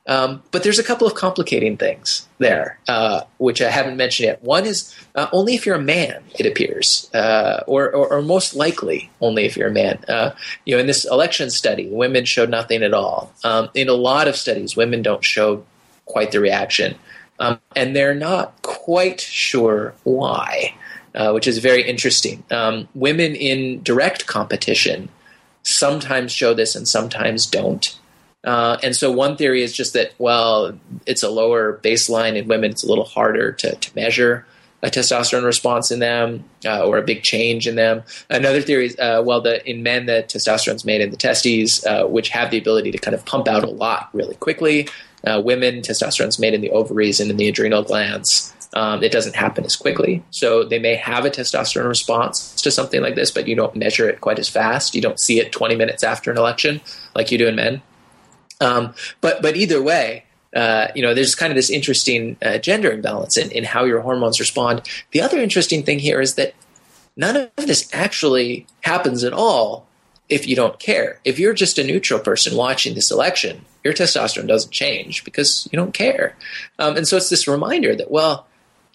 Um, 0.08 0.42
but 0.52 0.62
there's 0.62 0.78
a 0.78 0.84
couple 0.84 1.06
of 1.06 1.14
complicating 1.14 1.76
things 1.76 2.28
there, 2.38 2.78
uh, 2.86 3.22
which 3.38 3.60
I 3.60 3.70
haven't 3.70 3.96
mentioned 3.96 4.26
yet. 4.28 4.42
One 4.42 4.64
is 4.64 4.94
uh, 5.16 5.26
only 5.32 5.56
if 5.56 5.66
you're 5.66 5.74
a 5.74 5.82
man, 5.82 6.22
it 6.38 6.46
appears, 6.46 7.10
uh, 7.12 7.64
or, 7.66 7.90
or, 7.90 8.12
or, 8.12 8.22
most 8.22 8.54
likely 8.54 9.10
only 9.20 9.46
if 9.46 9.56
you're 9.56 9.68
a 9.68 9.72
man. 9.72 9.98
Uh, 10.08 10.30
you 10.64 10.74
know, 10.74 10.80
in 10.80 10.86
this 10.86 11.04
election 11.04 11.50
study, 11.50 11.88
women 11.88 12.24
showed 12.24 12.50
nothing 12.50 12.84
at 12.84 12.94
all. 12.94 13.32
Um, 13.42 13.68
in 13.74 13.88
a 13.88 13.94
lot 13.94 14.28
of 14.28 14.36
studies, 14.36 14.76
women 14.76 15.02
don't 15.02 15.24
show 15.24 15.64
quite 16.04 16.30
the 16.30 16.38
reaction, 16.38 16.94
um, 17.40 17.58
and 17.74 17.96
they're 17.96 18.14
not 18.14 18.62
quite 18.62 19.20
sure 19.20 19.92
why, 20.04 20.72
uh, 21.16 21.32
which 21.32 21.48
is 21.48 21.58
very 21.58 21.82
interesting. 21.82 22.44
Um, 22.52 22.88
women 22.94 23.34
in 23.34 23.82
direct 23.82 24.28
competition 24.28 25.08
sometimes 25.66 26.32
show 26.32 26.54
this 26.54 26.74
and 26.74 26.86
sometimes 26.86 27.46
don't. 27.46 27.98
Uh, 28.44 28.78
and 28.82 28.94
so 28.94 29.10
one 29.10 29.36
theory 29.36 29.62
is 29.62 29.72
just 29.72 29.92
that, 29.94 30.12
well, 30.18 30.78
it's 31.04 31.22
a 31.22 31.28
lower 31.28 31.80
baseline 31.82 32.36
in 32.36 32.46
women. 32.46 32.70
It's 32.70 32.84
a 32.84 32.88
little 32.88 33.04
harder 33.04 33.52
to, 33.52 33.74
to 33.74 33.96
measure 33.96 34.46
a 34.82 34.88
testosterone 34.88 35.44
response 35.44 35.90
in 35.90 35.98
them 35.98 36.44
uh, 36.64 36.86
or 36.86 36.98
a 36.98 37.02
big 37.02 37.22
change 37.22 37.66
in 37.66 37.74
them. 37.74 38.04
Another 38.30 38.60
theory 38.60 38.86
is, 38.86 38.98
uh, 39.00 39.22
well, 39.24 39.40
the, 39.40 39.68
in 39.68 39.82
men, 39.82 40.06
the 40.06 40.24
testosterone's 40.28 40.84
made 40.84 41.00
in 41.00 41.10
the 41.10 41.16
testes, 41.16 41.84
uh, 41.84 42.04
which 42.04 42.28
have 42.28 42.50
the 42.50 42.58
ability 42.58 42.92
to 42.92 42.98
kind 42.98 43.14
of 43.14 43.24
pump 43.24 43.48
out 43.48 43.64
a 43.64 43.70
lot 43.70 44.08
really 44.12 44.36
quickly. 44.36 44.88
Uh, 45.24 45.42
women, 45.44 45.80
testosterone's 45.80 46.38
made 46.38 46.54
in 46.54 46.60
the 46.60 46.70
ovaries 46.70 47.18
and 47.18 47.30
in 47.30 47.36
the 47.36 47.48
adrenal 47.48 47.82
glands 47.82 48.54
um, 48.74 49.02
it 49.02 49.12
doesn't 49.12 49.36
happen 49.36 49.64
as 49.64 49.76
quickly. 49.76 50.22
So 50.30 50.64
they 50.64 50.78
may 50.78 50.96
have 50.96 51.24
a 51.24 51.30
testosterone 51.30 51.88
response 51.88 52.54
to 52.62 52.70
something 52.70 53.00
like 53.00 53.14
this, 53.14 53.30
but 53.30 53.48
you 53.48 53.54
don't 53.54 53.74
measure 53.76 54.08
it 54.08 54.20
quite 54.20 54.38
as 54.38 54.48
fast. 54.48 54.94
You 54.94 55.00
don't 55.00 55.20
see 55.20 55.40
it 55.40 55.52
20 55.52 55.76
minutes 55.76 56.02
after 56.02 56.30
an 56.30 56.38
election 56.38 56.80
like 57.14 57.30
you 57.30 57.38
do 57.38 57.48
in 57.48 57.56
men. 57.56 57.82
Um, 58.60 58.94
but 59.20 59.42
but 59.42 59.56
either 59.56 59.82
way, 59.82 60.24
uh, 60.54 60.88
you 60.94 61.02
know, 61.02 61.14
there's 61.14 61.34
kind 61.34 61.50
of 61.50 61.56
this 61.56 61.70
interesting 61.70 62.36
uh, 62.42 62.58
gender 62.58 62.90
imbalance 62.90 63.36
in, 63.36 63.50
in 63.50 63.64
how 63.64 63.84
your 63.84 64.00
hormones 64.00 64.40
respond. 64.40 64.82
The 65.10 65.20
other 65.20 65.38
interesting 65.38 65.82
thing 65.82 65.98
here 65.98 66.20
is 66.20 66.34
that 66.34 66.54
none 67.16 67.36
of 67.36 67.50
this 67.66 67.88
actually 67.92 68.66
happens 68.80 69.24
at 69.24 69.32
all 69.32 69.86
if 70.28 70.46
you 70.46 70.56
don't 70.56 70.78
care. 70.78 71.20
If 71.24 71.38
you're 71.38 71.54
just 71.54 71.78
a 71.78 71.84
neutral 71.84 72.20
person 72.20 72.56
watching 72.56 72.94
this 72.94 73.10
election, 73.10 73.64
your 73.84 73.94
testosterone 73.94 74.48
doesn't 74.48 74.72
change 74.72 75.24
because 75.24 75.68
you 75.70 75.76
don't 75.76 75.94
care. 75.94 76.36
Um, 76.78 76.96
and 76.96 77.06
so 77.06 77.16
it's 77.16 77.30
this 77.30 77.46
reminder 77.46 77.94
that, 77.94 78.10
well, 78.10 78.46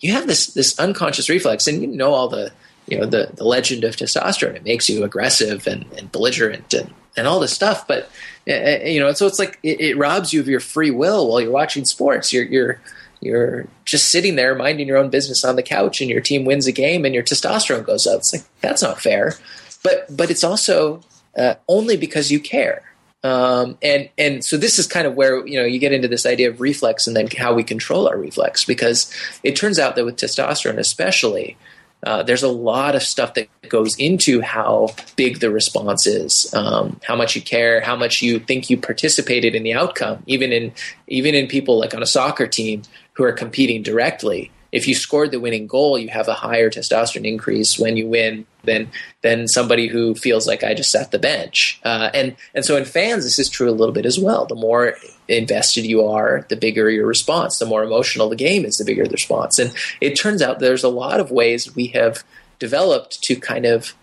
you 0.01 0.11
have 0.13 0.27
this 0.27 0.47
this 0.47 0.77
unconscious 0.79 1.29
reflex, 1.29 1.67
and 1.67 1.81
you 1.81 1.87
know 1.87 2.13
all 2.13 2.27
the 2.27 2.51
you 2.87 2.99
know 2.99 3.05
the 3.05 3.31
the 3.33 3.43
legend 3.43 3.83
of 3.83 3.95
testosterone. 3.95 4.55
It 4.55 4.63
makes 4.63 4.89
you 4.89 5.03
aggressive 5.03 5.67
and, 5.67 5.85
and 5.97 6.11
belligerent 6.11 6.73
and 6.73 6.93
and 7.15 7.27
all 7.27 7.39
this 7.39 7.53
stuff. 7.53 7.87
But 7.87 8.09
uh, 8.47 8.51
uh, 8.53 8.79
you 8.83 8.99
know, 8.99 9.13
so 9.13 9.27
it's 9.27 9.39
like 9.39 9.59
it, 9.63 9.79
it, 9.79 9.97
robs 9.97 10.33
you 10.33 10.39
of 10.39 10.47
your 10.47 10.59
free 10.59 10.91
will 10.91 11.27
while 11.29 11.39
you're 11.39 11.51
watching 11.51 11.85
sports. 11.85 12.33
You're 12.33 12.45
you're 12.45 12.81
you're 13.21 13.67
just 13.85 14.09
sitting 14.09 14.35
there 14.35 14.55
minding 14.55 14.87
your 14.87 14.97
own 14.97 15.09
business 15.09 15.45
on 15.45 15.55
the 15.55 15.63
couch, 15.63 16.01
and 16.01 16.09
your 16.09 16.21
team 16.21 16.45
wins 16.45 16.67
a 16.67 16.71
game, 16.71 17.05
and 17.05 17.13
your 17.13 17.23
testosterone 17.23 17.85
goes 17.85 18.07
up. 18.07 18.19
It's 18.19 18.33
like 18.33 18.43
that's 18.61 18.81
not 18.81 18.99
fair. 18.99 19.35
But 19.83 20.15
but 20.15 20.31
it's 20.31 20.43
also 20.43 21.01
uh, 21.37 21.55
only 21.67 21.97
because 21.97 22.31
you 22.31 22.39
care. 22.39 22.90
Um, 23.23 23.77
and 23.83 24.09
and 24.17 24.43
so 24.43 24.57
this 24.57 24.79
is 24.79 24.87
kind 24.87 25.05
of 25.05 25.13
where 25.13 25.45
you 25.45 25.59
know 25.59 25.65
you 25.65 25.77
get 25.77 25.93
into 25.93 26.07
this 26.07 26.25
idea 26.25 26.49
of 26.49 26.59
reflex 26.59 27.05
and 27.05 27.15
then 27.15 27.27
how 27.37 27.53
we 27.53 27.63
control 27.63 28.07
our 28.07 28.17
reflex 28.17 28.65
because 28.65 29.13
it 29.43 29.55
turns 29.55 29.77
out 29.77 29.95
that 29.95 30.05
with 30.05 30.15
testosterone 30.15 30.79
especially 30.79 31.55
uh, 32.03 32.23
there's 32.23 32.43
a 32.43 32.49
lot 32.49 32.95
of 32.95 33.03
stuff 33.03 33.35
that 33.35 33.47
goes 33.69 33.95
into 33.97 34.41
how 34.41 34.89
big 35.15 35.39
the 35.39 35.51
response 35.51 36.07
is, 36.07 36.51
um, 36.53 36.99
how 37.03 37.15
much 37.15 37.35
you 37.35 37.41
care, 37.41 37.79
how 37.81 37.95
much 37.95 38.21
you 38.21 38.39
think 38.39 38.69
you 38.69 38.77
participated 38.77 39.53
in 39.53 39.61
the 39.63 39.73
outcome. 39.73 40.23
Even 40.25 40.51
in 40.51 40.73
even 41.07 41.35
in 41.35 41.47
people 41.47 41.79
like 41.79 41.93
on 41.93 42.01
a 42.01 42.07
soccer 42.07 42.47
team 42.47 42.81
who 43.13 43.23
are 43.23 43.31
competing 43.31 43.83
directly, 43.83 44.51
if 44.71 44.87
you 44.87 44.95
scored 44.95 45.31
the 45.31 45.39
winning 45.39 45.67
goal, 45.67 45.97
you 45.97 46.09
have 46.09 46.27
a 46.27 46.33
higher 46.33 46.69
testosterone 46.69 47.27
increase 47.27 47.77
when 47.77 47.97
you 47.97 48.07
win 48.07 48.45
than 48.63 48.89
than 49.21 49.47
somebody 49.47 49.87
who 49.87 50.15
feels 50.15 50.47
like 50.47 50.63
I 50.63 50.73
just 50.73 50.91
sat 50.91 51.11
the 51.11 51.19
bench. 51.19 51.79
Uh, 51.83 52.09
and 52.13 52.35
and 52.55 52.63
so 52.63 52.77
in 52.77 52.85
fans, 52.85 53.23
this 53.23 53.39
is 53.39 53.49
true 53.49 53.69
a 53.69 53.71
little 53.71 53.93
bit 53.93 54.05
as 54.05 54.19
well. 54.19 54.45
The 54.45 54.55
more 54.55 54.95
invested 55.27 55.85
you 55.85 56.05
are, 56.05 56.45
the 56.49 56.55
bigger 56.55 56.89
your 56.89 57.05
response. 57.05 57.59
The 57.59 57.65
more 57.65 57.83
emotional 57.83 58.29
the 58.29 58.35
game 58.35 58.65
is, 58.65 58.77
the 58.77 58.85
bigger 58.85 59.03
the 59.03 59.11
response. 59.11 59.59
And 59.59 59.73
it 59.99 60.15
turns 60.15 60.41
out 60.41 60.59
there's 60.59 60.83
a 60.83 60.89
lot 60.89 61.19
of 61.19 61.31
ways 61.31 61.75
we 61.75 61.87
have 61.87 62.23
developed 62.59 63.21
to 63.23 63.35
kind 63.35 63.65
of 63.65 63.93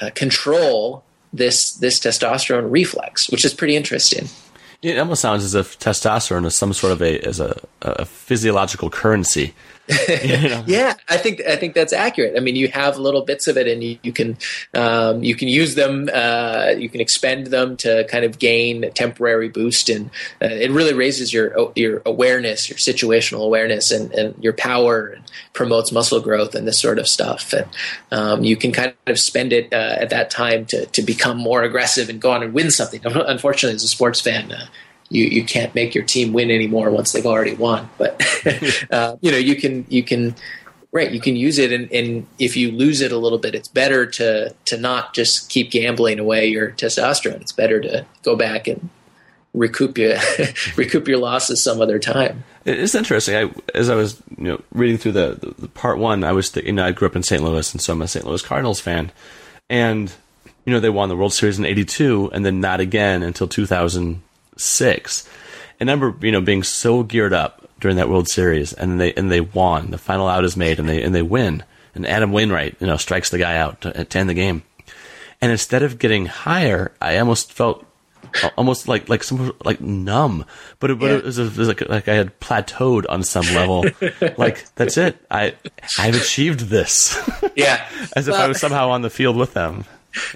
uh, 0.00 0.10
control 0.14 1.04
this 1.32 1.72
this 1.74 1.98
testosterone 1.98 2.70
reflex, 2.70 3.30
which 3.30 3.44
is 3.44 3.54
pretty 3.54 3.76
interesting. 3.76 4.28
It 4.82 4.98
almost 4.98 5.22
sounds 5.22 5.44
as 5.44 5.54
if 5.54 5.78
testosterone 5.78 6.44
is 6.44 6.56
some 6.56 6.72
sort 6.72 6.92
of 6.92 7.00
a 7.00 7.18
as 7.20 7.40
a, 7.40 7.58
a 7.80 8.04
physiological 8.04 8.90
currency 8.90 9.54
yeah, 10.66 10.94
I 11.08 11.16
think 11.16 11.40
I 11.40 11.56
think 11.56 11.74
that's 11.74 11.92
accurate. 11.92 12.36
I 12.36 12.40
mean, 12.40 12.54
you 12.54 12.68
have 12.68 12.98
little 12.98 13.22
bits 13.22 13.48
of 13.48 13.56
it, 13.56 13.66
and 13.66 13.82
you, 13.82 13.98
you 14.04 14.12
can 14.12 14.38
um, 14.74 15.24
you 15.24 15.34
can 15.34 15.48
use 15.48 15.74
them. 15.74 16.08
Uh, 16.12 16.74
you 16.76 16.88
can 16.88 17.00
expend 17.00 17.48
them 17.48 17.76
to 17.78 18.04
kind 18.04 18.24
of 18.24 18.38
gain 18.38 18.84
a 18.84 18.90
temporary 18.90 19.48
boost, 19.48 19.88
and 19.88 20.06
uh, 20.40 20.46
it 20.46 20.70
really 20.70 20.94
raises 20.94 21.32
your 21.32 21.72
your 21.74 22.00
awareness, 22.06 22.68
your 22.68 22.78
situational 22.78 23.44
awareness, 23.44 23.90
and, 23.90 24.12
and 24.12 24.40
your 24.42 24.52
power, 24.52 25.08
and 25.08 25.24
promotes 25.52 25.90
muscle 25.90 26.20
growth 26.20 26.54
and 26.54 26.66
this 26.66 26.78
sort 26.78 27.00
of 27.00 27.08
stuff. 27.08 27.52
And 27.52 27.66
um, 28.12 28.44
you 28.44 28.56
can 28.56 28.70
kind 28.70 28.94
of 29.08 29.18
spend 29.18 29.52
it 29.52 29.72
uh, 29.72 29.96
at 29.98 30.10
that 30.10 30.30
time 30.30 30.64
to 30.66 30.86
to 30.86 31.02
become 31.02 31.38
more 31.38 31.64
aggressive 31.64 32.08
and 32.08 32.20
go 32.20 32.30
on 32.30 32.44
and 32.44 32.54
win 32.54 32.70
something. 32.70 33.00
Unfortunately, 33.04 33.74
as 33.74 33.82
a 33.82 33.88
sports 33.88 34.20
fan 34.20 34.52
uh, 34.52 34.66
you 35.12 35.26
you 35.26 35.44
can't 35.44 35.74
make 35.74 35.94
your 35.94 36.04
team 36.04 36.32
win 36.32 36.50
anymore 36.50 36.90
once 36.90 37.12
they've 37.12 37.26
already 37.26 37.54
won. 37.54 37.88
But 37.98 38.20
uh, 38.90 39.16
you 39.20 39.30
know 39.30 39.38
you 39.38 39.56
can 39.56 39.84
you 39.88 40.02
can 40.02 40.34
right 40.90 41.10
you 41.10 41.20
can 41.20 41.36
use 41.36 41.58
it 41.58 41.72
and, 41.72 41.90
and, 41.92 42.26
if 42.38 42.56
you 42.56 42.70
lose 42.70 43.00
it 43.00 43.12
a 43.12 43.16
little 43.16 43.38
bit 43.38 43.54
it's 43.54 43.68
better 43.68 44.04
to 44.04 44.54
to 44.66 44.76
not 44.76 45.14
just 45.14 45.48
keep 45.48 45.70
gambling 45.70 46.18
away 46.18 46.46
your 46.46 46.70
testosterone. 46.72 47.40
It's 47.40 47.52
better 47.52 47.80
to 47.80 48.06
go 48.22 48.36
back 48.36 48.66
and 48.66 48.88
recoup 49.54 49.98
your 49.98 50.16
recoup 50.76 51.06
your 51.06 51.18
losses 51.18 51.62
some 51.62 51.80
other 51.80 51.98
time. 51.98 52.44
It's 52.64 52.94
interesting. 52.94 53.36
I, 53.36 53.50
as 53.74 53.90
i 53.90 53.94
was 53.94 54.22
you 54.38 54.44
know 54.44 54.62
reading 54.72 54.96
through 54.96 55.12
the, 55.12 55.38
the, 55.40 55.62
the 55.62 55.68
part 55.68 55.98
one 55.98 56.24
i 56.24 56.32
was 56.32 56.48
thinking, 56.48 56.68
you 56.68 56.76
know, 56.76 56.86
i 56.86 56.92
grew 56.92 57.08
up 57.08 57.16
in 57.16 57.22
st 57.22 57.42
louis 57.42 57.72
and 57.72 57.80
so 57.80 57.92
i'm 57.92 58.02
a 58.02 58.08
st 58.08 58.26
louis 58.26 58.42
cardinals 58.42 58.80
fan. 58.80 59.12
And 59.68 60.12
you 60.64 60.72
know 60.72 60.80
they 60.80 60.90
won 60.90 61.08
the 61.08 61.16
world 61.16 61.32
series 61.32 61.58
in 61.58 61.64
82 61.64 62.30
and 62.32 62.44
then 62.44 62.60
not 62.60 62.80
again 62.80 63.22
until 63.22 63.48
2000 63.48 64.22
six. 64.56 65.28
And 65.80 65.90
I 65.90 65.94
remember, 65.94 66.24
you 66.26 66.32
know, 66.32 66.40
being 66.40 66.62
so 66.62 67.02
geared 67.02 67.32
up 67.32 67.68
during 67.80 67.96
that 67.96 68.08
World 68.08 68.28
Series, 68.28 68.72
and 68.72 69.00
they 69.00 69.12
and 69.14 69.30
they 69.30 69.40
won. 69.40 69.90
The 69.90 69.98
final 69.98 70.28
out 70.28 70.44
is 70.44 70.56
made, 70.56 70.78
and 70.78 70.88
they 70.88 71.02
and 71.02 71.14
they 71.14 71.22
win. 71.22 71.64
And 71.94 72.06
Adam 72.06 72.32
Wainwright, 72.32 72.76
you 72.80 72.86
know, 72.86 72.96
strikes 72.96 73.30
the 73.30 73.38
guy 73.38 73.56
out 73.56 73.80
to, 73.82 74.04
to 74.04 74.18
end 74.18 74.28
the 74.30 74.34
game. 74.34 74.62
And 75.40 75.50
instead 75.50 75.82
of 75.82 75.98
getting 75.98 76.26
higher, 76.26 76.92
I 77.02 77.18
almost 77.18 77.52
felt 77.52 77.84
almost 78.56 78.86
like 78.88 79.08
like 79.08 79.24
some 79.24 79.52
like 79.64 79.80
numb. 79.80 80.44
But 80.78 80.92
it, 80.92 80.98
but 81.00 81.10
Yeah. 81.10 81.16
it 81.16 81.24
was, 81.24 81.38
it 81.38 81.56
was 81.56 81.68
like 81.68 81.80
like 81.88 82.06
I 82.08 82.14
had 82.14 82.38
plateaued 82.38 83.04
on 83.08 83.24
some 83.24 83.44
level. 83.54 83.84
like 84.38 84.64
that's 84.76 84.96
it. 84.96 85.16
I 85.30 85.54
I've 85.98 86.14
achieved 86.14 86.60
this. 86.60 87.18
Yeah. 87.56 87.84
As 88.16 88.28
if 88.28 88.34
I 88.36 88.46
was 88.46 88.60
somehow 88.60 88.90
on 88.90 89.02
the 89.02 89.10
field 89.10 89.36
with 89.36 89.52
them. 89.54 89.84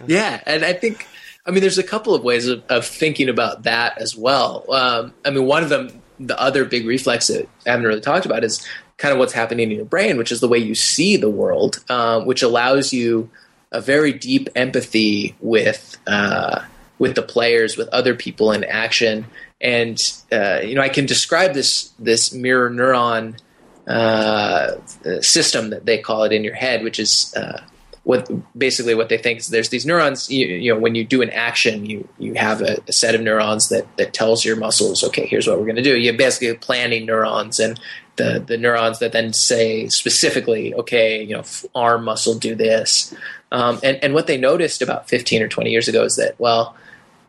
Yeah, 0.07 0.43
and 0.47 0.65
I 0.65 0.73
think, 0.73 1.07
I 1.47 1.53
mean, 1.53 1.61
there's 1.61 1.79
a 1.79 1.85
couple 1.85 2.15
of 2.15 2.25
ways 2.25 2.49
of, 2.49 2.65
of 2.69 2.85
thinking 2.85 3.29
about 3.29 3.63
that 3.63 3.99
as 3.99 4.17
well. 4.17 4.65
Um, 4.73 5.15
I 5.25 5.31
mean, 5.31 5.47
one 5.47 5.63
of 5.63 5.69
them, 5.69 6.03
the 6.19 6.39
other 6.41 6.65
big 6.65 6.87
reflex 6.87 7.29
that 7.29 7.49
I 7.67 7.71
haven't 7.71 7.87
really 7.87 8.01
talked 8.01 8.27
about 8.27 8.43
is 8.43 8.67
kind 8.97 9.13
of 9.13 9.19
what's 9.19 9.33
happening 9.33 9.71
in 9.71 9.77
your 9.77 9.85
brain, 9.85 10.17
which 10.17 10.33
is 10.33 10.41
the 10.41 10.49
way 10.49 10.59
you 10.59 10.75
see 10.75 11.17
the 11.17 11.31
world, 11.31 11.85
um, 11.89 12.27
which 12.27 12.43
allows 12.43 12.93
you 12.93 13.31
a 13.71 13.81
very 13.81 14.13
deep 14.13 14.49
empathy 14.57 15.37
with 15.41 15.97
uh, 16.07 16.65
with 16.99 17.15
the 17.15 17.23
players, 17.23 17.77
with 17.77 17.89
other 17.89 18.15
people 18.15 18.53
in 18.53 18.65
action. 18.65 19.27
And 19.61 20.01
uh, 20.33 20.61
you 20.65 20.75
know, 20.75 20.83
I 20.83 20.89
can 20.89 21.07
describe 21.07 21.55
this 21.55 21.93
this 21.99 22.33
mirror 22.33 22.71
neuron 22.71 23.39
uh, 23.87 24.77
system 25.21 25.71
that 25.71 25.87
they 25.87 25.99
call 25.99 26.25
it 26.25 26.33
in 26.33 26.43
your 26.43 26.55
head, 26.55 26.83
which 26.83 26.99
is 26.99 27.33
uh, 27.37 27.63
what 28.07 28.31
basically 28.57 28.95
what 28.95 29.09
they 29.09 29.19
think 29.19 29.41
is 29.41 29.49
there's 29.49 29.71
these 29.71 29.85
neurons. 29.85 30.31
You, 30.31 30.47
you 30.47 30.73
know, 30.73 30.79
when 30.79 30.95
you 30.95 31.05
do 31.05 31.23
an 31.23 31.31
action, 31.31 31.85
you 31.85 32.09
you 32.21 32.35
have 32.35 32.63
a, 32.63 32.79
a 32.87 32.93
set 32.93 33.17
of 33.17 33.21
neurons 33.21 33.69
that 33.71 33.85
that 33.97 34.15
tells 34.15 34.45
your 34.45 34.55
muscles, 34.55 35.03
okay, 35.03 35.27
here's 35.27 35.49
what 35.49 35.59
we're 35.59 35.65
going 35.65 35.75
to 35.75 35.83
do. 35.83 35.99
You're 35.99 36.17
basically 36.17 36.55
planning 36.55 37.05
neurons 37.05 37.59
and 37.59 37.81
the 38.15 38.45
the 38.47 38.57
neurons 38.57 39.01
that 39.01 39.11
then 39.11 39.33
say 39.33 39.89
specifically, 39.89 40.73
okay, 40.75 41.21
you 41.21 41.35
know, 41.35 41.43
arm 41.75 42.05
muscle 42.05 42.39
do 42.39 42.55
this. 42.55 43.13
Um, 43.51 43.81
and 43.83 43.99
and 44.05 44.15
what 44.15 44.29
they 44.29 44.37
noticed 44.37 44.83
about 44.83 45.09
15 45.09 45.43
or 45.43 45.49
20 45.49 45.71
years 45.71 45.89
ago 45.89 46.05
is 46.05 46.15
that 46.15 46.39
well, 46.39 46.77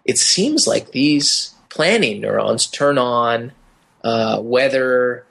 it 0.05 0.19
seems 0.19 0.67
like 0.67 0.91
these 0.91 1.55
planning 1.69 2.21
neurons 2.21 2.67
turn 2.67 2.99
on 2.99 3.51
uh, 4.03 4.39
whether 4.41 5.25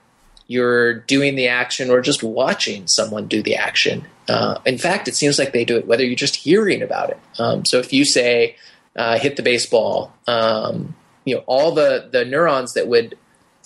you're 0.47 0.93
doing 0.93 1.35
the 1.35 1.47
action 1.47 1.89
or 1.89 2.01
just 2.01 2.23
watching 2.23 2.87
someone 2.87 3.27
do 3.27 3.43
the 3.43 3.55
action. 3.55 4.05
Uh, 4.27 4.59
in 4.65 4.77
fact, 4.77 5.07
it 5.07 5.15
seems 5.15 5.37
like 5.37 5.53
they 5.53 5.65
do 5.65 5.77
it 5.77 5.87
whether 5.87 6.03
you're 6.03 6.15
just 6.15 6.37
hearing 6.37 6.81
about 6.81 7.09
it. 7.09 7.19
Um, 7.37 7.65
so 7.65 7.79
if 7.79 7.93
you 7.93 8.05
say 8.05 8.55
uh, 8.95 9.19
hit 9.19 9.35
the 9.35 9.43
baseball, 9.43 10.13
um, 10.27 10.95
you 11.25 11.35
know 11.35 11.43
all 11.45 11.71
the 11.71 12.09
the 12.11 12.25
neurons 12.25 12.73
that 12.73 12.87
would 12.87 13.17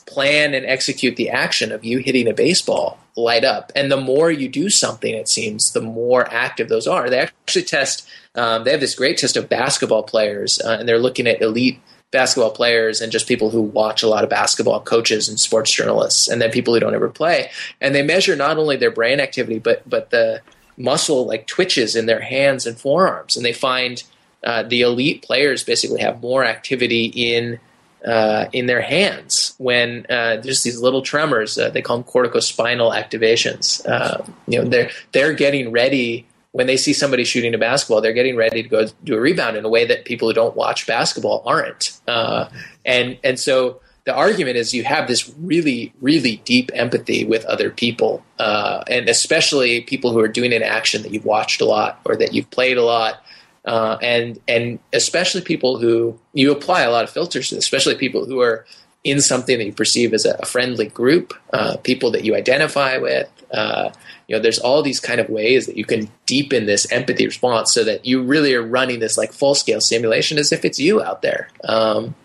plan 0.07 0.53
and 0.53 0.65
execute 0.65 1.15
the 1.15 1.29
action 1.29 1.71
of 1.71 1.85
you 1.85 1.99
hitting 1.99 2.27
a 2.27 2.33
baseball 2.33 2.99
light 3.15 3.43
up, 3.43 3.71
and 3.75 3.91
the 3.91 3.97
more 3.97 4.31
you 4.31 4.49
do 4.49 4.69
something, 4.69 5.13
it 5.13 5.29
seems 5.29 5.71
the 5.71 5.81
more 5.81 6.27
active 6.31 6.69
those 6.69 6.87
are. 6.87 7.09
They 7.09 7.19
actually 7.19 7.63
test. 7.63 8.07
Um, 8.33 8.63
they 8.63 8.71
have 8.71 8.79
this 8.79 8.95
great 8.95 9.17
test 9.17 9.37
of 9.37 9.49
basketball 9.49 10.03
players, 10.03 10.59
uh, 10.61 10.77
and 10.79 10.87
they're 10.87 10.99
looking 10.99 11.27
at 11.27 11.41
elite 11.41 11.79
basketball 12.11 12.51
players 12.51 13.01
and 13.01 13.11
just 13.11 13.27
people 13.27 13.49
who 13.49 13.61
watch 13.61 14.03
a 14.03 14.07
lot 14.07 14.23
of 14.23 14.29
basketball 14.29 14.81
coaches 14.81 15.29
and 15.29 15.39
sports 15.39 15.75
journalists 15.75 16.27
and 16.27 16.41
then 16.41 16.51
people 16.51 16.73
who 16.73 16.79
don't 16.79 16.93
ever 16.93 17.09
play. 17.09 17.49
And 17.79 17.95
they 17.95 18.03
measure 18.03 18.35
not 18.35 18.57
only 18.57 18.75
their 18.75 18.91
brain 18.91 19.19
activity 19.19 19.59
but 19.59 19.89
but 19.89 20.09
the 20.09 20.41
muscle 20.77 21.25
like 21.25 21.47
twitches 21.47 21.95
in 21.95 22.05
their 22.05 22.19
hands 22.19 22.65
and 22.65 22.77
forearms. 22.77 23.37
And 23.37 23.45
they 23.45 23.53
find 23.53 24.03
uh, 24.43 24.63
the 24.63 24.81
elite 24.81 25.21
players 25.21 25.63
basically 25.63 26.01
have 26.01 26.21
more 26.21 26.43
activity 26.43 27.05
in 27.05 27.59
uh, 28.05 28.47
in 28.51 28.65
their 28.65 28.81
hands 28.81 29.53
when 29.59 30.07
uh, 30.09 30.37
there's 30.37 30.63
these 30.63 30.79
little 30.79 31.03
tremors 31.03 31.57
uh, 31.57 31.69
they 31.69 31.83
call 31.83 31.97
them 31.97 32.03
corticospinal 32.03 32.93
activations. 32.93 33.85
Uh, 33.87 34.25
you 34.47 34.61
know 34.61 34.67
they're 34.67 34.89
they're 35.11 35.33
getting 35.33 35.71
ready 35.71 36.25
when 36.51 36.67
they 36.67 36.77
see 36.77 36.93
somebody 36.93 37.23
shooting 37.23 37.53
a 37.53 37.57
basketball, 37.57 38.01
they're 38.01 38.13
getting 38.13 38.35
ready 38.35 38.61
to 38.61 38.69
go 38.69 38.87
do 39.03 39.15
a 39.15 39.19
rebound 39.19 39.55
in 39.55 39.63
a 39.63 39.69
way 39.69 39.85
that 39.85 40.05
people 40.05 40.27
who 40.27 40.33
don't 40.33 40.55
watch 40.55 40.85
basketball 40.85 41.43
aren't. 41.45 41.99
Uh, 42.07 42.49
and 42.85 43.17
and 43.23 43.39
so 43.39 43.79
the 44.05 44.13
argument 44.13 44.57
is 44.57 44.73
you 44.73 44.83
have 44.83 45.07
this 45.07 45.31
really 45.39 45.93
really 46.01 46.37
deep 46.43 46.71
empathy 46.73 47.23
with 47.23 47.45
other 47.45 47.69
people, 47.69 48.23
uh, 48.39 48.83
and 48.87 49.07
especially 49.07 49.81
people 49.81 50.11
who 50.11 50.19
are 50.19 50.27
doing 50.27 50.53
an 50.53 50.63
action 50.63 51.03
that 51.03 51.13
you've 51.13 51.25
watched 51.25 51.61
a 51.61 51.65
lot 51.65 52.01
or 52.05 52.15
that 52.15 52.33
you've 52.33 52.49
played 52.49 52.77
a 52.77 52.83
lot. 52.83 53.23
Uh, 53.63 53.95
and 54.01 54.39
and 54.47 54.79
especially 54.91 55.39
people 55.39 55.77
who 55.77 56.19
you 56.33 56.51
apply 56.51 56.81
a 56.81 56.89
lot 56.89 57.03
of 57.03 57.11
filters 57.11 57.49
to, 57.49 57.57
especially 57.57 57.95
people 57.95 58.25
who 58.25 58.41
are 58.41 58.65
in 59.03 59.19
something 59.19 59.57
that 59.57 59.65
you 59.65 59.73
perceive 59.73 60.13
as 60.13 60.25
a, 60.25 60.45
friendly 60.45 60.87
group, 60.87 61.33
uh, 61.53 61.77
people 61.77 62.11
that 62.11 62.23
you 62.23 62.35
identify 62.35 62.97
with. 62.97 63.29
Uh, 63.51 63.91
you 64.27 64.35
know, 64.35 64.41
there's 64.41 64.59
all 64.59 64.81
these 64.81 64.99
kind 64.99 65.19
of 65.19 65.29
ways 65.29 65.65
that 65.65 65.75
you 65.75 65.85
can 65.85 66.09
deepen 66.25 66.65
this 66.65 66.89
empathy 66.91 67.25
response 67.25 67.73
so 67.73 67.83
that 67.83 68.05
you 68.05 68.21
really 68.21 68.53
are 68.53 68.61
running 68.61 68.99
this 68.99 69.17
like 69.17 69.33
full 69.33 69.55
scale 69.55 69.81
simulation 69.81 70.37
as 70.37 70.51
if 70.51 70.63
it's 70.63 70.79
you 70.79 71.01
out 71.01 71.21
there. 71.21 71.49
Um, 71.63 72.15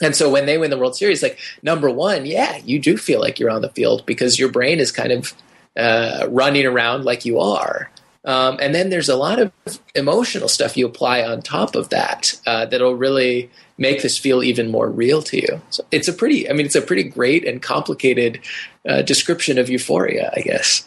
and 0.00 0.14
so 0.14 0.30
when 0.30 0.46
they 0.46 0.58
win 0.58 0.70
the 0.70 0.78
World 0.78 0.96
Series, 0.96 1.22
like 1.22 1.38
number 1.62 1.90
one, 1.90 2.26
yeah, 2.26 2.56
you 2.58 2.78
do 2.78 2.96
feel 2.96 3.20
like 3.20 3.38
you're 3.38 3.50
on 3.50 3.62
the 3.62 3.70
field 3.70 4.04
because 4.06 4.38
your 4.38 4.50
brain 4.50 4.80
is 4.80 4.92
kind 4.92 5.12
of 5.12 5.34
uh, 5.76 6.26
running 6.30 6.66
around 6.66 7.04
like 7.04 7.24
you 7.24 7.38
are. 7.38 7.90
Um, 8.24 8.58
and 8.60 8.74
then 8.74 8.90
there's 8.90 9.08
a 9.08 9.16
lot 9.16 9.38
of 9.38 9.52
emotional 9.94 10.48
stuff 10.48 10.76
you 10.76 10.86
apply 10.86 11.22
on 11.22 11.42
top 11.42 11.76
of 11.76 11.90
that 11.90 12.38
uh, 12.44 12.66
that'll 12.66 12.96
really 12.96 13.50
make 13.78 14.02
this 14.02 14.16
feel 14.16 14.42
even 14.42 14.70
more 14.70 14.88
real 14.88 15.22
to 15.22 15.36
you. 15.36 15.60
So 15.70 15.84
it's 15.90 16.08
a 16.08 16.12
pretty, 16.12 16.48
I 16.48 16.52
mean, 16.52 16.66
it's 16.66 16.74
a 16.74 16.82
pretty 16.82 17.02
great 17.02 17.46
and 17.46 17.60
complicated 17.60 18.40
uh, 18.88 19.02
description 19.02 19.58
of 19.58 19.68
euphoria, 19.68 20.32
I 20.34 20.40
guess. 20.40 20.84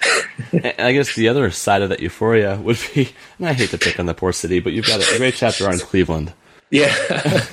I 0.79 0.91
guess 0.93 1.15
the 1.15 1.27
other 1.27 1.51
side 1.51 1.81
of 1.81 1.89
that 1.89 1.99
euphoria 1.99 2.57
would 2.57 2.79
be, 2.93 3.09
and 3.37 3.47
I 3.47 3.53
hate 3.53 3.69
to 3.71 3.77
pick 3.77 3.99
on 3.99 4.05
the 4.05 4.13
poor 4.13 4.33
city, 4.33 4.59
but 4.59 4.73
you've 4.73 4.87
got 4.87 5.01
a 5.01 5.17
great 5.17 5.35
chapter 5.35 5.67
on 5.69 5.77
Cleveland. 5.79 6.33
yeah. 6.71 6.93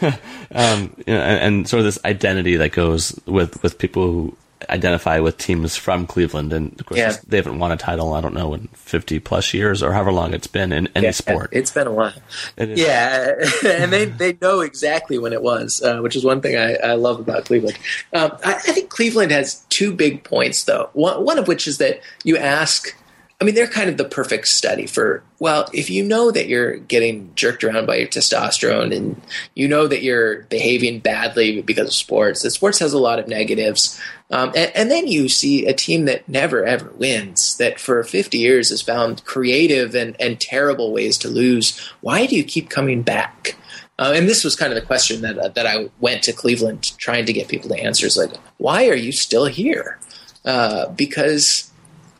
um, 0.54 0.94
you 1.06 1.12
know, 1.12 1.20
and, 1.20 1.56
and 1.56 1.68
sort 1.68 1.80
of 1.80 1.84
this 1.84 1.98
identity 2.04 2.56
that 2.56 2.72
goes 2.72 3.18
with, 3.26 3.62
with 3.62 3.78
people 3.78 4.04
who 4.04 4.36
identify 4.70 5.18
with 5.20 5.36
teams 5.38 5.76
from 5.76 6.06
Cleveland, 6.06 6.52
and 6.52 6.78
of 6.80 6.86
course 6.86 6.98
Yeah. 6.98 7.16
they 7.26 7.36
haven't 7.36 7.58
won 7.58 7.72
a 7.72 7.76
title. 7.76 8.14
I 8.14 8.20
don't 8.20 8.34
know 8.34 8.54
in 8.54 8.68
fifty 8.74 9.18
plus 9.18 9.52
years 9.52 9.82
or 9.82 9.92
however 9.92 10.12
long 10.12 10.32
it's 10.34 10.46
been 10.46 10.72
in 10.72 10.88
any 10.94 11.06
Yeah, 11.06 11.10
sport. 11.12 11.50
It's 11.52 11.70
been 11.70 11.86
a 11.86 11.92
while. 11.92 12.14
Yeah, 12.58 13.34
and 13.66 13.92
they, 13.92 14.06
they 14.06 14.38
know 14.40 14.60
exactly 14.60 15.18
when 15.18 15.32
it 15.32 15.42
was, 15.42 15.82
uh, 15.82 15.98
which 16.00 16.16
is 16.16 16.24
one 16.24 16.40
thing 16.40 16.56
I, 16.56 16.74
I 16.76 16.92
love 16.94 17.20
about 17.20 17.44
Cleveland. 17.44 17.78
Um, 18.12 18.32
I, 18.44 18.54
I 18.54 18.72
think 18.72 18.88
Cleveland 18.90 19.30
has 19.32 19.56
two 19.68 19.92
big 19.92 20.24
points, 20.24 20.64
though. 20.64 20.90
One, 20.94 21.24
one 21.24 21.38
of 21.38 21.48
which 21.48 21.66
is 21.66 21.78
that 21.78 22.00
you 22.24 22.36
ask, 22.38 22.94
I 23.38 23.44
mean, 23.44 23.54
they're 23.54 23.66
kind 23.66 23.90
of 23.90 23.98
the 23.98 24.04
perfect 24.06 24.48
study 24.48 24.86
for, 24.86 25.22
well, 25.38 25.68
if 25.74 25.90
you 25.90 26.02
know 26.02 26.30
that 26.30 26.48
you're 26.48 26.78
getting 26.78 27.32
jerked 27.34 27.64
around 27.64 27.84
by 27.84 27.96
your 27.96 28.08
testosterone 28.08 28.96
and 28.96 29.20
you 29.54 29.68
know 29.68 29.86
that 29.86 30.02
you're 30.02 30.42
behaving 30.44 31.00
badly 31.00 31.60
because 31.60 31.88
of 31.88 31.94
sports, 31.94 32.42
that 32.42 32.52
sports 32.52 32.78
has 32.78 32.94
a 32.94 32.98
lot 32.98 33.18
of 33.18 33.28
negatives. 33.28 34.00
Um, 34.30 34.52
and, 34.56 34.72
and 34.74 34.90
then 34.90 35.06
you 35.06 35.28
see 35.28 35.66
a 35.66 35.74
team 35.74 36.06
that 36.06 36.26
never 36.26 36.64
ever 36.64 36.90
wins, 36.96 37.58
that 37.58 37.78
for 37.78 38.02
50 38.02 38.38
years 38.38 38.70
has 38.70 38.80
found 38.80 39.22
creative 39.26 39.94
and, 39.94 40.18
and 40.18 40.40
terrible 40.40 40.90
ways 40.90 41.18
to 41.18 41.28
lose. 41.28 41.78
Why 42.00 42.24
do 42.24 42.36
you 42.36 42.44
keep 42.44 42.70
coming 42.70 43.02
back? 43.02 43.56
Uh, 43.98 44.12
and 44.14 44.28
this 44.28 44.44
was 44.44 44.56
kind 44.56 44.72
of 44.72 44.80
the 44.80 44.86
question 44.86 45.22
that 45.22 45.38
uh, 45.38 45.48
that 45.48 45.66
I 45.66 45.88
went 46.00 46.22
to 46.24 46.32
Cleveland 46.32 46.96
trying 46.98 47.24
to 47.26 47.32
get 47.32 47.48
people 47.48 47.70
to 47.70 47.80
answer. 47.80 48.06
Is 48.06 48.16
like, 48.16 48.34
why 48.58 48.88
are 48.88 48.94
you 48.94 49.10
still 49.10 49.46
here? 49.46 49.98
Uh, 50.44 50.88
because 50.90 51.70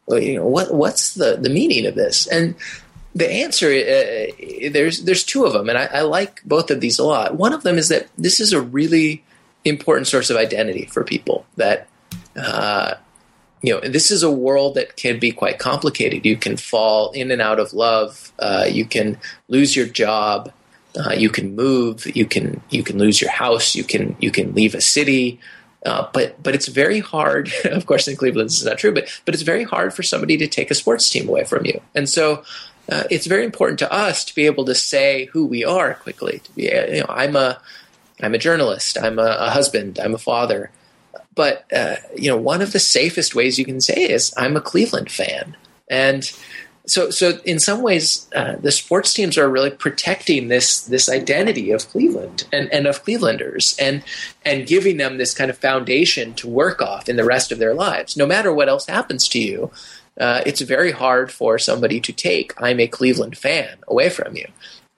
you 0.08 0.36
know 0.36 0.46
what 0.46 0.72
what's 0.72 1.14
the 1.14 1.36
the 1.36 1.50
meaning 1.50 1.86
of 1.86 1.94
this? 1.94 2.26
And 2.26 2.54
the 3.14 3.30
answer 3.30 3.68
uh, 3.68 4.70
there's 4.70 5.02
there's 5.02 5.24
two 5.24 5.44
of 5.44 5.52
them, 5.52 5.68
and 5.68 5.78
I, 5.78 5.86
I 5.86 6.00
like 6.02 6.42
both 6.44 6.70
of 6.70 6.80
these 6.80 6.98
a 6.98 7.04
lot. 7.04 7.36
One 7.36 7.52
of 7.52 7.62
them 7.62 7.78
is 7.78 7.88
that 7.88 8.08
this 8.18 8.40
is 8.40 8.52
a 8.52 8.60
really 8.60 9.24
important 9.64 10.06
source 10.06 10.30
of 10.30 10.36
identity 10.36 10.86
for 10.86 11.02
people. 11.02 11.46
That 11.56 11.88
uh, 12.36 12.94
you 13.62 13.72
know, 13.72 13.80
this 13.80 14.10
is 14.10 14.22
a 14.22 14.30
world 14.30 14.74
that 14.74 14.96
can 14.96 15.18
be 15.18 15.32
quite 15.32 15.58
complicated. 15.58 16.24
You 16.24 16.36
can 16.36 16.56
fall 16.56 17.10
in 17.12 17.30
and 17.30 17.40
out 17.40 17.58
of 17.58 17.72
love. 17.72 18.32
Uh, 18.38 18.66
you 18.70 18.84
can 18.84 19.18
lose 19.48 19.74
your 19.74 19.86
job. 19.86 20.52
Uh, 20.96 21.12
you 21.12 21.28
can 21.28 21.56
move. 21.56 22.06
You 22.16 22.26
can 22.26 22.62
you 22.70 22.82
can 22.82 22.98
lose 22.98 23.20
your 23.20 23.30
house. 23.30 23.74
You 23.74 23.84
can 23.84 24.16
you 24.20 24.30
can 24.30 24.54
leave 24.54 24.74
a 24.74 24.80
city. 24.80 25.40
Uh, 25.86 26.08
but 26.12 26.42
but 26.42 26.54
it's 26.54 26.66
very 26.66 26.98
hard. 26.98 27.52
Of 27.64 27.86
course, 27.86 28.08
in 28.08 28.16
Cleveland, 28.16 28.48
this 28.48 28.58
is 28.58 28.66
not 28.66 28.78
true. 28.78 28.92
But 28.92 29.08
but 29.24 29.34
it's 29.34 29.42
very 29.42 29.62
hard 29.62 29.94
for 29.94 30.02
somebody 30.02 30.36
to 30.38 30.48
take 30.48 30.70
a 30.70 30.74
sports 30.74 31.08
team 31.08 31.28
away 31.28 31.44
from 31.44 31.64
you. 31.64 31.80
And 31.94 32.08
so 32.08 32.42
uh, 32.90 33.04
it's 33.10 33.26
very 33.26 33.44
important 33.44 33.78
to 33.80 33.92
us 33.92 34.24
to 34.24 34.34
be 34.34 34.46
able 34.46 34.64
to 34.64 34.74
say 34.74 35.26
who 35.26 35.46
we 35.46 35.64
are 35.64 35.94
quickly. 35.94 36.40
To 36.40 36.52
be 36.52 36.64
you 36.64 37.00
know, 37.00 37.06
I'm 37.08 37.36
a 37.36 37.60
I'm 38.20 38.34
a 38.34 38.38
journalist. 38.38 38.98
I'm 38.98 39.18
a, 39.18 39.36
a 39.40 39.50
husband. 39.50 40.00
I'm 40.00 40.14
a 40.14 40.18
father. 40.18 40.70
But 41.34 41.70
uh, 41.72 41.96
you 42.16 42.30
know, 42.30 42.36
one 42.36 42.62
of 42.62 42.72
the 42.72 42.80
safest 42.80 43.34
ways 43.34 43.58
you 43.58 43.64
can 43.64 43.80
say 43.80 44.08
is 44.10 44.34
I'm 44.36 44.56
a 44.56 44.60
Cleveland 44.60 45.10
fan, 45.10 45.56
and 45.88 46.30
so 46.86 47.10
so 47.10 47.38
in 47.44 47.58
some 47.58 47.82
ways, 47.82 48.28
uh, 48.34 48.56
the 48.56 48.70
sports 48.70 49.12
teams 49.12 49.36
are 49.36 49.48
really 49.48 49.70
protecting 49.70 50.48
this 50.48 50.82
this 50.82 51.08
identity 51.08 51.72
of 51.72 51.88
Cleveland 51.88 52.44
and, 52.52 52.72
and 52.72 52.86
of 52.86 53.04
Clevelanders, 53.04 53.76
and 53.80 54.02
and 54.44 54.66
giving 54.66 54.96
them 54.96 55.18
this 55.18 55.34
kind 55.34 55.50
of 55.50 55.58
foundation 55.58 56.34
to 56.34 56.48
work 56.48 56.80
off 56.80 57.08
in 57.08 57.16
the 57.16 57.24
rest 57.24 57.50
of 57.50 57.58
their 57.58 57.74
lives. 57.74 58.16
No 58.16 58.26
matter 58.26 58.52
what 58.52 58.68
else 58.68 58.86
happens 58.86 59.28
to 59.28 59.40
you, 59.40 59.70
uh, 60.20 60.42
it's 60.46 60.60
very 60.60 60.92
hard 60.92 61.32
for 61.32 61.58
somebody 61.58 62.00
to 62.00 62.12
take 62.12 62.54
"I'm 62.60 62.78
a 62.78 62.86
Cleveland 62.86 63.36
fan" 63.36 63.78
away 63.88 64.08
from 64.08 64.36
you. 64.36 64.46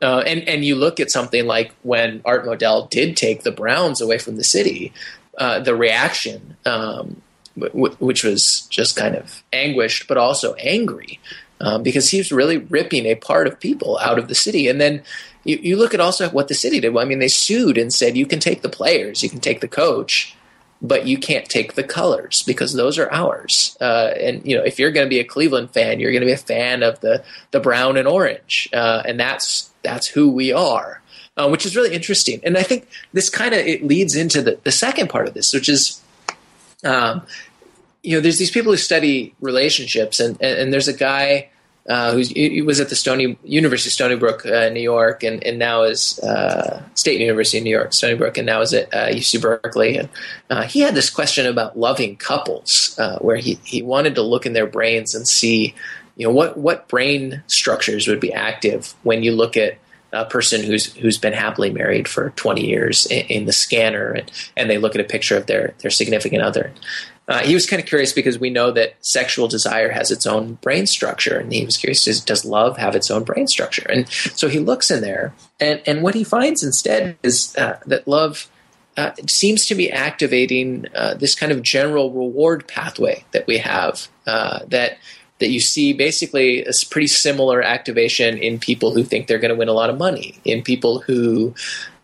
Uh, 0.01 0.23
and 0.27 0.47
and 0.47 0.65
you 0.65 0.77
look 0.77 1.01
at 1.01 1.11
something 1.11 1.47
like 1.47 1.75
when 1.83 2.21
Art 2.25 2.45
Modell 2.45 2.89
did 2.91 3.17
take 3.17 3.43
the 3.43 3.51
Browns 3.51 4.01
away 4.01 4.19
from 4.19 4.37
the 4.37 4.45
city, 4.45 4.93
uh, 5.39 5.59
the 5.61 5.75
reaction, 5.75 6.57
um, 6.67 7.23
w- 7.59 7.97
which 7.99 8.25
was 8.25 8.67
just 8.71 8.95
kind 8.95 9.17
of 9.17 9.43
anguished, 9.53 10.07
but 10.07 10.19
also 10.19 10.55
angry, 10.55 11.19
um, 11.61 11.83
because 11.83 12.11
he 12.11 12.19
was 12.19 12.33
really 12.33 12.59
ripping 12.59 13.07
a 13.07 13.15
part 13.15 13.47
of 13.47 13.61
people 13.61 13.99
out 13.99 14.19
of 14.19 14.29
the 14.29 14.35
city. 14.35 14.69
And 14.69 14.81
then 14.81 15.03
you, 15.45 15.59
you 15.63 15.77
look 15.77 15.95
at 15.95 16.01
also 16.01 16.29
what 16.31 16.49
the 16.49 16.55
city 16.55 16.81
did. 16.81 16.97
I 16.97 17.05
mean, 17.05 17.19
they 17.19 17.29
sued 17.29 17.79
and 17.79 17.93
said 17.93 18.17
you 18.17 18.27
can 18.27 18.41
take 18.41 18.63
the 18.63 18.69
players, 18.69 19.23
you 19.23 19.31
can 19.31 19.41
take 19.41 19.61
the 19.61 19.69
coach, 19.69 20.37
but 20.81 21.07
you 21.07 21.19
can't 21.19 21.49
take 21.49 21.75
the 21.75 21.83
colors 21.83 22.43
because 22.45 22.73
those 22.73 22.99
are 22.99 23.11
ours. 23.13 23.77
Uh, 23.81 24.13
and 24.21 24.45
you 24.47 24.57
know, 24.57 24.63
if 24.63 24.79
you're 24.79 24.91
going 24.91 25.07
to 25.07 25.11
be 25.11 25.19
a 25.19 25.25
Cleveland 25.25 25.73
fan, 25.73 26.01
you're 26.01 26.13
going 26.13 26.23
to 26.23 26.27
be 26.27 26.33
a 26.33 26.37
fan 26.37 26.83
of 26.83 27.01
the 27.01 27.25
the 27.51 27.61
brown 27.61 27.97
and 27.97 28.07
orange, 28.07 28.69
uh, 28.73 29.03
and 29.05 29.19
that's 29.19 29.71
that's 29.83 30.07
who 30.07 30.31
we 30.31 30.53
are, 30.53 31.03
uh, 31.37 31.49
which 31.49 31.67
is 31.67 31.75
really 31.77 31.95
interesting. 31.95 32.41
And 32.45 32.57
I 32.57 32.63
think 32.63 32.89
this 33.13 33.29
kind 33.29 33.55
of 33.55 33.67
it 33.67 33.85
leads 33.85 34.15
into 34.15 34.43
the 34.43 34.61
the 34.63 34.73
second 34.73 35.09
part 35.11 35.29
of 35.29 35.35
this, 35.35 35.53
which 35.53 35.69
is. 35.69 36.03
Um, 36.85 37.23
you 38.03 38.17
know, 38.17 38.21
there's 38.21 38.39
these 38.39 38.51
people 38.51 38.73
who 38.73 38.77
study 38.77 39.35
relationships, 39.41 40.21
and, 40.21 40.37
and, 40.41 40.59
and 40.59 40.73
there's 40.73 40.89
a 40.89 40.93
guy 40.93 41.51
uh, 41.89 42.17
he 42.17 42.61
was 42.61 42.81
at 42.81 42.91
the 42.91 42.95
Stony 42.95 43.39
University 43.45 43.89
of 43.89 43.95
Stony 43.95 44.15
Brook, 44.15 44.45
uh, 44.45 44.69
New 44.69 44.81
York, 44.81 45.23
and, 45.23 45.43
and 45.43 45.59
now 45.59 45.85
is 45.85 46.19
uh, 46.19 46.83
State 46.95 47.19
University 47.19 47.59
of 47.59 47.65
New 47.65 47.71
York, 47.71 47.95
Stony 47.95 48.15
Brook, 48.15 48.37
and 48.37 48.45
now 48.45 48.61
is 48.61 48.75
at 48.75 48.91
UC 48.91 49.39
uh, 49.39 49.41
Berkeley. 49.41 49.97
And 49.97 50.09
uh, 50.51 50.65
he 50.65 50.81
had 50.81 50.95
this 50.95 51.09
question 51.09 51.47
about 51.47 51.79
loving 51.79 52.17
couples, 52.17 52.95
uh, 52.99 53.19
where 53.21 53.37
he 53.37 53.59
he 53.65 53.81
wanted 53.81 54.17
to 54.17 54.23
look 54.23 54.45
in 54.45 54.53
their 54.53 54.67
brains 54.67 55.15
and 55.15 55.27
see, 55.27 55.75
you 56.17 56.27
know, 56.27 56.33
what 56.33 56.59
what 56.59 56.89
brain 56.89 57.43
structures 57.47 58.07
would 58.07 58.21
be 58.21 58.35
active 58.35 58.95
when 59.03 59.23
you 59.23 59.33
look 59.33 59.57
at 59.57 59.79
a 60.13 60.27
person 60.27 60.63
who's 60.63 60.93
who's 60.97 61.17
been 61.17 61.33
happily 61.33 61.71
married 61.71 62.07
for 62.07 62.31
20 62.31 62.67
years 62.67 63.07
in, 63.07 63.27
in, 63.27 63.45
the 63.45 63.53
scanner 63.53 64.13
and, 64.13 64.31
and 64.57 64.71
they 64.71 64.79
look 64.79 64.95
at 64.95 65.03
a 65.03 65.05
picture 65.05 65.37
of 65.37 65.47
their 65.47 65.75
their 65.81 65.91
significant 65.91 66.43
other 66.43 66.73
uh, 67.29 67.41
he 67.41 67.55
was 67.55 67.67
kind 67.67 67.81
of 67.81 67.87
curious 67.87 68.13
because 68.13 68.39
we 68.39 68.51
know 68.51 68.71
that 68.71 68.95
sexual 69.01 69.49
desire 69.49 69.91
has 69.91 70.11
its 70.11 70.27
own 70.27 70.55
brain 70.55 70.87
structure, 70.87 71.39
and 71.39 71.53
he 71.53 71.65
was 71.65 71.77
curious: 71.77 72.05
does, 72.05 72.21
does 72.21 72.45
love 72.45 72.79
have 72.79 72.97
its 72.97 73.11
own 73.11 73.23
brain 73.23 73.47
structure? 73.47 73.87
And 73.91 74.09
so 74.09 74.49
he 74.49 74.59
looks 74.59 74.91
in 74.91 75.03
there, 75.03 75.35
and 75.61 75.83
and 75.87 76.03
what 76.03 76.15
he 76.15 76.25
finds 76.25 76.63
instead 76.63 77.19
is 77.23 77.55
uh, 77.57 77.79
that 77.87 78.09
love. 78.09 78.49
Uh, 78.97 79.13
seems 79.29 79.65
to 79.65 79.77
be 79.77 79.93
activating 79.93 80.85
uh, 80.93 81.15
this 81.15 81.37
kind 81.37 81.53
of 81.53 81.63
general 81.63 82.11
reward 82.11 82.67
pathway 82.67 83.25
that 83.31 83.47
we 83.47 83.57
have 83.57 84.09
uh, 84.27 84.59
that 84.67 84.99
that 85.39 85.51
you 85.51 85.61
see 85.61 85.93
basically 85.93 86.65
a 86.65 86.73
pretty 86.91 87.07
similar 87.07 87.63
activation 87.63 88.39
in 88.39 88.59
people 88.59 88.93
who 88.93 89.05
think 89.05 89.29
they're 89.29 89.39
going 89.39 89.53
to 89.53 89.57
win 89.57 89.69
a 89.69 89.73
lot 89.73 89.89
of 89.89 89.99
money, 89.99 90.41
in 90.45 90.63
people 90.63 90.99
who 90.99 91.55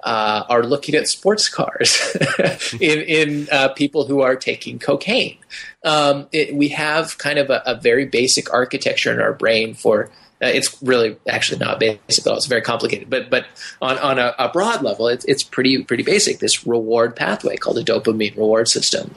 uh, 0.04 0.44
are 0.50 0.62
looking 0.62 0.94
at 0.94 1.08
sports 1.08 1.48
cars, 1.48 2.16
in, 2.80 3.00
in 3.00 3.48
uh, 3.50 3.68
people 3.68 4.06
who 4.06 4.20
are 4.20 4.36
taking 4.36 4.78
cocaine. 4.78 5.38
Um, 5.82 6.28
it, 6.30 6.54
we 6.54 6.68
have 6.68 7.16
kind 7.16 7.38
of 7.38 7.48
a, 7.48 7.62
a, 7.64 7.74
very 7.74 8.04
basic 8.04 8.52
architecture 8.52 9.12
in 9.12 9.20
our 9.20 9.32
brain 9.32 9.74
for. 9.74 10.10
Uh, 10.42 10.48
it's 10.48 10.82
really 10.82 11.16
actually 11.28 11.58
not 11.58 11.78
basic 11.80 12.26
at 12.26 12.30
all. 12.30 12.36
It's 12.36 12.46
very 12.46 12.60
complicated, 12.60 13.08
but 13.08 13.30
but 13.30 13.46
on, 13.80 13.96
on 13.98 14.18
a, 14.18 14.34
a 14.38 14.48
broad 14.50 14.82
level, 14.82 15.08
it's, 15.08 15.24
it's 15.24 15.42
pretty 15.42 15.82
pretty 15.84 16.02
basic. 16.02 16.38
This 16.38 16.66
reward 16.66 17.16
pathway 17.16 17.56
called 17.56 17.78
a 17.78 17.84
dopamine 17.84 18.36
reward 18.36 18.68
system, 18.68 19.14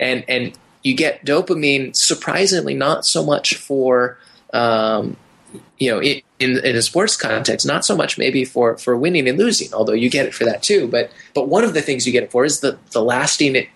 and 0.00 0.24
and 0.26 0.58
you 0.82 0.96
get 0.96 1.24
dopamine 1.24 1.94
surprisingly 1.94 2.74
not 2.74 3.04
so 3.04 3.24
much 3.24 3.56
for 3.56 4.18
um, 4.52 5.16
you 5.78 5.90
know 5.90 6.02
in, 6.02 6.22
in 6.38 6.76
a 6.76 6.82
sports 6.82 7.16
context 7.16 7.66
not 7.66 7.84
so 7.84 7.96
much 7.96 8.18
maybe 8.18 8.44
for 8.44 8.76
for 8.78 8.96
winning 8.96 9.28
and 9.28 9.38
losing 9.38 9.72
although 9.72 9.92
you 9.92 10.10
get 10.10 10.26
it 10.26 10.34
for 10.34 10.44
that 10.44 10.62
too 10.62 10.86
but 10.88 11.10
but 11.34 11.48
one 11.48 11.64
of 11.64 11.74
the 11.74 11.82
things 11.82 12.06
you 12.06 12.12
get 12.12 12.22
it 12.22 12.30
for 12.30 12.44
is 12.44 12.60
the 12.60 12.78
the 12.92 13.02
lasting 13.02 13.66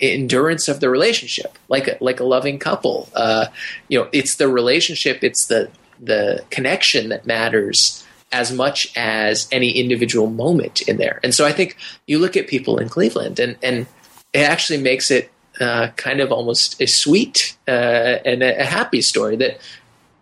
endurance 0.00 0.68
of 0.68 0.80
the 0.80 0.88
relationship 0.88 1.58
like 1.68 1.88
a, 1.88 1.96
like 2.00 2.20
a 2.20 2.24
loving 2.24 2.58
couple. 2.58 3.08
Uh, 3.14 3.46
you 3.88 3.98
know 3.98 4.08
it's 4.12 4.36
the 4.36 4.48
relationship 4.48 5.22
it's 5.22 5.46
the 5.46 5.70
the 6.00 6.44
connection 6.50 7.08
that 7.08 7.26
matters 7.26 8.04
as 8.32 8.52
much 8.52 8.92
as 8.96 9.48
any 9.52 9.70
individual 9.70 10.28
moment 10.28 10.82
in 10.82 10.96
there. 10.96 11.20
And 11.22 11.34
so 11.34 11.44
i 11.44 11.52
think 11.52 11.76
you 12.06 12.18
look 12.18 12.36
at 12.36 12.48
people 12.48 12.78
in 12.78 12.88
cleveland 12.88 13.38
and 13.38 13.56
and 13.62 13.86
it 14.32 14.40
actually 14.40 14.80
makes 14.80 15.10
it 15.10 15.30
uh, 15.60 15.88
kind 15.96 16.20
of 16.20 16.30
almost 16.30 16.80
a 16.82 16.86
sweet 16.86 17.56
uh, 17.66 17.70
and 18.26 18.42
a, 18.42 18.60
a 18.60 18.64
happy 18.64 19.00
story 19.00 19.36
that 19.36 19.58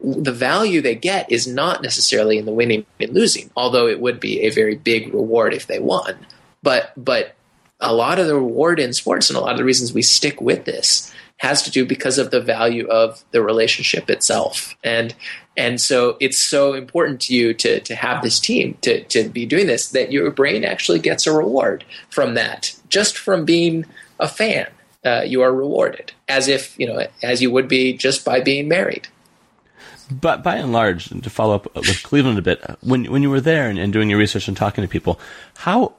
the 0.05 0.33
value 0.33 0.81
they 0.81 0.95
get 0.95 1.31
is 1.31 1.47
not 1.47 1.83
necessarily 1.83 2.39
in 2.39 2.45
the 2.45 2.53
winning 2.53 2.85
and 3.01 3.15
losing, 3.15 3.51
although 3.57 3.87
it 3.87 4.01
would 4.01 4.21
be 4.21 4.43
a 4.43 4.51
very 4.51 4.77
big 4.77 5.13
reward 5.15 5.55
if 5.55 5.67
they 5.67 5.79
won. 5.79 6.17
But 6.63 6.93
but 6.97 7.35
a 7.81 7.95
lot 7.95 8.19
of 8.19 8.27
the 8.27 8.35
reward 8.35 8.79
in 8.79 8.93
sports 8.93 9.31
and 9.31 9.37
a 9.37 9.41
lot 9.41 9.53
of 9.53 9.59
the 9.59 9.65
reasons 9.65 9.93
we 9.93 10.03
stick 10.03 10.41
with 10.41 10.65
this 10.65 11.13
has 11.39 11.63
to 11.63 11.71
do 11.71 11.85
because 11.85 12.19
of 12.19 12.31
the 12.31 12.41
value 12.41 12.87
of 12.89 13.25
the 13.33 13.43
relationship 13.43 14.09
itself. 14.09 14.75
And 14.85 15.15
and 15.57 15.81
so 15.81 16.17
it's 16.21 16.39
so 16.39 16.75
important 16.75 17.21
to 17.23 17.35
you 17.35 17.55
to 17.55 17.81
to 17.81 17.95
have 17.95 18.23
this 18.23 18.39
team 18.39 18.77
to 18.83 19.03
to 19.05 19.29
be 19.29 19.47
doing 19.47 19.67
this 19.67 19.89
that 19.91 20.13
your 20.13 20.31
brain 20.31 20.65
actually 20.65 20.99
gets 20.99 21.27
a 21.27 21.33
reward 21.33 21.85
from 22.11 22.35
that 22.35 22.75
just 22.89 23.17
from 23.19 23.45
being 23.45 23.85
a 24.21 24.29
fan. 24.29 24.69
Uh, 25.05 25.23
you 25.23 25.43
are 25.43 25.53
rewarded 25.53 26.13
as 26.29 26.49
if 26.49 26.79
you 26.79 26.87
know 26.87 27.07
as 27.23 27.43
you 27.43 27.51
would 27.51 27.69
be 27.69 27.93
just 27.93 28.25
by 28.25 28.41
being 28.41 28.69
married. 28.69 29.09
But 30.21 30.43
by 30.43 30.57
and 30.57 30.73
large, 30.73 31.09
to 31.09 31.31
follow 31.31 31.55
up 31.55 31.75
with 31.75 32.03
Cleveland 32.03 32.39
a 32.39 32.43
bit, 32.43 32.63
when 32.81 33.05
when 33.07 33.23
you 33.23 33.31
were 33.31 33.41
there 33.41 33.69
and, 33.69 33.79
and 33.79 33.93
doing 33.93 34.11
your 34.11 34.19
research 34.19 34.49
and 34.49 34.57
talking 34.57 34.83
to 34.83 34.89
people, 34.89 35.19
how 35.57 35.95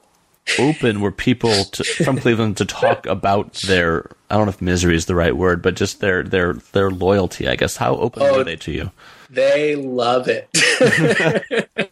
open 0.58 1.00
were 1.00 1.12
people 1.12 1.64
to, 1.64 1.84
from 1.84 2.18
Cleveland 2.18 2.56
to 2.58 2.64
talk 2.64 3.06
about 3.06 3.54
their 3.54 4.10
I 4.30 4.36
don't 4.36 4.46
know 4.46 4.50
if 4.50 4.62
misery 4.62 4.96
is 4.96 5.06
the 5.06 5.14
right 5.14 5.36
word, 5.36 5.62
but 5.62 5.76
just 5.76 6.00
their 6.00 6.22
their 6.22 6.54
their 6.72 6.90
loyalty, 6.90 7.48
I 7.48 7.56
guess. 7.56 7.76
How 7.76 7.96
open 7.96 8.22
oh, 8.22 8.38
were 8.38 8.44
they 8.44 8.56
to 8.56 8.72
you? 8.72 8.90
They 9.30 9.74
love 9.76 10.28
it. 10.28 10.48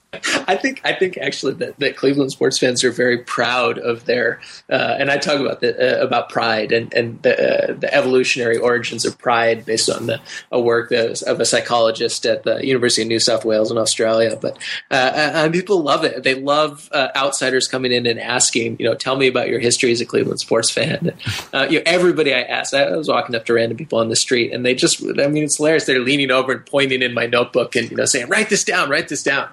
I 0.48 0.56
think 0.56 0.80
I 0.84 0.92
think 0.92 1.18
actually 1.18 1.54
that, 1.54 1.78
that 1.78 1.96
Cleveland 1.96 2.32
sports 2.32 2.58
fans 2.58 2.84
are 2.84 2.90
very 2.90 3.18
proud 3.18 3.78
of 3.78 4.04
their 4.04 4.40
uh, 4.70 4.96
and 4.98 5.10
I 5.10 5.16
talk 5.16 5.40
about 5.40 5.60
the, 5.60 6.00
uh, 6.00 6.04
about 6.04 6.28
pride 6.28 6.72
and 6.72 6.92
and 6.94 7.22
the, 7.22 7.70
uh, 7.70 7.74
the 7.74 7.92
evolutionary 7.92 8.56
origins 8.56 9.04
of 9.04 9.18
pride 9.18 9.64
based 9.64 9.88
on 9.88 10.06
the 10.06 10.20
a 10.50 10.60
work 10.60 10.90
of 10.92 11.40
a 11.40 11.44
psychologist 11.44 12.26
at 12.26 12.42
the 12.42 12.64
University 12.66 13.02
of 13.02 13.08
New 13.08 13.20
South 13.20 13.44
Wales 13.44 13.70
in 13.70 13.78
Australia. 13.78 14.38
But 14.40 14.58
uh, 14.90 14.94
uh 14.94 15.50
people 15.50 15.82
love 15.82 16.04
it. 16.04 16.22
They 16.22 16.34
love 16.34 16.88
uh, 16.92 17.08
outsiders 17.16 17.68
coming 17.68 17.92
in 17.92 18.06
and 18.06 18.18
asking, 18.18 18.76
you 18.78 18.86
know, 18.86 18.94
tell 18.94 19.16
me 19.16 19.26
about 19.26 19.48
your 19.48 19.60
history 19.60 19.92
as 19.92 20.00
a 20.00 20.06
Cleveland 20.06 20.40
sports 20.40 20.70
fan. 20.70 21.14
And, 21.52 21.72
you 21.72 21.78
know, 21.78 21.82
everybody 21.86 22.34
I 22.34 22.42
asked, 22.42 22.74
I 22.74 22.96
was 22.96 23.08
walking 23.08 23.34
up 23.34 23.46
to 23.46 23.54
random 23.54 23.78
people 23.78 23.98
on 23.98 24.08
the 24.08 24.16
street, 24.16 24.52
and 24.52 24.64
they 24.64 24.74
just, 24.74 25.02
I 25.02 25.28
mean, 25.28 25.44
it's 25.44 25.56
hilarious. 25.56 25.86
They're 25.86 26.00
leaning 26.00 26.30
over 26.30 26.52
and 26.52 26.66
pointing 26.66 27.02
in 27.02 27.14
my 27.14 27.26
notebook 27.26 27.76
and 27.76 27.90
you 27.90 27.96
know 27.96 28.04
saying, 28.04 28.28
write 28.28 28.50
this 28.50 28.64
down, 28.64 28.90
write 28.90 29.08
this 29.08 29.22
down 29.22 29.48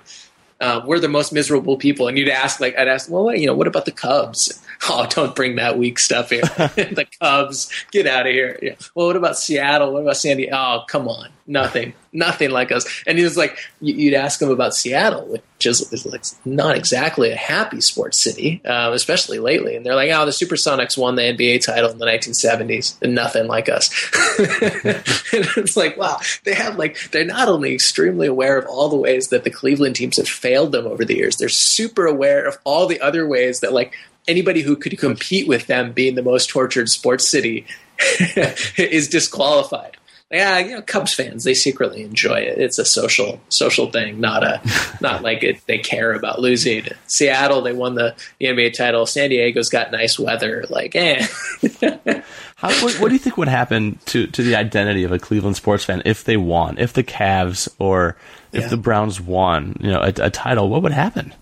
uh, 0.61 0.81
we're 0.85 0.99
the 0.99 1.09
most 1.09 1.33
miserable 1.33 1.75
people. 1.75 2.07
And 2.07 2.17
you'd 2.17 2.29
ask, 2.29 2.59
like, 2.59 2.77
I'd 2.77 2.87
ask, 2.87 3.09
well, 3.09 3.35
you 3.35 3.47
know, 3.47 3.55
what 3.55 3.67
about 3.67 3.85
the 3.85 3.91
Cubs? 3.91 4.59
Oh, 4.89 5.05
don't 5.07 5.35
bring 5.35 5.57
that 5.57 5.77
weak 5.77 5.99
stuff 5.99 6.31
here. 6.31 6.41
the 6.57 7.05
Cubs, 7.21 7.71
get 7.91 8.07
out 8.07 8.25
of 8.25 8.33
here. 8.33 8.57
Yeah. 8.63 8.73
Well, 8.95 9.05
what 9.05 9.15
about 9.15 9.37
Seattle? 9.37 9.93
What 9.93 10.01
about 10.01 10.17
San 10.17 10.37
Diego? 10.37 10.55
Oh, 10.55 10.83
come 10.87 11.07
on, 11.07 11.29
nothing, 11.45 11.93
nothing 12.13 12.51
like 12.51 12.71
us. 12.71 12.85
And 13.07 13.17
he 13.17 13.23
was 13.23 13.37
like, 13.37 13.57
you'd 13.79 14.13
ask 14.13 14.41
him 14.41 14.49
about 14.49 14.75
Seattle, 14.75 15.25
which 15.25 15.43
is, 15.65 15.91
is 15.93 16.05
like 16.05 16.23
not 16.45 16.75
exactly 16.75 17.31
a 17.31 17.35
happy 17.35 17.81
sports 17.81 18.21
city, 18.21 18.63
um, 18.65 18.93
especially 18.93 19.39
lately. 19.39 19.75
And 19.75 19.85
they're 19.85 19.95
like, 19.95 20.11
oh, 20.11 20.25
the 20.25 20.31
Supersonics 20.31 20.97
won 20.97 21.15
the 21.15 21.21
NBA 21.21 21.65
title 21.65 21.89
in 21.89 21.97
the 21.97 22.05
1970s, 22.05 23.01
and 23.01 23.15
nothing 23.15 23.47
like 23.47 23.69
us. 23.69 23.89
and 24.39 25.47
it's 25.57 25.77
like, 25.77 25.97
wow, 25.97 26.19
they 26.43 26.53
have 26.53 26.77
like 26.77 27.11
they're 27.11 27.25
not 27.25 27.47
only 27.47 27.73
extremely 27.73 28.27
aware 28.27 28.57
of 28.57 28.65
all 28.65 28.89
the 28.89 28.95
ways 28.95 29.29
that 29.29 29.43
the 29.43 29.49
Cleveland 29.49 29.95
teams 29.95 30.17
have 30.17 30.27
failed 30.27 30.71
them 30.71 30.87
over 30.87 31.05
the 31.05 31.15
years, 31.15 31.37
they're 31.37 31.49
super 31.49 32.05
aware 32.05 32.45
of 32.47 32.57
all 32.63 32.87
the 32.87 33.01
other 33.01 33.27
ways 33.27 33.61
that 33.61 33.73
like 33.73 33.93
anybody 34.27 34.61
who 34.61 34.75
could 34.75 34.97
compete 34.97 35.47
with 35.47 35.67
them 35.67 35.91
being 35.91 36.15
the 36.15 36.23
most 36.23 36.49
tortured 36.49 36.89
sports 36.89 37.27
city 37.27 37.65
is 38.77 39.07
disqualified. 39.07 39.97
Yeah, 40.31 40.59
you 40.59 40.75
know, 40.75 40.81
Cubs 40.81 41.13
fans 41.13 41.43
they 41.43 41.53
secretly 41.53 42.03
enjoy 42.03 42.39
it. 42.39 42.57
It's 42.57 42.79
a 42.79 42.85
social 42.85 43.41
social 43.49 43.91
thing, 43.91 44.19
not 44.19 44.43
a 44.43 44.61
not 45.01 45.23
like 45.23 45.43
it, 45.43 45.65
they 45.67 45.77
care 45.77 46.13
about 46.13 46.39
losing. 46.39 46.87
Seattle 47.07 47.61
they 47.61 47.73
won 47.73 47.95
the, 47.95 48.15
the 48.39 48.47
NBA 48.47 48.73
title. 48.73 49.05
San 49.05 49.29
Diego's 49.29 49.69
got 49.69 49.91
nice 49.91 50.17
weather. 50.17 50.65
Like, 50.69 50.95
eh. 50.95 51.27
How, 52.55 52.69
what, 52.83 52.99
what, 52.99 53.07
do 53.07 53.13
you 53.13 53.19
think 53.19 53.37
would 53.37 53.47
happen 53.47 53.99
to 54.05 54.27
to 54.27 54.43
the 54.43 54.55
identity 54.55 55.03
of 55.03 55.11
a 55.11 55.19
Cleveland 55.19 55.57
sports 55.57 55.83
fan 55.83 56.01
if 56.05 56.23
they 56.23 56.37
won, 56.37 56.77
if 56.77 56.93
the 56.93 57.03
Cavs 57.03 57.67
or 57.79 58.15
if 58.53 58.61
yeah. 58.61 58.67
the 58.67 58.77
Browns 58.77 59.19
won, 59.19 59.75
you 59.81 59.91
know, 59.91 60.01
a, 60.01 60.13
a, 60.21 60.29
title? 60.29 60.69
What 60.69 60.83
would 60.83 60.91
happen? 60.91 61.33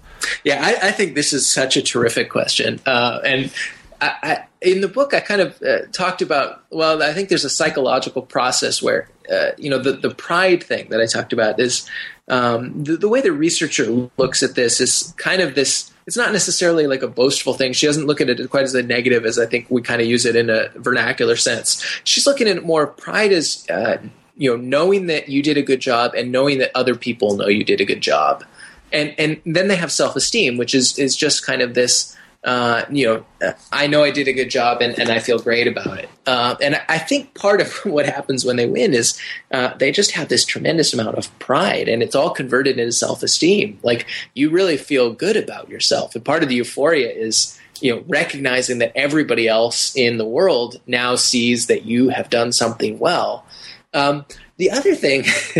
Yeah, 0.43 0.61
I, 0.63 0.87
I, 0.87 0.91
think 0.91 1.15
this 1.15 1.33
is 1.33 1.45
such 1.45 1.75
a 1.75 1.81
terrific 1.81 2.29
question, 2.29 2.79
uh, 2.85 3.19
and 3.23 3.53
I, 3.99 4.13
I, 4.23 4.43
in 4.61 4.81
the 4.81 4.87
book, 4.87 5.13
I 5.13 5.19
kind 5.19 5.41
of 5.41 5.61
uh, 5.61 5.85
talked 5.91 6.21
about. 6.21 6.63
Well, 6.69 7.01
I 7.01 7.13
think 7.13 7.29
there's 7.29 7.45
a 7.45 7.49
psychological 7.49 8.21
process 8.21 8.81
where, 8.81 9.09
uh, 9.31 9.51
you 9.57 9.69
know, 9.69 9.79
the 9.79 9.93
the 9.93 10.09
pride 10.09 10.63
thing 10.63 10.89
that 10.89 10.99
I 10.99 11.05
talked 11.05 11.33
about 11.33 11.59
is 11.59 11.89
um, 12.27 12.83
the, 12.83 12.97
the, 12.97 13.09
way 13.09 13.21
the 13.21 13.31
researcher 13.31 14.09
looks 14.17 14.43
at 14.43 14.55
this 14.55 14.81
is 14.81 15.13
kind 15.17 15.41
of 15.41 15.55
this. 15.55 15.91
It's 16.05 16.17
not 16.17 16.33
necessarily 16.33 16.87
like 16.87 17.03
a 17.03 17.07
boastful 17.07 17.53
thing. 17.53 17.73
She 17.73 17.85
doesn't 17.85 18.07
look 18.07 18.19
at 18.19 18.29
it 18.29 18.49
quite 18.49 18.63
as 18.63 18.73
a 18.73 18.81
negative 18.81 19.25
as 19.25 19.37
I 19.37 19.45
think 19.45 19.67
we 19.69 19.81
kind 19.81 20.01
of 20.01 20.07
use 20.07 20.25
it 20.25 20.35
in 20.35 20.49
a 20.49 20.69
vernacular 20.75 21.35
sense. 21.35 21.83
She's 22.03 22.25
looking 22.25 22.47
at 22.47 22.57
it 22.57 22.65
more 22.65 22.87
pride 22.87 23.31
as 23.31 23.65
uh, 23.69 23.97
you 24.35 24.49
know, 24.49 24.57
knowing 24.57 25.07
that 25.07 25.29
you 25.29 25.43
did 25.43 25.57
a 25.57 25.61
good 25.61 25.81
job 25.81 26.13
and 26.15 26.31
knowing 26.31 26.59
that 26.59 26.71
other 26.73 26.95
people 26.95 27.35
know 27.35 27.47
you 27.47 27.63
did 27.63 27.81
a 27.81 27.85
good 27.85 28.01
job, 28.01 28.43
and 28.91 29.13
and 29.17 29.41
then 29.45 29.67
they 29.67 29.75
have 29.75 29.91
self 29.91 30.15
esteem, 30.15 30.57
which 30.57 30.73
is 30.73 30.97
is 30.97 31.15
just 31.15 31.45
kind 31.45 31.61
of 31.61 31.75
this 31.75 32.15
uh, 32.43 32.85
you 32.89 33.05
know, 33.05 33.53
I 33.71 33.87
know 33.87 34.03
I 34.03 34.11
did 34.11 34.29
a 34.29 34.33
good 34.33 34.49
job 34.49 34.81
and, 34.81 34.97
and 34.97 35.09
I 35.09 35.19
feel 35.19 35.39
great 35.39 35.67
about 35.67 35.99
it. 35.99 36.09
Uh, 36.25 36.55
and 36.61 36.81
I 36.87 36.97
think 36.97 37.33
part 37.33 37.59
of 37.59 37.73
what 37.83 38.05
happens 38.05 38.45
when 38.45 38.55
they 38.55 38.67
win 38.67 38.93
is 38.93 39.19
uh, 39.51 39.73
they 39.77 39.91
just 39.91 40.11
have 40.11 40.29
this 40.29 40.45
tremendous 40.45 40.93
amount 40.93 41.17
of 41.17 41.37
pride 41.39 41.89
and 41.89 42.01
it's 42.01 42.15
all 42.15 42.29
converted 42.29 42.79
into 42.79 42.93
self 42.93 43.23
esteem. 43.23 43.79
Like 43.83 44.05
you 44.33 44.49
really 44.49 44.77
feel 44.77 45.11
good 45.11 45.35
about 45.35 45.69
yourself. 45.69 46.15
And 46.15 46.23
part 46.23 46.43
of 46.43 46.49
the 46.49 46.55
euphoria 46.55 47.11
is, 47.11 47.59
you 47.81 47.93
know, 47.93 48.03
recognizing 48.07 48.79
that 48.79 48.93
everybody 48.95 49.47
else 49.47 49.95
in 49.95 50.17
the 50.17 50.25
world 50.25 50.79
now 50.87 51.15
sees 51.15 51.67
that 51.67 51.83
you 51.83 52.09
have 52.09 52.29
done 52.29 52.53
something 52.53 52.99
well. 52.99 53.45
Um, 53.93 54.25
the 54.57 54.71
other 54.71 54.93
thing 54.93 55.21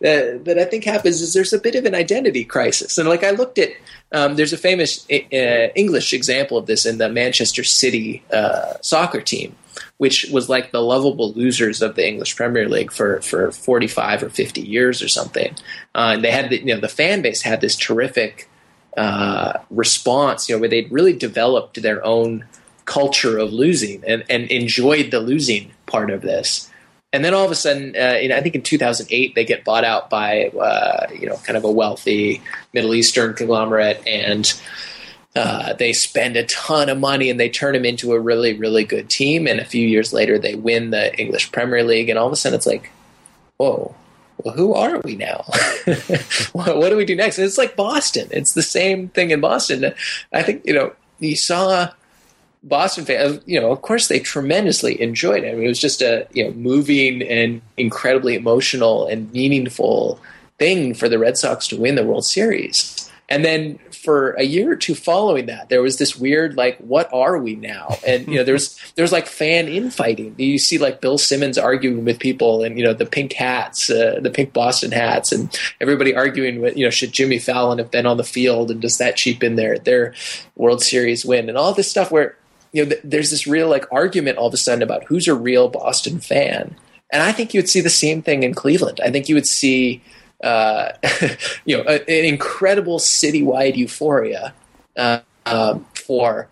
that, 0.00 0.40
that, 0.44 0.58
I 0.58 0.64
think 0.64 0.84
happens 0.84 1.22
is 1.22 1.32
there's 1.32 1.52
a 1.52 1.58
bit 1.58 1.76
of 1.76 1.84
an 1.86 1.94
identity 1.94 2.44
crisis. 2.44 2.98
And 2.98 3.08
like 3.08 3.22
I 3.22 3.30
looked 3.30 3.58
at, 3.58 3.70
um, 4.14 4.36
there's 4.36 4.52
a 4.52 4.58
famous 4.58 5.04
uh, 5.10 5.68
English 5.74 6.12
example 6.12 6.56
of 6.56 6.66
this 6.66 6.86
in 6.86 6.98
the 6.98 7.08
Manchester 7.08 7.64
City 7.64 8.22
uh, 8.32 8.74
soccer 8.80 9.20
team, 9.20 9.56
which 9.98 10.26
was 10.32 10.48
like 10.48 10.70
the 10.70 10.80
lovable 10.80 11.32
losers 11.32 11.82
of 11.82 11.96
the 11.96 12.06
English 12.06 12.36
Premier 12.36 12.68
League 12.68 12.92
for, 12.92 13.20
for 13.22 13.50
45 13.50 14.22
or 14.22 14.30
50 14.30 14.60
years 14.60 15.02
or 15.02 15.08
something. 15.08 15.54
Uh, 15.94 16.12
and 16.14 16.24
they 16.24 16.30
had, 16.30 16.48
the, 16.50 16.58
you 16.58 16.74
know, 16.74 16.80
the 16.80 16.88
fan 16.88 17.22
base 17.22 17.42
had 17.42 17.60
this 17.60 17.76
terrific 17.76 18.48
uh, 18.96 19.58
response, 19.68 20.48
you 20.48 20.54
know, 20.54 20.60
where 20.60 20.68
they'd 20.68 20.92
really 20.92 21.12
developed 21.12 21.82
their 21.82 22.04
own 22.06 22.44
culture 22.84 23.36
of 23.38 23.52
losing 23.52 24.04
and, 24.06 24.24
and 24.30 24.44
enjoyed 24.44 25.10
the 25.10 25.18
losing 25.18 25.72
part 25.86 26.10
of 26.10 26.22
this 26.22 26.70
and 27.14 27.24
then 27.24 27.32
all 27.32 27.44
of 27.44 27.50
a 27.52 27.54
sudden, 27.54 27.94
uh, 27.94 28.18
in, 28.20 28.32
I 28.32 28.40
think 28.40 28.56
in 28.56 28.62
2008, 28.62 29.36
they 29.36 29.44
get 29.44 29.62
bought 29.62 29.84
out 29.84 30.10
by 30.10 30.46
uh, 30.48 31.06
you 31.16 31.28
know 31.28 31.36
kind 31.36 31.56
of 31.56 31.62
a 31.62 31.70
wealthy 31.70 32.42
Middle 32.72 32.92
Eastern 32.92 33.34
conglomerate, 33.34 34.02
and 34.04 34.52
uh, 35.36 35.74
they 35.74 35.92
spend 35.92 36.36
a 36.36 36.44
ton 36.46 36.88
of 36.88 36.98
money 36.98 37.30
and 37.30 37.38
they 37.38 37.48
turn 37.48 37.74
them 37.74 37.84
into 37.84 38.12
a 38.14 38.18
really 38.18 38.54
really 38.54 38.82
good 38.82 39.08
team. 39.08 39.46
And 39.46 39.60
a 39.60 39.64
few 39.64 39.86
years 39.86 40.12
later, 40.12 40.40
they 40.40 40.56
win 40.56 40.90
the 40.90 41.16
English 41.16 41.52
Premier 41.52 41.84
League, 41.84 42.08
and 42.08 42.18
all 42.18 42.26
of 42.26 42.32
a 42.32 42.36
sudden, 42.36 42.56
it's 42.56 42.66
like, 42.66 42.90
whoa. 43.58 43.94
Well, 44.38 44.54
who 44.56 44.74
are 44.74 44.98
we 45.04 45.14
now? 45.14 45.44
what, 46.52 46.76
what 46.76 46.88
do 46.88 46.96
we 46.96 47.04
do 47.04 47.14
next? 47.14 47.38
And 47.38 47.46
it's 47.46 47.56
like 47.56 47.76
Boston. 47.76 48.26
It's 48.32 48.54
the 48.54 48.62
same 48.62 49.08
thing 49.08 49.30
in 49.30 49.40
Boston. 49.40 49.94
I 50.32 50.42
think 50.42 50.66
you 50.66 50.74
know 50.74 50.92
you 51.20 51.36
saw 51.36 51.90
Boston 52.64 53.04
fans, 53.04 53.40
you 53.44 53.60
know, 53.60 53.70
of 53.70 53.82
course, 53.82 54.08
they 54.08 54.18
tremendously 54.18 55.00
enjoyed 55.00 55.44
it. 55.44 55.50
I 55.50 55.54
mean, 55.54 55.64
it 55.64 55.68
was 55.68 55.80
just 55.80 56.02
a 56.02 56.26
you 56.32 56.44
know 56.44 56.52
moving 56.52 57.22
and 57.22 57.60
incredibly 57.76 58.34
emotional 58.34 59.06
and 59.06 59.32
meaningful 59.32 60.18
thing 60.58 60.94
for 60.94 61.08
the 61.08 61.18
Red 61.18 61.36
Sox 61.36 61.68
to 61.68 61.80
win 61.80 61.94
the 61.94 62.04
World 62.04 62.24
Series. 62.24 63.10
And 63.28 63.44
then 63.44 63.78
for 63.92 64.32
a 64.32 64.42
year 64.42 64.72
or 64.72 64.76
two 64.76 64.94
following 64.94 65.46
that, 65.46 65.70
there 65.70 65.80
was 65.80 65.96
this 65.96 66.14
weird 66.14 66.56
like, 66.56 66.76
what 66.78 67.08
are 67.12 67.38
we 67.38 67.56
now? 67.56 67.96
And 68.06 68.26
you 68.28 68.36
know, 68.36 68.44
there's 68.44 68.78
there's 68.96 69.12
like 69.12 69.26
fan 69.26 69.68
infighting. 69.68 70.34
You 70.38 70.58
see 70.58 70.78
like 70.78 71.00
Bill 71.00 71.18
Simmons 71.18 71.58
arguing 71.58 72.04
with 72.04 72.18
people, 72.18 72.62
and 72.62 72.78
you 72.78 72.84
know 72.84 72.94
the 72.94 73.06
pink 73.06 73.34
hats, 73.34 73.90
uh, 73.90 74.20
the 74.22 74.30
pink 74.30 74.52
Boston 74.52 74.92
hats, 74.92 75.32
and 75.32 75.54
everybody 75.80 76.14
arguing 76.14 76.60
with 76.60 76.76
you 76.76 76.84
know 76.84 76.90
should 76.90 77.12
Jimmy 77.12 77.38
Fallon 77.38 77.78
have 77.78 77.90
been 77.90 78.06
on 78.06 78.16
the 78.16 78.24
field, 78.24 78.70
and 78.70 78.80
does 78.80 78.98
that 78.98 79.16
cheapen 79.16 79.56
their 79.56 79.78
their 79.78 80.14
World 80.56 80.82
Series 80.82 81.24
win, 81.24 81.48
and 81.48 81.58
all 81.58 81.74
this 81.74 81.90
stuff 81.90 82.10
where 82.10 82.36
you 82.74 82.82
know, 82.82 82.90
th- 82.90 83.00
there's 83.04 83.30
this 83.30 83.46
real 83.46 83.68
like 83.68 83.86
argument 83.92 84.36
all 84.36 84.48
of 84.48 84.52
a 84.52 84.58
sudden 84.58 84.82
about 84.82 85.04
who's 85.04 85.28
a 85.28 85.34
real 85.34 85.68
Boston 85.68 86.18
fan, 86.18 86.74
and 87.10 87.22
I 87.22 87.30
think 87.30 87.54
you 87.54 87.58
would 87.58 87.68
see 87.68 87.80
the 87.80 87.88
same 87.88 88.20
thing 88.20 88.42
in 88.42 88.52
Cleveland. 88.52 89.00
I 89.02 89.12
think 89.12 89.28
you 89.28 89.36
would 89.36 89.46
see, 89.46 90.02
uh, 90.42 90.90
you 91.64 91.76
know, 91.76 91.84
a, 91.86 92.00
an 92.10 92.24
incredible 92.24 92.98
citywide 92.98 93.76
euphoria 93.76 94.52
uh, 94.96 95.20
um, 95.46 95.86
for 95.94 96.48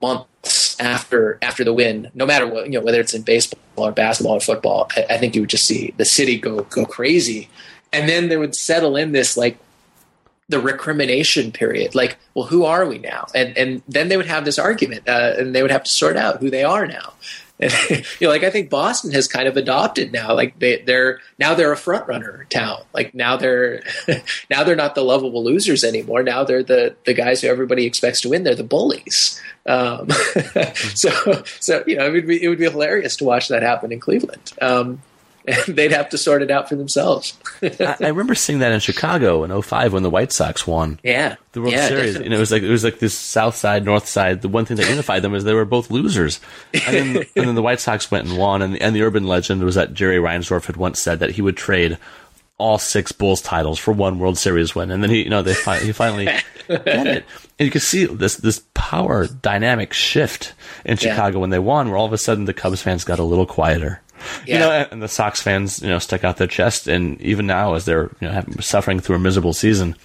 months 0.00 0.78
after 0.80 1.40
after 1.42 1.64
the 1.64 1.72
win, 1.72 2.08
no 2.14 2.24
matter 2.24 2.46
what, 2.46 2.66
you 2.66 2.78
know, 2.78 2.80
whether 2.80 3.00
it's 3.00 3.12
in 3.12 3.22
baseball 3.22 3.58
or 3.76 3.90
basketball 3.90 4.36
or 4.36 4.40
football. 4.40 4.88
I, 4.96 5.06
I 5.10 5.18
think 5.18 5.34
you 5.34 5.42
would 5.42 5.50
just 5.50 5.66
see 5.66 5.92
the 5.96 6.04
city 6.04 6.38
go 6.38 6.62
go 6.62 6.86
crazy, 6.86 7.48
and 7.92 8.08
then 8.08 8.28
there 8.28 8.38
would 8.38 8.54
settle 8.54 8.94
in 8.94 9.10
this 9.10 9.36
like 9.36 9.58
the 10.48 10.60
recrimination 10.60 11.52
period. 11.52 11.94
Like 11.94 12.18
well 12.34 12.46
who 12.46 12.64
are 12.64 12.86
we 12.86 12.98
now? 12.98 13.26
And 13.34 13.56
and 13.56 13.82
then 13.88 14.08
they 14.08 14.16
would 14.16 14.26
have 14.26 14.44
this 14.44 14.58
argument 14.58 15.08
uh, 15.08 15.34
and 15.38 15.54
they 15.54 15.62
would 15.62 15.70
have 15.70 15.84
to 15.84 15.90
sort 15.90 16.16
out 16.16 16.40
who 16.40 16.50
they 16.50 16.64
are 16.64 16.86
now. 16.86 17.14
And, 17.60 17.72
you 17.90 18.26
know 18.26 18.30
like 18.30 18.42
i 18.42 18.50
think 18.50 18.68
boston 18.68 19.12
has 19.12 19.28
kind 19.28 19.46
of 19.46 19.56
adopted 19.56 20.12
now 20.12 20.34
like 20.34 20.58
they, 20.58 20.82
they're 20.82 21.20
now 21.38 21.54
they're 21.54 21.70
a 21.70 21.76
front 21.76 22.08
runner 22.08 22.46
town. 22.50 22.82
Like 22.92 23.14
now 23.14 23.36
they're 23.36 23.82
now 24.50 24.64
they're 24.64 24.76
not 24.76 24.94
the 24.94 25.02
lovable 25.02 25.44
losers 25.44 25.84
anymore. 25.84 26.22
Now 26.22 26.44
they're 26.44 26.62
the 26.62 26.96
the 27.04 27.14
guys 27.14 27.42
who 27.42 27.48
everybody 27.48 27.84
expects 27.84 28.20
to 28.22 28.30
win. 28.30 28.44
They're 28.44 28.54
the 28.54 28.64
bullies. 28.64 29.40
Um, 29.66 30.08
so 30.94 31.42
so 31.60 31.84
you 31.86 31.96
know 31.96 32.06
it 32.06 32.12
would 32.12 32.26
be 32.26 32.42
it 32.42 32.48
would 32.48 32.58
be 32.58 32.70
hilarious 32.70 33.16
to 33.16 33.24
watch 33.24 33.48
that 33.48 33.62
happen 33.62 33.92
in 33.92 34.00
cleveland. 34.00 34.52
Um, 34.60 35.02
and 35.46 35.56
they'd 35.76 35.92
have 35.92 36.08
to 36.10 36.18
sort 36.18 36.42
it 36.42 36.50
out 36.50 36.68
for 36.68 36.76
themselves. 36.76 37.36
I, 37.62 37.96
I, 38.00 38.08
remember 38.08 38.34
seeing 38.34 38.60
that 38.60 38.72
in 38.72 38.80
Chicago 38.80 39.44
in 39.44 39.62
05 39.62 39.92
when 39.92 40.02
the 40.02 40.10
White 40.10 40.32
Sox 40.32 40.66
won. 40.66 40.98
Yeah. 41.02 41.36
The 41.52 41.60
World 41.60 41.74
yeah, 41.74 41.88
Series. 41.88 42.16
And 42.16 42.32
it 42.32 42.38
was 42.38 42.50
like 42.50 42.62
it 42.62 42.70
was 42.70 42.84
like 42.84 42.98
this 42.98 43.16
south 43.16 43.54
side, 43.54 43.84
north 43.84 44.08
side. 44.08 44.42
The 44.42 44.48
one 44.48 44.64
thing 44.64 44.76
that 44.78 44.88
unified 44.88 45.22
them 45.22 45.34
is 45.34 45.44
they 45.44 45.54
were 45.54 45.64
both 45.64 45.90
losers. 45.90 46.40
And 46.72 46.96
then, 46.96 47.16
and 47.36 47.48
then 47.48 47.54
the 47.54 47.62
White 47.62 47.80
Sox 47.80 48.10
went 48.10 48.28
and 48.28 48.38
won 48.38 48.62
and, 48.62 48.76
and 48.80 48.94
the 48.94 49.02
urban 49.02 49.26
legend 49.26 49.62
was 49.62 49.74
that 49.74 49.94
Jerry 49.94 50.18
Reinsdorf 50.18 50.66
had 50.66 50.76
once 50.76 51.00
said 51.00 51.20
that 51.20 51.30
he 51.30 51.42
would 51.42 51.56
trade 51.56 51.98
all 52.56 52.78
six 52.78 53.12
Bulls 53.12 53.40
titles 53.40 53.78
for 53.78 53.92
one 53.92 54.18
World 54.18 54.38
Series 54.38 54.74
win, 54.74 54.90
and 54.90 55.02
then 55.02 55.10
he, 55.10 55.24
you 55.24 55.30
know, 55.30 55.42
they 55.42 55.54
fi- 55.54 55.80
he 55.80 55.92
finally 55.92 56.26
got 56.68 57.06
it, 57.06 57.24
and 57.58 57.66
you 57.66 57.70
can 57.70 57.80
see 57.80 58.04
this 58.04 58.36
this 58.36 58.62
power 58.74 59.26
dynamic 59.26 59.92
shift 59.92 60.54
in 60.84 60.96
Chicago 60.96 61.38
yeah. 61.38 61.40
when 61.40 61.50
they 61.50 61.58
won, 61.58 61.88
where 61.88 61.96
all 61.96 62.06
of 62.06 62.12
a 62.12 62.18
sudden 62.18 62.44
the 62.44 62.54
Cubs 62.54 62.80
fans 62.80 63.04
got 63.04 63.18
a 63.18 63.24
little 63.24 63.46
quieter, 63.46 64.00
yeah. 64.46 64.54
You 64.54 64.58
know, 64.58 64.86
and 64.90 65.02
the 65.02 65.08
Sox 65.08 65.40
fans, 65.40 65.82
you 65.82 65.88
know, 65.88 65.98
stuck 65.98 66.24
out 66.24 66.36
their 66.36 66.46
chest, 66.46 66.86
and 66.86 67.20
even 67.20 67.46
now, 67.46 67.74
as 67.74 67.84
they're 67.84 68.10
you 68.20 68.28
know 68.28 68.32
having, 68.32 68.60
suffering 68.60 69.00
through 69.00 69.16
a 69.16 69.18
miserable 69.18 69.52
season, 69.52 69.96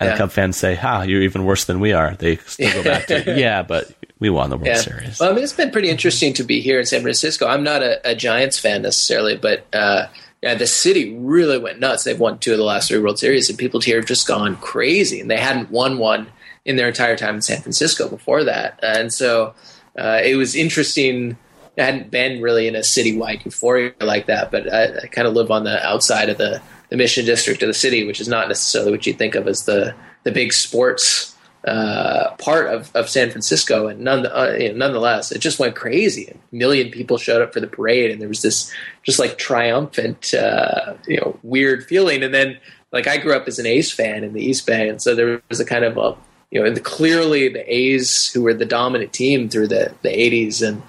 and 0.00 0.08
yeah. 0.08 0.12
the 0.12 0.18
Cub 0.18 0.32
fans 0.32 0.56
say, 0.56 0.74
"Ha, 0.74 1.02
you're 1.02 1.22
even 1.22 1.44
worse 1.44 1.64
than 1.64 1.80
we 1.80 1.92
are." 1.92 2.14
They 2.14 2.36
still 2.36 2.72
go 2.72 2.82
back 2.82 3.06
to, 3.06 3.34
"Yeah, 3.38 3.62
but 3.62 3.92
we 4.18 4.30
won 4.30 4.50
the 4.50 4.56
World 4.56 4.66
yeah. 4.66 4.76
Series." 4.76 5.20
Well, 5.20 5.30
I 5.30 5.34
mean, 5.34 5.44
it's 5.44 5.52
been 5.52 5.70
pretty 5.70 5.90
interesting 5.90 6.32
to 6.34 6.44
be 6.44 6.60
here 6.60 6.78
in 6.78 6.86
San 6.86 7.02
Francisco. 7.02 7.46
I'm 7.46 7.62
not 7.62 7.82
a, 7.82 8.10
a 8.10 8.14
Giants 8.14 8.58
fan 8.58 8.82
necessarily, 8.82 9.36
but 9.36 9.66
uh, 9.72 10.08
yeah, 10.42 10.54
the 10.54 10.66
city 10.66 11.14
really 11.14 11.58
went 11.58 11.78
nuts. 11.78 12.04
They've 12.04 12.18
won 12.18 12.38
two 12.38 12.52
of 12.52 12.58
the 12.58 12.64
last 12.64 12.88
three 12.88 12.98
World 12.98 13.18
Series, 13.18 13.48
and 13.48 13.58
people 13.58 13.80
here 13.80 13.96
have 13.96 14.06
just 14.06 14.26
gone 14.26 14.56
crazy, 14.56 15.20
and 15.20 15.30
they 15.30 15.38
hadn't 15.38 15.70
won 15.70 15.98
one 15.98 16.28
in 16.64 16.76
their 16.76 16.88
entire 16.88 17.16
time 17.16 17.36
in 17.36 17.42
San 17.42 17.62
Francisco 17.62 18.08
before 18.08 18.44
that, 18.44 18.78
and 18.82 19.12
so 19.12 19.54
uh, 19.98 20.20
it 20.24 20.36
was 20.36 20.54
interesting 20.54 21.36
I 21.78 21.82
hadn't 21.82 22.10
been 22.10 22.42
really 22.42 22.68
in 22.68 22.76
a 22.76 22.80
citywide 22.80 23.44
euphoria 23.44 23.92
like 24.00 24.26
that, 24.26 24.50
but 24.50 24.72
I, 24.72 25.04
I 25.04 25.06
kind 25.06 25.26
of 25.26 25.34
live 25.34 25.50
on 25.50 25.64
the 25.64 25.84
outside 25.84 26.28
of 26.28 26.38
the, 26.38 26.60
the 26.90 26.96
mission 26.96 27.24
district 27.24 27.62
of 27.62 27.68
the 27.68 27.74
city, 27.74 28.06
which 28.06 28.20
is 28.20 28.28
not 28.28 28.48
necessarily 28.48 28.90
what 28.90 29.06
you 29.06 29.14
think 29.14 29.34
of 29.34 29.48
as 29.48 29.64
the 29.64 29.94
the 30.24 30.30
big 30.30 30.52
sports 30.52 31.34
uh, 31.66 32.34
part 32.36 32.72
of, 32.72 32.94
of 32.94 33.08
San 33.08 33.30
Francisco. 33.30 33.88
And 33.88 34.00
none, 34.00 34.26
uh, 34.26 34.56
you 34.58 34.68
know, 34.70 34.76
nonetheless, 34.76 35.32
it 35.32 35.38
just 35.38 35.58
went 35.58 35.74
crazy. 35.74 36.26
A 36.26 36.54
million 36.54 36.90
people 36.90 37.18
showed 37.18 37.42
up 37.42 37.52
for 37.52 37.60
the 37.60 37.66
parade, 37.66 38.10
and 38.10 38.20
there 38.20 38.28
was 38.28 38.42
this 38.42 38.72
just 39.02 39.18
like 39.18 39.38
triumphant, 39.38 40.34
uh, 40.34 40.94
you 41.06 41.16
know, 41.16 41.38
weird 41.42 41.84
feeling. 41.84 42.22
And 42.22 42.34
then, 42.34 42.58
like, 42.92 43.06
I 43.06 43.16
grew 43.16 43.34
up 43.34 43.48
as 43.48 43.58
an 43.58 43.66
A's 43.66 43.90
fan 43.90 44.24
in 44.24 44.32
the 44.32 44.44
East 44.44 44.66
Bay, 44.66 44.88
and 44.88 45.00
so 45.00 45.14
there 45.14 45.42
was 45.48 45.60
a 45.60 45.64
kind 45.64 45.84
of 45.84 45.96
a 45.96 46.16
you 46.50 46.62
know, 46.62 46.74
clearly 46.82 47.48
the 47.48 47.74
A's 47.74 48.30
who 48.30 48.42
were 48.42 48.52
the 48.52 48.66
dominant 48.66 49.14
team 49.14 49.48
through 49.48 49.68
the, 49.68 49.94
the 50.02 50.10
80s 50.10 50.66
and 50.66 50.82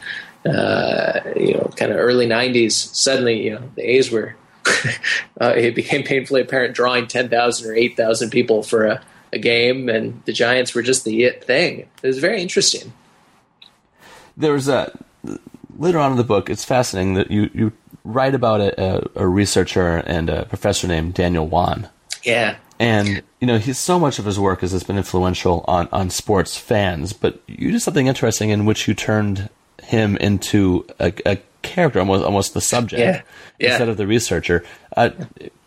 uh, 0.45 1.19
you 1.35 1.53
know, 1.53 1.71
kind 1.75 1.91
of 1.91 1.97
early 1.97 2.27
'90s, 2.27 2.73
suddenly, 2.73 3.45
you 3.45 3.51
know, 3.51 3.71
the 3.75 3.89
A's 3.89 4.11
were. 4.11 4.35
uh, 5.41 5.53
it 5.57 5.75
became 5.75 6.03
painfully 6.03 6.39
apparent 6.39 6.73
drawing 6.73 7.05
10,000 7.05 7.69
or 7.69 7.75
8,000 7.75 8.29
people 8.29 8.63
for 8.63 8.85
a, 8.85 9.03
a 9.33 9.37
game, 9.37 9.89
and 9.89 10.21
the 10.23 10.31
Giants 10.31 10.73
were 10.73 10.81
just 10.81 11.03
the 11.03 11.23
it 11.23 11.43
thing. 11.43 11.79
It 12.01 12.07
was 12.07 12.19
very 12.19 12.41
interesting. 12.41 12.93
There 14.37 14.53
was 14.53 14.69
a 14.69 14.97
later 15.77 15.99
on 15.99 16.11
in 16.11 16.17
the 16.17 16.23
book. 16.23 16.49
It's 16.49 16.63
fascinating 16.63 17.15
that 17.15 17.31
you 17.31 17.49
you 17.53 17.71
write 18.03 18.35
about 18.35 18.61
a, 18.61 18.81
a, 18.81 19.09
a 19.15 19.27
researcher 19.27 19.97
and 19.97 20.29
a 20.29 20.45
professor 20.45 20.87
named 20.87 21.13
Daniel 21.13 21.47
Wann. 21.47 21.89
Yeah, 22.23 22.55
and 22.79 23.21
you 23.39 23.47
know 23.47 23.57
he's 23.57 23.77
so 23.77 23.99
much 23.99 24.19
of 24.19 24.25
his 24.25 24.39
work 24.39 24.61
has, 24.61 24.71
has 24.71 24.83
been 24.83 24.97
influential 24.97 25.63
on 25.67 25.87
on 25.91 26.09
sports 26.09 26.57
fans. 26.57 27.13
But 27.13 27.41
you 27.47 27.71
did 27.71 27.81
something 27.81 28.07
interesting 28.07 28.49
in 28.49 28.65
which 28.65 28.87
you 28.87 28.93
turned 28.93 29.49
him 29.83 30.17
into 30.17 30.85
a, 30.99 31.13
a 31.25 31.37
character, 31.61 31.99
almost 31.99 32.23
almost 32.23 32.53
the 32.53 32.61
subject, 32.61 32.99
yeah. 32.99 33.21
Yeah. 33.59 33.69
instead 33.71 33.89
of 33.89 33.97
the 33.97 34.07
researcher. 34.07 34.63
Uh, 34.95 35.11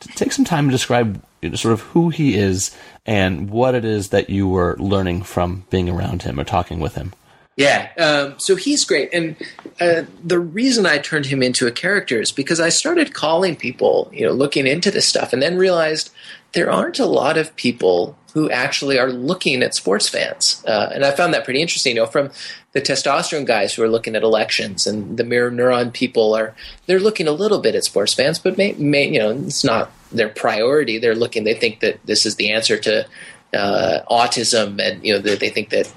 take 0.00 0.32
some 0.32 0.44
time 0.44 0.66
to 0.66 0.72
describe 0.72 1.22
sort 1.54 1.72
of 1.72 1.80
who 1.80 2.10
he 2.10 2.36
is 2.36 2.76
and 3.04 3.50
what 3.50 3.74
it 3.74 3.84
is 3.84 4.10
that 4.10 4.30
you 4.30 4.48
were 4.48 4.76
learning 4.78 5.22
from 5.22 5.64
being 5.70 5.88
around 5.88 6.22
him 6.22 6.38
or 6.38 6.44
talking 6.44 6.80
with 6.80 6.94
him. 6.94 7.12
Yeah, 7.56 7.88
um, 7.96 8.38
so 8.38 8.54
he's 8.54 8.84
great, 8.84 9.08
and 9.14 9.34
uh, 9.80 10.02
the 10.22 10.38
reason 10.38 10.84
I 10.84 10.98
turned 10.98 11.24
him 11.24 11.42
into 11.42 11.66
a 11.66 11.72
character 11.72 12.20
is 12.20 12.30
because 12.30 12.60
I 12.60 12.68
started 12.68 13.14
calling 13.14 13.56
people, 13.56 14.10
you 14.12 14.26
know, 14.26 14.32
looking 14.32 14.66
into 14.66 14.90
this 14.90 15.08
stuff, 15.08 15.32
and 15.32 15.40
then 15.40 15.56
realized 15.56 16.10
there 16.52 16.70
aren't 16.70 16.98
a 16.98 17.06
lot 17.06 17.38
of 17.38 17.56
people 17.56 18.18
who 18.34 18.50
actually 18.50 18.98
are 18.98 19.10
looking 19.10 19.62
at 19.62 19.74
sports 19.74 20.06
fans, 20.06 20.62
uh, 20.66 20.90
and 20.92 21.02
I 21.02 21.12
found 21.12 21.32
that 21.32 21.44
pretty 21.44 21.62
interesting. 21.62 21.96
You 21.96 22.02
know, 22.02 22.06
from 22.06 22.30
the 22.76 22.82
testosterone 22.82 23.46
guys 23.46 23.72
who 23.72 23.82
are 23.82 23.88
looking 23.88 24.14
at 24.16 24.22
elections, 24.22 24.86
and 24.86 25.16
the 25.16 25.24
mirror 25.24 25.50
neuron 25.50 25.90
people 25.90 26.34
are 26.34 26.54
they're 26.84 27.00
looking 27.00 27.26
a 27.26 27.32
little 27.32 27.58
bit 27.58 27.74
at 27.74 27.84
sports 27.84 28.12
fans, 28.12 28.38
but 28.38 28.58
may, 28.58 28.72
may 28.74 29.08
you 29.08 29.18
know 29.18 29.30
it's 29.30 29.64
not 29.64 29.90
their 30.12 30.28
priority. 30.28 30.98
They're 30.98 31.14
looking, 31.14 31.44
they 31.44 31.54
think 31.54 31.80
that 31.80 32.04
this 32.04 32.26
is 32.26 32.36
the 32.36 32.52
answer 32.52 32.76
to 32.76 33.06
uh, 33.54 34.00
autism, 34.10 34.78
and 34.78 35.02
you 35.02 35.14
know 35.14 35.20
they, 35.20 35.36
they 35.36 35.48
think 35.48 35.70
that 35.70 35.90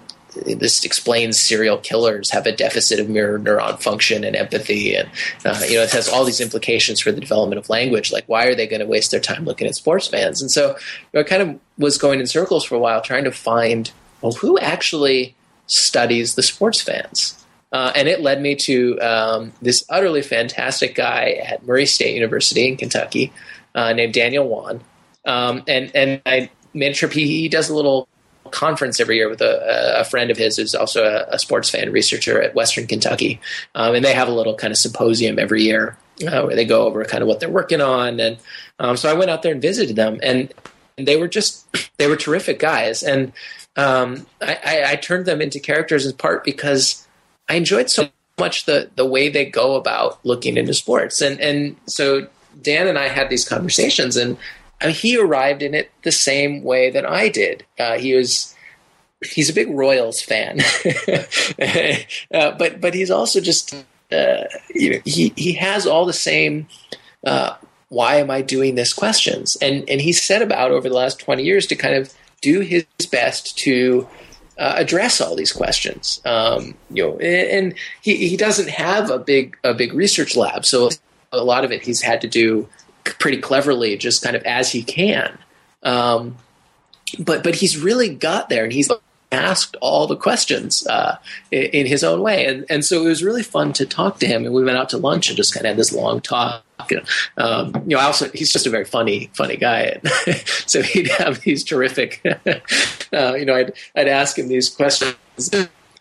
this 0.45 0.85
explains 0.85 1.37
serial 1.37 1.79
killers 1.79 2.29
have 2.29 2.45
a 2.45 2.55
deficit 2.55 2.97
of 2.97 3.09
mirror 3.09 3.37
neuron 3.37 3.77
function 3.77 4.23
and 4.23 4.37
empathy, 4.37 4.95
and 4.95 5.09
uh, 5.43 5.61
you 5.67 5.75
know 5.75 5.83
it 5.83 5.91
has 5.91 6.07
all 6.07 6.23
these 6.23 6.39
implications 6.39 7.01
for 7.01 7.11
the 7.11 7.19
development 7.19 7.59
of 7.59 7.67
language. 7.67 8.09
Like, 8.09 8.23
why 8.27 8.45
are 8.45 8.55
they 8.55 8.67
going 8.67 8.79
to 8.79 8.87
waste 8.87 9.11
their 9.11 9.19
time 9.19 9.43
looking 9.43 9.67
at 9.67 9.75
sports 9.75 10.07
fans? 10.07 10.41
And 10.41 10.49
so, 10.49 10.69
you 10.69 10.75
know, 11.15 11.19
I 11.19 11.23
kind 11.23 11.41
of 11.41 11.59
was 11.77 11.97
going 11.97 12.21
in 12.21 12.25
circles 12.25 12.63
for 12.63 12.75
a 12.75 12.79
while, 12.79 13.01
trying 13.01 13.25
to 13.25 13.33
find 13.33 13.91
well, 14.21 14.31
who 14.31 14.57
actually 14.59 15.35
studies 15.69 16.35
the 16.35 16.43
sports 16.43 16.81
fans. 16.81 17.35
Uh, 17.71 17.91
and 17.95 18.07
it 18.07 18.21
led 18.21 18.41
me 18.41 18.55
to 18.55 18.99
um, 18.99 19.53
this 19.61 19.85
utterly 19.89 20.23
fantastic 20.23 20.95
guy 20.95 21.31
at 21.33 21.65
Murray 21.65 21.85
State 21.85 22.15
University 22.15 22.67
in 22.67 22.77
Kentucky 22.77 23.31
uh, 23.75 23.93
named 23.93 24.13
Daniel 24.13 24.47
Wann. 24.47 24.81
Um, 25.25 25.63
and 25.67 25.95
and 25.95 26.21
I 26.25 26.49
made 26.73 26.95
trip. 26.95 27.13
He, 27.13 27.27
he 27.27 27.49
does 27.49 27.69
a 27.69 27.75
little 27.75 28.07
conference 28.51 28.99
every 28.99 29.17
year 29.17 29.29
with 29.29 29.41
a, 29.41 29.99
a 29.99 30.03
friend 30.03 30.31
of 30.31 30.37
his 30.37 30.57
who's 30.57 30.73
also 30.73 31.03
a, 31.03 31.35
a, 31.35 31.37
sports 31.37 31.69
fan 31.69 31.91
researcher 31.91 32.41
at 32.41 32.55
Western 32.55 32.87
Kentucky, 32.87 33.39
um, 33.75 33.93
and 33.93 34.03
they 34.03 34.13
have 34.13 34.27
a 34.27 34.33
little 34.33 34.55
kind 34.55 34.71
of 34.71 34.77
symposium 34.77 35.37
every 35.37 35.61
year 35.61 35.97
uh, 36.27 36.43
where 36.43 36.55
they 36.55 36.65
go 36.65 36.87
over 36.87 37.03
kind 37.05 37.21
of 37.21 37.27
what 37.27 37.39
they're 37.39 37.49
working 37.49 37.81
on. 37.81 38.19
And 38.19 38.37
um, 38.79 38.97
so 38.97 39.09
I 39.09 39.13
went 39.13 39.29
out 39.29 39.43
there 39.43 39.51
and 39.51 39.61
visited 39.61 39.95
them, 39.95 40.19
and, 40.23 40.51
and 40.97 41.07
they 41.07 41.17
were 41.17 41.27
just 41.27 41.67
they 41.97 42.07
were 42.07 42.15
terrific 42.15 42.57
guys, 42.57 43.03
and 43.03 43.33
um, 43.79 44.27
I, 44.41 44.57
I, 44.63 44.91
I 44.91 44.95
turned 44.97 45.25
them 45.25 45.41
into 45.41 45.59
characters 45.59 46.05
in 46.05 46.13
part 46.17 46.43
because 46.43 47.07
I 47.47 47.55
enjoyed 47.55 47.89
so 47.89 48.09
much 48.37 48.65
the 48.65 48.89
the 48.95 49.05
way 49.05 49.29
they 49.29 49.45
go 49.45 49.75
about 49.75 50.23
looking 50.25 50.57
into 50.57 50.73
sports, 50.73 51.21
and 51.21 51.39
and 51.39 51.77
so 51.85 52.27
Dan 52.61 52.87
and 52.87 52.99
I 52.99 53.07
had 53.07 53.29
these 53.29 53.47
conversations, 53.47 54.17
and 54.17 54.37
I 54.81 54.87
mean, 54.87 54.95
he 54.95 55.17
arrived 55.17 55.61
in 55.61 55.73
it 55.73 55.91
the 56.03 56.11
same 56.11 56.61
way 56.61 56.89
that 56.89 57.05
I 57.05 57.29
did. 57.29 57.65
Uh, 57.79 57.97
he 57.97 58.15
was 58.15 58.53
he's 59.23 59.49
a 59.49 59.53
big 59.53 59.69
Royals 59.69 60.21
fan, 60.21 60.59
uh, 62.33 62.51
but 62.57 62.81
but 62.81 62.93
he's 62.93 63.11
also 63.11 63.39
just 63.39 63.73
uh, 64.11 64.43
you 64.75 64.91
know 64.91 64.99
he 65.05 65.31
he 65.37 65.53
has 65.53 65.87
all 65.87 66.05
the 66.05 66.11
same. 66.11 66.67
Uh, 67.25 67.55
why 67.87 68.17
am 68.17 68.29
I 68.29 68.41
doing 68.41 68.75
this? 68.75 68.91
Questions, 68.91 69.55
and 69.61 69.89
and 69.89 70.01
he's 70.01 70.21
set 70.21 70.41
about 70.41 70.71
over 70.71 70.89
the 70.89 70.95
last 70.95 71.17
twenty 71.17 71.43
years 71.43 71.65
to 71.67 71.77
kind 71.77 71.95
of 71.95 72.13
do 72.41 72.61
his 72.61 72.85
best 73.11 73.57
to 73.59 74.07
uh, 74.57 74.73
address 74.75 75.21
all 75.21 75.35
these 75.35 75.51
questions. 75.51 76.21
Um, 76.25 76.75
you 76.91 77.03
know, 77.03 77.17
and 77.19 77.73
he, 78.01 78.27
he 78.27 78.37
doesn't 78.37 78.69
have 78.69 79.09
a 79.09 79.17
big 79.17 79.57
a 79.63 79.73
big 79.73 79.93
research 79.93 80.35
lab, 80.35 80.65
so 80.65 80.89
a 81.31 81.43
lot 81.43 81.63
of 81.63 81.71
it 81.71 81.83
he's 81.83 82.01
had 82.01 82.21
to 82.21 82.27
do 82.27 82.67
pretty 83.03 83.37
cleverly, 83.37 83.97
just 83.97 84.21
kind 84.21 84.35
of 84.35 84.43
as 84.43 84.71
he 84.71 84.83
can. 84.83 85.37
Um, 85.83 86.37
but 87.17 87.43
but 87.43 87.55
he's 87.55 87.77
really 87.77 88.13
got 88.13 88.49
there, 88.49 88.63
and 88.63 88.73
he's 88.73 88.91
asked 89.31 89.75
all 89.81 90.07
the 90.07 90.15
questions 90.15 90.85
uh, 90.87 91.17
in, 91.51 91.63
in, 91.63 91.85
his 91.85 92.03
own 92.03 92.21
way, 92.21 92.45
and 92.45 92.65
and 92.69 92.83
so 92.83 93.03
it 93.03 93.05
was 93.07 93.23
really 93.23 93.43
fun 93.43 93.73
to 93.73 93.85
talk 93.85 94.19
to 94.19 94.27
him. 94.27 94.45
And 94.45 94.53
we 94.53 94.63
went 94.63 94.77
out 94.77 94.89
to 94.89 94.97
lunch 94.97 95.29
and 95.29 95.37
just 95.37 95.53
kind 95.53 95.65
of 95.65 95.69
had 95.69 95.77
this 95.77 95.93
long 95.93 96.21
talk. 96.21 96.63
Um, 97.37 97.73
you 97.85 97.95
know, 97.95 97.99
I 97.99 98.05
also 98.05 98.29
he's 98.31 98.51
just 98.51 98.65
a 98.65 98.69
very 98.69 98.85
funny 98.85 99.29
funny 99.33 99.57
guy, 99.57 100.01
so 100.65 100.81
he'd 100.81 101.09
have 101.11 101.41
these 101.41 101.63
terrific. 101.63 102.21
uh, 103.13 103.33
you 103.35 103.45
know, 103.45 103.55
I'd 103.55 103.73
I'd 103.95 104.07
ask 104.07 104.37
him 104.37 104.47
these 104.47 104.69
questions. 104.69 105.15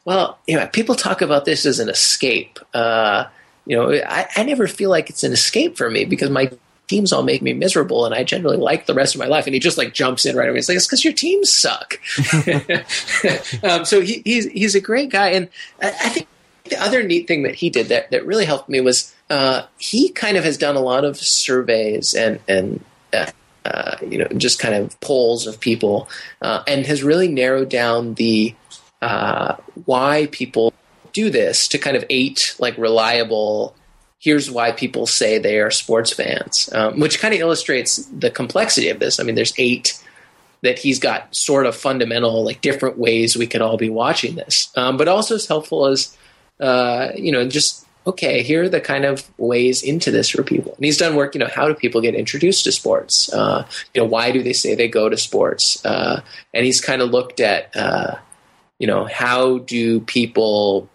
Well, 0.05 0.39
you 0.47 0.57
know, 0.57 0.67
people 0.69 0.95
talk 0.95 1.21
about 1.21 1.45
this 1.45 1.67
as 1.67 1.81
an 1.81 1.89
escape. 1.89 2.59
Uh, 2.73 3.27
you 3.67 3.77
know, 3.77 3.93
I, 3.93 4.27
I 4.35 4.43
never 4.45 4.67
feel 4.67 4.89
like 4.89 5.11
it's 5.11 5.23
an 5.23 5.33
escape 5.33 5.77
for 5.77 5.91
me 5.91 6.07
because 6.07 6.31
my 6.31 6.51
teams 6.89 7.13
all 7.13 7.23
make 7.23 7.43
me 7.43 7.53
miserable 7.53 8.07
and 8.07 8.15
I 8.15 8.25
generally 8.25 8.57
like 8.57 8.87
the 8.87 8.95
rest 8.95 9.15
of 9.15 9.19
my 9.19 9.27
life. 9.27 9.47
And 9.47 9.55
he 9.55 9.61
just 9.61 9.79
like 9.79 9.95
jumps 9.95 10.27
in 10.27 10.37
right 10.37 10.49
away. 10.49 10.59
It's 10.59 10.69
like, 10.69 10.77
it's 10.77 10.87
because 10.87 11.05
your 11.05 11.13
teams 11.13 11.53
suck. 11.53 12.01
um, 13.63 13.85
so 13.85 14.01
he, 14.01 14.23
he's, 14.25 14.47
he's 14.47 14.75
a 14.75 14.81
great 14.81 15.11
guy. 15.11 15.29
And 15.29 15.49
I, 15.81 15.89
I, 15.89 16.09
think 16.09 16.29
the 16.65 16.83
other 16.83 17.03
neat 17.03 17.29
thing 17.29 17.45
that 17.45 17.55
he 17.55 17.71
did 17.71 17.89
that, 17.89 18.11
that 18.11 18.27
really 18.27 18.45
helped 18.45 18.69
me 18.69 18.81
was 18.81 19.15
uh, 19.31 19.63
he 19.79 20.11
kind 20.11 20.37
of 20.37 20.45
has 20.45 20.57
done 20.57 20.77
a 20.77 20.81
lot 20.81 21.05
of 21.05 21.17
surveys 21.17 22.15
and, 22.15 22.41
and, 22.49 22.85
uh, 23.13 23.27
uh, 23.65 23.97
you 24.09 24.17
know, 24.17 24.27
just 24.37 24.59
kind 24.59 24.75
of 24.75 24.99
polls 25.01 25.47
of 25.47 25.61
people, 25.61 26.09
uh, 26.41 26.63
and 26.67 26.87
has 26.87 27.03
really 27.03 27.29
narrowed 27.29 27.69
down 27.69 28.15
the 28.15 28.55
uh, 29.03 29.57
why 29.85 30.27
people 30.33 30.73
do 31.13 31.29
this 31.29 31.69
to 31.69 31.79
kind 31.79 31.97
of 31.97 32.05
eight 32.09 32.55
like 32.59 32.77
reliable 32.79 33.75
here's 34.19 34.51
why 34.51 34.73
people 34.73 35.07
say 35.07 35.39
they 35.39 35.59
are 35.59 35.71
sports 35.71 36.13
fans, 36.13 36.69
um, 36.73 36.99
which 36.99 37.21
kind 37.21 37.35
of 37.35 37.41
illustrates 37.41 38.05
the 38.07 38.31
complexity 38.31 38.89
of 38.89 38.99
this. 38.99 39.21
I 39.21 39.23
mean, 39.23 39.35
there's 39.35 39.55
eight 39.59 40.03
that 40.63 40.79
he's 40.79 40.99
got 40.99 41.35
sort 41.35 41.67
of 41.67 41.77
fundamental, 41.77 42.45
like 42.45 42.61
different 42.61 42.99
ways 42.99 43.37
we 43.37 43.47
could 43.47 43.63
all 43.63 43.77
be 43.77 43.91
watching 43.91 44.35
this, 44.35 44.71
um, 44.77 44.97
but 44.97 45.07
also 45.07 45.37
as 45.37 45.47
helpful 45.47 45.87
as, 45.87 46.17
uh, 46.61 47.11
you 47.15 47.31
know, 47.31 47.47
just 47.49 47.87
okay, 48.09 48.43
here 48.43 48.63
are 48.63 48.69
the 48.71 48.81
kind 48.81 49.05
of 49.05 49.29
ways 49.39 49.83
into 49.83 50.11
this 50.11 50.31
for 50.31 50.43
people. 50.43 50.73
And 50.75 50.85
he's 50.85 50.97
done 50.97 51.15
work, 51.15 51.35
you 51.35 51.41
know, 51.41 51.49
how 51.55 51.69
do 51.69 51.75
people 51.75 52.01
get 52.01 52.15
introduced 52.15 52.65
to 52.65 52.73
sports? 52.73 53.31
Uh, 53.31 53.67
you 53.93 54.01
know, 54.01 54.09
why 54.09 54.31
do 54.31 54.43
they 54.43 54.55
say 54.55 54.75
they 54.75 54.89
go 54.89 55.11
to 55.11 55.17
sports? 55.19 55.85
Uh, 55.85 56.23
and 56.55 56.65
he's 56.65 56.81
kind 56.81 57.03
of 57.03 57.11
looked 57.11 57.39
at, 57.39 57.77
uh, 57.77 58.17
you 58.79 58.87
know, 58.87 59.05
how 59.05 59.59
do 59.59 60.01
people 60.01 60.89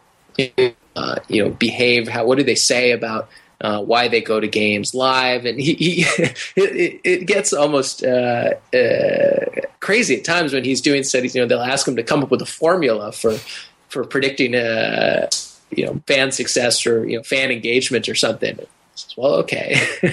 uh, 0.96 1.20
you 1.28 1.44
know 1.44 1.52
behave 1.52 2.08
how 2.08 2.26
what 2.26 2.38
do 2.38 2.44
they 2.44 2.56
say 2.56 2.92
about 2.92 3.30
uh, 3.62 3.82
why 3.82 4.08
they 4.08 4.22
go 4.22 4.40
to 4.40 4.48
games 4.48 4.94
live 4.94 5.46
and 5.46 5.60
he, 5.60 5.74
he 5.74 6.06
it, 6.56 7.02
it, 7.04 7.26
gets 7.26 7.54
almost 7.54 8.04
uh, 8.04 8.52
uh, 8.74 9.62
crazy 9.80 10.18
at 10.18 10.24
times 10.24 10.54
when 10.54 10.64
he's 10.64 10.82
doing 10.82 11.04
studies 11.04 11.36
you 11.36 11.42
know 11.42 11.48
they'll 11.48 11.60
ask 11.60 11.88
him 11.88 11.96
to 11.96 12.04
come 12.04 12.24
up 12.24 12.32
with 12.32 12.42
a 12.42 12.46
formula 12.46 13.12
for 13.12 13.38
for 13.90 14.04
predicting 14.04 14.56
uh, 14.56 15.28
you 15.72 15.86
know 15.86 16.02
fan 16.08 16.32
success 16.32 16.86
or 16.86 17.08
you 17.08 17.18
know 17.18 17.24
fan 17.24 17.52
engagement 17.52 18.08
or 18.10 18.16
something 18.16 18.60
well, 19.18 19.36
okay. 19.36 19.72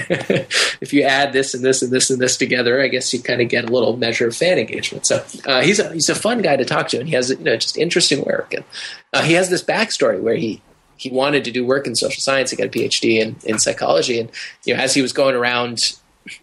if 0.81 0.93
you 0.93 1.03
add 1.03 1.33
this 1.33 1.55
and 1.55 1.63
this 1.63 1.83
and 1.83 1.93
this 1.93 2.11
and 2.11 2.19
this 2.19 2.37
together, 2.37 2.83
I 2.83 2.89
guess 2.89 3.13
you 3.13 3.23
kind 3.23 3.41
of 3.41 3.49
get 3.49 3.65
a 3.65 3.73
little 3.73 3.97
measure 3.97 4.29
of 4.29 4.37
fan 4.37 4.59
engagement. 4.59 5.07
So 5.07 5.23
uh, 5.47 5.61
he's 5.61 5.79
a 5.79 5.93
he's 5.93 6.09
a 6.09 6.15
fun 6.15 6.41
guy 6.41 6.57
to 6.57 6.65
talk 6.65 6.89
to, 6.89 6.99
and 6.99 7.09
he 7.09 7.15
has 7.15 7.31
you 7.31 7.39
know 7.39 7.57
just 7.57 7.77
interesting 7.77 8.25
work, 8.25 8.55
and 8.55 8.65
uh, 9.13 9.23
he 9.23 9.35
has 9.35 9.51
this 9.51 9.63
backstory 9.63 10.21
where 10.21 10.35
he 10.35 10.63
he 11.01 11.09
wanted 11.09 11.45
to 11.45 11.51
do 11.51 11.65
work 11.65 11.87
in 11.87 11.97
social 11.97 12.21
science. 12.21 12.51
He 12.51 12.59
got 12.59 12.67
a 12.67 12.71
PhD 12.71 13.21
in, 13.21 13.35
in 13.45 13.59
psychology, 13.59 14.21
and 14.21 14.31
you 14.65 14.75
know, 14.75 14.83
as 14.83 14.93
he 14.93 15.01
was 15.01 15.15
going 15.15 15.35
around, 15.35 15.97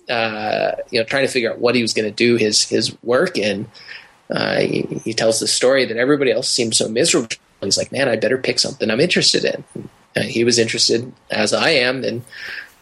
uh, 0.10 0.72
you 0.90 1.00
know, 1.00 1.06
trying 1.06 1.28
to 1.28 1.32
figure 1.32 1.52
out 1.52 1.60
what 1.60 1.76
he 1.76 1.84
was 1.84 1.94
going 1.94 2.10
to 2.10 2.16
do 2.16 2.38
his 2.38 2.68
his 2.68 2.98
work 3.04 3.38
in, 3.38 3.68
uh, 4.32 4.60
he, 4.62 4.82
he, 5.04 5.14
tells 5.14 5.40
the 5.40 5.48
story 5.48 5.86
that 5.86 5.96
everybody 5.96 6.32
else 6.32 6.50
seemed 6.50 6.76
so 6.76 6.90
miserable. 6.90 7.30
He's 7.62 7.78
like, 7.78 7.92
man, 7.92 8.10
I 8.10 8.16
better 8.16 8.40
pick 8.40 8.58
something 8.58 8.90
I'm 8.90 9.00
interested 9.00 9.46
in. 9.46 9.64
Uh, 10.16 10.24
he 10.24 10.44
was 10.44 10.58
interested, 10.58 11.14
as 11.30 11.54
I 11.54 11.70
am, 11.70 12.04
in 12.04 12.26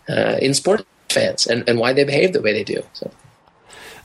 uh, 0.07 0.37
in 0.41 0.53
sports 0.53 0.85
fans 1.09 1.45
and, 1.45 1.67
and 1.67 1.77
why 1.77 1.91
they 1.91 2.05
behave 2.05 2.31
the 2.31 2.41
way 2.41 2.53
they 2.53 2.63
do. 2.63 2.83
So. 2.93 3.11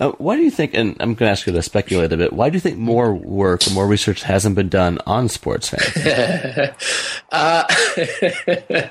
Uh, 0.00 0.12
why 0.12 0.34
do 0.34 0.42
you 0.42 0.50
think? 0.50 0.72
And 0.72 0.96
I'm 0.98 1.14
going 1.14 1.28
to 1.28 1.30
ask 1.30 1.46
you 1.46 1.52
to 1.52 1.62
speculate 1.62 2.10
a 2.12 2.16
bit. 2.16 2.32
Why 2.32 2.48
do 2.48 2.56
you 2.56 2.60
think 2.60 2.78
more 2.78 3.14
work 3.14 3.70
more 3.72 3.86
research 3.86 4.22
hasn't 4.22 4.56
been 4.56 4.70
done 4.70 4.98
on 5.06 5.28
sports 5.28 5.68
fans? 5.68 6.06
uh, 7.30 7.64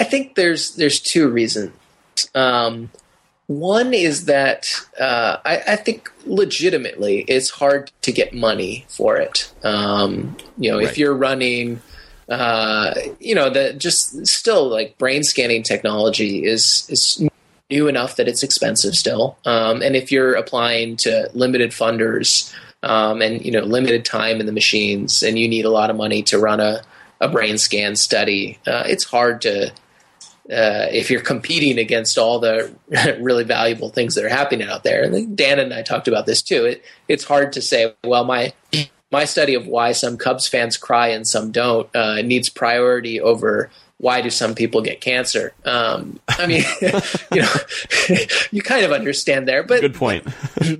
I 0.00 0.04
think 0.04 0.34
there's 0.34 0.74
there's 0.76 0.98
two 0.98 1.28
reasons. 1.28 1.72
Um, 2.34 2.90
one 3.46 3.92
is 3.92 4.26
that 4.26 4.72
uh, 4.98 5.38
I, 5.44 5.58
I, 5.66 5.76
think 5.76 6.10
legitimately 6.24 7.24
it's 7.26 7.50
hard 7.50 7.90
to 8.02 8.12
get 8.12 8.32
money 8.32 8.84
for 8.88 9.16
it. 9.16 9.52
Um, 9.64 10.36
you 10.56 10.70
know, 10.70 10.78
right. 10.78 10.86
if 10.86 10.96
you're 10.96 11.14
running, 11.14 11.82
uh, 12.28 12.94
you 13.18 13.34
know, 13.34 13.50
the 13.50 13.72
just 13.72 14.26
still 14.26 14.68
like 14.68 14.96
brain 14.98 15.24
scanning 15.24 15.64
technology 15.64 16.44
is 16.44 16.86
is 16.88 17.28
new 17.70 17.88
enough 17.88 18.16
that 18.16 18.28
it's 18.28 18.42
expensive 18.42 18.94
still. 18.94 19.36
Um, 19.44 19.82
and 19.82 19.96
if 19.96 20.10
you're 20.10 20.34
applying 20.34 20.96
to 20.98 21.30
limited 21.34 21.70
funders 21.70 22.52
um, 22.82 23.22
and 23.22 23.44
you 23.44 23.52
know 23.52 23.60
limited 23.60 24.04
time 24.04 24.40
in 24.40 24.46
the 24.46 24.52
machines, 24.52 25.22
and 25.22 25.38
you 25.38 25.48
need 25.48 25.64
a 25.64 25.70
lot 25.70 25.90
of 25.90 25.96
money 25.96 26.22
to 26.24 26.38
run 26.38 26.60
a 26.60 26.82
a 27.20 27.28
brain 27.28 27.58
scan 27.58 27.96
study, 27.96 28.58
uh, 28.66 28.84
it's 28.86 29.04
hard 29.04 29.42
to 29.42 29.72
uh, 30.50 30.88
if 30.90 31.10
you're 31.10 31.20
competing 31.20 31.78
against 31.78 32.18
all 32.18 32.40
the 32.40 32.74
really 33.20 33.44
valuable 33.44 33.90
things 33.90 34.14
that 34.14 34.24
are 34.24 34.30
happening 34.30 34.68
out 34.68 34.82
there, 34.82 35.04
and 35.04 35.36
Dan 35.36 35.58
and 35.58 35.72
I 35.72 35.82
talked 35.82 36.08
about 36.08 36.26
this 36.26 36.42
too. 36.42 36.64
It, 36.64 36.84
it's 37.08 37.24
hard 37.24 37.52
to 37.52 37.62
say, 37.62 37.94
well, 38.04 38.24
my 38.24 38.52
my 39.12 39.24
study 39.24 39.54
of 39.54 39.66
why 39.66 39.92
some 39.92 40.16
Cubs 40.16 40.48
fans 40.48 40.76
cry 40.76 41.08
and 41.08 41.26
some 41.26 41.50
don't 41.50 41.94
uh, 41.94 42.22
needs 42.22 42.48
priority 42.48 43.20
over 43.20 43.70
why 44.00 44.22
do 44.22 44.30
some 44.30 44.54
people 44.54 44.80
get 44.80 45.02
cancer. 45.02 45.52
Um, 45.64 46.20
I 46.26 46.46
mean, 46.46 46.64
you 47.32 47.42
know, 47.42 47.54
you 48.50 48.62
kind 48.62 48.84
of 48.84 48.92
understand 48.92 49.46
there, 49.46 49.62
but 49.62 49.80
good 49.80 49.94
point. 49.94 50.26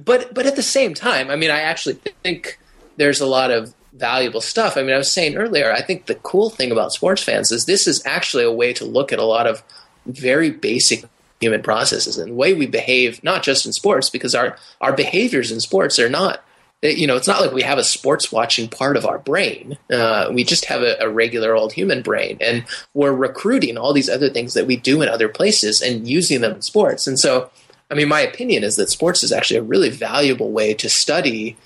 but 0.05 0.33
but 0.33 0.47
at 0.47 0.57
the 0.57 0.63
same 0.63 0.95
time, 0.95 1.31
I 1.31 1.37
mean, 1.37 1.51
I 1.51 1.61
actually 1.61 1.95
think 2.23 2.59
there's 2.97 3.21
a 3.21 3.27
lot 3.27 3.51
of 3.51 3.75
valuable 3.93 4.41
stuff. 4.41 4.77
I 4.77 4.83
mean, 4.83 4.95
I 4.95 4.99
was 4.99 5.13
saying 5.13 5.37
earlier, 5.37 5.71
I 5.71 5.83
think 5.83 6.07
the 6.07 6.15
cool 6.17 6.49
thing 6.49 6.73
about 6.73 6.93
sports 6.93 7.23
fans 7.23 7.53
is 7.53 7.67
this 7.67 7.87
is 7.87 8.05
actually 8.07 8.45
a 8.45 8.53
way 8.53 8.73
to 8.75 8.85
look 8.85 9.13
at 9.13 9.19
a 9.19 9.25
lot 9.25 9.47
of 9.47 9.63
very 10.07 10.51
basic 10.51 11.05
human 11.41 11.63
processes 11.63 12.19
and 12.19 12.31
the 12.31 12.35
way 12.35 12.55
we 12.55 12.67
behave, 12.67 13.23
not 13.25 13.43
just 13.43 13.67
in 13.67 13.73
sports, 13.73 14.11
because 14.11 14.35
our, 14.35 14.57
our 14.81 14.93
behaviors 14.93 15.51
in 15.51 15.61
sports 15.61 15.99
are 15.99 16.09
not, 16.09 16.45
you 16.83 17.07
know, 17.07 17.17
it's 17.17 17.29
not 17.29 17.41
like 17.41 17.53
we 17.53 17.63
have 17.63 17.79
a 17.79 17.85
sports 17.85 18.33
watching 18.33 18.69
part 18.69 18.97
of 18.97 19.05
our 19.05 19.19
brain. 19.19 19.77
Uh, 19.93 20.31
we 20.33 20.45
just 20.45 20.65
have 20.65 20.83
a, 20.83 20.97
a 21.01 21.11
regular 21.11 21.55
old 21.55 21.73
human 21.73 22.03
brain. 22.03 22.39
And 22.41 22.65
we're 22.95 23.13
recruiting 23.13 23.77
all 23.77 23.93
these 23.93 24.09
other 24.09 24.31
things 24.31 24.55
that 24.55 24.67
we 24.67 24.77
do 24.77 25.03
in 25.03 25.09
other 25.09 25.29
places 25.29 25.83
and 25.83 26.09
using 26.09 26.41
them 26.41 26.55
in 26.55 26.63
sports. 26.63 27.07
And 27.07 27.19
so, 27.19 27.51
I 27.91 27.95
mean, 27.95 28.09
my 28.09 28.21
opinion 28.21 28.65
is 28.65 28.77
that 28.77 28.89
sports 28.89 29.23
is 29.23 29.33
actually 29.33 29.59
a 29.59 29.63
really 29.63 29.91
valuable 29.91 30.53
way 30.53 30.73
to 30.75 30.89
study 30.89 31.57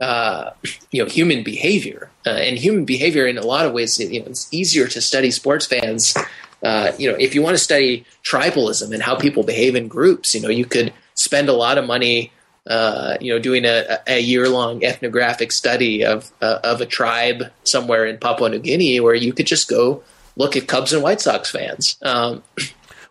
uh, 0.00 0.52
you 0.92 1.02
know 1.02 1.08
human 1.08 1.42
behavior 1.42 2.08
uh, 2.24 2.30
and 2.30 2.56
human 2.56 2.84
behavior 2.84 3.26
in 3.26 3.36
a 3.36 3.44
lot 3.44 3.66
of 3.66 3.72
ways 3.72 3.98
you 3.98 4.20
know 4.20 4.26
it's 4.26 4.46
easier 4.52 4.86
to 4.86 5.00
study 5.00 5.28
sports 5.32 5.66
fans 5.66 6.16
uh, 6.62 6.92
you 6.98 7.10
know 7.10 7.16
if 7.18 7.34
you 7.34 7.42
want 7.42 7.54
to 7.56 7.62
study 7.62 8.04
tribalism 8.22 8.92
and 8.94 9.02
how 9.02 9.16
people 9.16 9.42
behave 9.42 9.74
in 9.74 9.88
groups 9.88 10.36
you 10.36 10.40
know 10.40 10.48
you 10.48 10.64
could 10.64 10.92
spend 11.14 11.48
a 11.48 11.52
lot 11.52 11.78
of 11.78 11.84
money 11.84 12.30
uh, 12.66 13.16
you 13.20 13.32
know 13.32 13.38
doing 13.38 13.64
a, 13.64 14.00
a 14.06 14.20
year 14.20 14.48
long 14.48 14.84
ethnographic 14.84 15.52
study 15.52 16.04
of 16.04 16.30
uh, 16.42 16.58
of 16.64 16.80
a 16.80 16.86
tribe 16.86 17.50
somewhere 17.64 18.06
in 18.06 18.18
Papua 18.18 18.50
New 18.50 18.58
Guinea 18.58 19.00
where 19.00 19.14
you 19.14 19.32
could 19.32 19.46
just 19.46 19.68
go 19.68 20.02
look 20.36 20.56
at 20.56 20.68
Cubs 20.68 20.92
and 20.92 21.02
White 21.02 21.20
Sox 21.20 21.50
fans 21.50 21.96
um, 22.02 22.42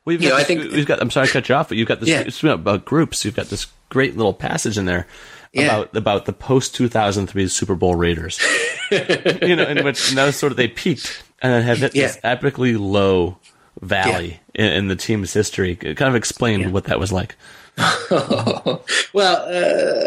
well, 0.08 0.16
you 0.16 0.30
know, 0.30 0.38
this, 0.38 0.46
I 0.46 0.48
think 0.48 0.72
we've 0.72 0.86
got. 0.86 1.02
I'm 1.02 1.12
sorry 1.12 1.28
to 1.28 1.34
cut 1.34 1.50
you 1.50 1.56
off, 1.56 1.68
but 1.68 1.78
you've 1.78 1.90
got 1.90 2.00
this 2.00 2.42
yeah. 2.42 2.54
about 2.54 2.86
groups. 2.86 3.26
You've 3.26 3.36
got 3.36 3.48
this 3.48 3.68
great 3.90 4.16
little 4.16 4.34
passage 4.34 4.78
in 4.78 4.86
there 4.86 5.06
yeah. 5.52 5.66
about 5.66 5.96
about 5.98 6.26
the 6.26 6.32
post 6.32 6.76
2003 6.76 7.48
Super 7.48 7.76
Bowl 7.76 7.96
Raiders. 7.96 8.40
you 8.92 9.56
know, 9.56 9.66
in 9.66 9.84
which 9.84 10.12
that 10.12 10.26
was 10.26 10.38
sort 10.38 10.52
of 10.54 10.58
they 10.58 10.70
peaked 10.70 11.24
and 11.42 11.52
then 11.52 11.64
have 11.64 11.80
hit 11.80 11.94
yeah. 11.94 12.08
this 12.08 12.18
epically 12.24 12.80
low 12.80 13.38
valley 13.82 14.40
in, 14.54 14.66
in, 14.66 14.88
the 14.88 14.96
team's 14.96 15.34
history. 15.34 15.76
Kind 15.76 16.02
of 16.02 16.16
explain 16.16 16.72
what 16.72 16.86
that 16.86 17.00
was 17.00 17.12
like. 17.12 17.36
well, 19.14 19.46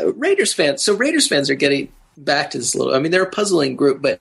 uh, 0.07 0.13
Raiders 0.13 0.53
fans. 0.53 0.83
So 0.83 0.95
Raiders 0.95 1.29
fans 1.29 1.51
are 1.51 1.55
getting 1.55 1.93
back 2.17 2.51
to 2.51 2.59
this 2.59 2.75
little. 2.75 2.95
I 2.95 2.99
mean, 2.99 3.13
they're 3.13 3.23
a 3.23 3.31
puzzling 3.31 3.77
group, 3.77 4.03
but 4.03 4.21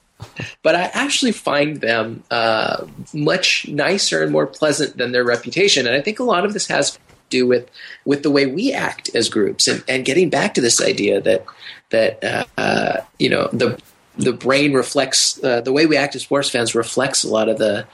but 0.64 0.76
I 0.76 0.84
actually 0.94 1.32
find 1.32 1.82
them 1.82 2.24
uh, 2.30 2.86
much 3.14 3.68
nicer 3.68 4.22
and 4.22 4.32
more 4.32 4.48
pleasant 4.48 4.98
than 4.98 5.12
their 5.12 5.24
reputation. 5.24 5.88
And 5.88 5.96
I 5.96 6.02
think 6.02 6.20
a 6.20 6.24
lot 6.24 6.46
of 6.46 6.54
this 6.54 6.68
has 6.68 6.92
to 6.92 7.00
do 7.30 7.48
with 7.48 7.70
with 8.06 8.24
the 8.24 8.32
way 8.32 8.46
we 8.46 8.74
act 8.74 9.14
as 9.16 9.30
groups, 9.30 9.68
and, 9.68 9.84
and 9.88 10.06
getting 10.06 10.30
back 10.30 10.54
to 10.56 10.62
this 10.62 10.82
idea 10.82 11.22
that 11.22 11.46
that 11.90 12.24
uh, 12.24 12.46
uh, 12.58 13.02
you 13.18 13.30
know 13.30 13.50
the 13.54 13.82
the 14.18 14.34
brain 14.34 14.74
reflects 14.74 15.42
uh, 15.44 15.62
the 15.62 15.72
way 15.72 15.86
we 15.86 15.98
act 15.98 16.16
as 16.16 16.24
sports 16.24 16.50
fans 16.50 16.76
reflects 16.76 17.24
a 17.24 17.30
lot 17.30 17.50
of 17.50 17.58
the 17.58 17.88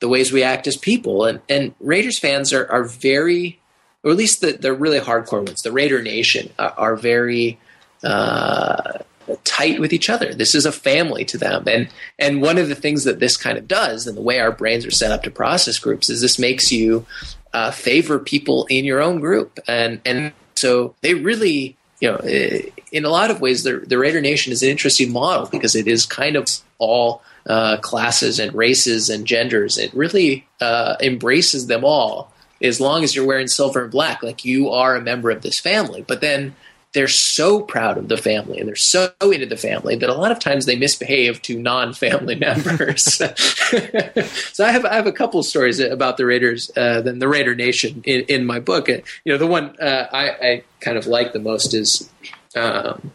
the 0.00 0.08
ways 0.08 0.32
we 0.32 0.42
act 0.42 0.66
as 0.66 0.76
people, 0.76 1.24
and 1.24 1.40
and 1.48 1.74
Raiders 1.80 2.18
fans 2.18 2.52
are 2.52 2.70
are 2.70 2.84
very, 2.84 3.59
or 4.04 4.10
at 4.10 4.16
least 4.16 4.40
the 4.40 4.52
the 4.52 4.72
really 4.72 5.00
hardcore 5.00 5.44
ones, 5.44 5.62
the 5.62 5.72
Raider 5.72 6.02
Nation 6.02 6.50
are, 6.58 6.74
are 6.76 6.96
very. 6.96 7.58
Uh, 8.02 9.00
tight 9.44 9.78
with 9.78 9.92
each 9.92 10.10
other. 10.10 10.34
This 10.34 10.54
is 10.54 10.66
a 10.66 10.72
family 10.72 11.24
to 11.26 11.38
them. 11.38 11.64
And 11.66 11.88
and 12.18 12.42
one 12.42 12.58
of 12.58 12.68
the 12.68 12.74
things 12.74 13.04
that 13.04 13.20
this 13.20 13.36
kind 13.36 13.58
of 13.58 13.68
does 13.68 14.06
and 14.06 14.16
the 14.16 14.22
way 14.22 14.40
our 14.40 14.50
brains 14.50 14.84
are 14.86 14.90
set 14.90 15.12
up 15.12 15.22
to 15.22 15.30
process 15.30 15.78
groups 15.78 16.10
is 16.10 16.20
this 16.20 16.38
makes 16.38 16.72
you 16.72 17.06
uh, 17.52 17.70
favor 17.70 18.18
people 18.18 18.66
in 18.70 18.84
your 18.84 19.00
own 19.00 19.20
group, 19.20 19.58
and 19.66 20.00
and 20.04 20.32
so 20.54 20.94
they 21.00 21.14
really, 21.14 21.76
you 22.00 22.10
know, 22.10 22.18
in 22.18 23.04
a 23.04 23.08
lot 23.08 23.30
of 23.30 23.40
ways, 23.40 23.62
the 23.64 23.78
the 23.78 23.98
Raider 23.98 24.20
Nation 24.20 24.52
is 24.52 24.62
an 24.62 24.68
interesting 24.68 25.12
model 25.12 25.46
because 25.46 25.74
it 25.74 25.88
is 25.88 26.06
kind 26.06 26.36
of 26.36 26.46
all 26.78 27.22
uh, 27.46 27.78
classes 27.78 28.38
and 28.38 28.54
races 28.54 29.10
and 29.10 29.26
genders. 29.26 29.78
It 29.78 29.92
really 29.94 30.46
uh, 30.60 30.96
embraces 31.00 31.66
them 31.66 31.84
all 31.84 32.32
as 32.62 32.80
long 32.80 33.04
as 33.04 33.14
you're 33.14 33.26
wearing 33.26 33.48
silver 33.48 33.82
and 33.82 33.90
black, 33.90 34.22
like 34.22 34.44
you 34.44 34.70
are 34.70 34.96
a 34.96 35.00
member 35.00 35.30
of 35.30 35.42
this 35.42 35.58
family. 35.58 36.02
But 36.06 36.20
then 36.20 36.54
they're 36.92 37.08
so 37.08 37.62
proud 37.62 37.98
of 37.98 38.08
the 38.08 38.16
family 38.16 38.58
and 38.58 38.66
they're 38.66 38.74
so 38.74 39.12
into 39.22 39.46
the 39.46 39.56
family 39.56 39.94
that 39.96 40.10
a 40.10 40.14
lot 40.14 40.32
of 40.32 40.40
times 40.40 40.66
they 40.66 40.74
misbehave 40.74 41.40
to 41.42 41.58
non-family 41.58 42.34
members. 42.36 43.04
so 44.52 44.64
I 44.64 44.72
have 44.72 44.84
I 44.84 44.94
have 44.94 45.06
a 45.06 45.12
couple 45.12 45.42
stories 45.42 45.78
about 45.78 46.16
the 46.16 46.26
Raiders, 46.26 46.70
uh, 46.76 47.00
the 47.00 47.28
Raider 47.28 47.54
Nation 47.54 48.02
in, 48.04 48.22
in 48.22 48.44
my 48.44 48.58
book. 48.58 48.88
And, 48.88 49.02
You 49.24 49.32
know, 49.32 49.38
the 49.38 49.46
one 49.46 49.76
uh, 49.80 50.08
I, 50.12 50.30
I, 50.30 50.62
kind 50.80 50.98
of 50.98 51.06
like 51.06 51.32
the 51.32 51.40
most 51.40 51.74
is. 51.74 52.10
Um, 52.56 53.12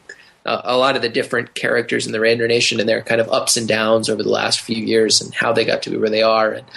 a 0.48 0.78
lot 0.78 0.96
of 0.96 1.02
the 1.02 1.10
different 1.10 1.56
characters 1.56 2.06
in 2.06 2.12
the 2.12 2.20
Raider 2.20 2.48
Nation 2.48 2.80
and 2.80 2.88
their 2.88 3.02
kind 3.02 3.20
of 3.20 3.28
ups 3.30 3.58
and 3.58 3.68
downs 3.68 4.10
over 4.10 4.22
the 4.22 4.30
last 4.30 4.62
few 4.62 4.78
years 4.78 5.20
and 5.20 5.34
how 5.34 5.52
they 5.52 5.66
got 5.66 5.82
to 5.82 5.90
be 5.90 5.98
where 5.98 6.12
they 6.12 6.22
are. 6.22 6.52
And, 6.52 6.68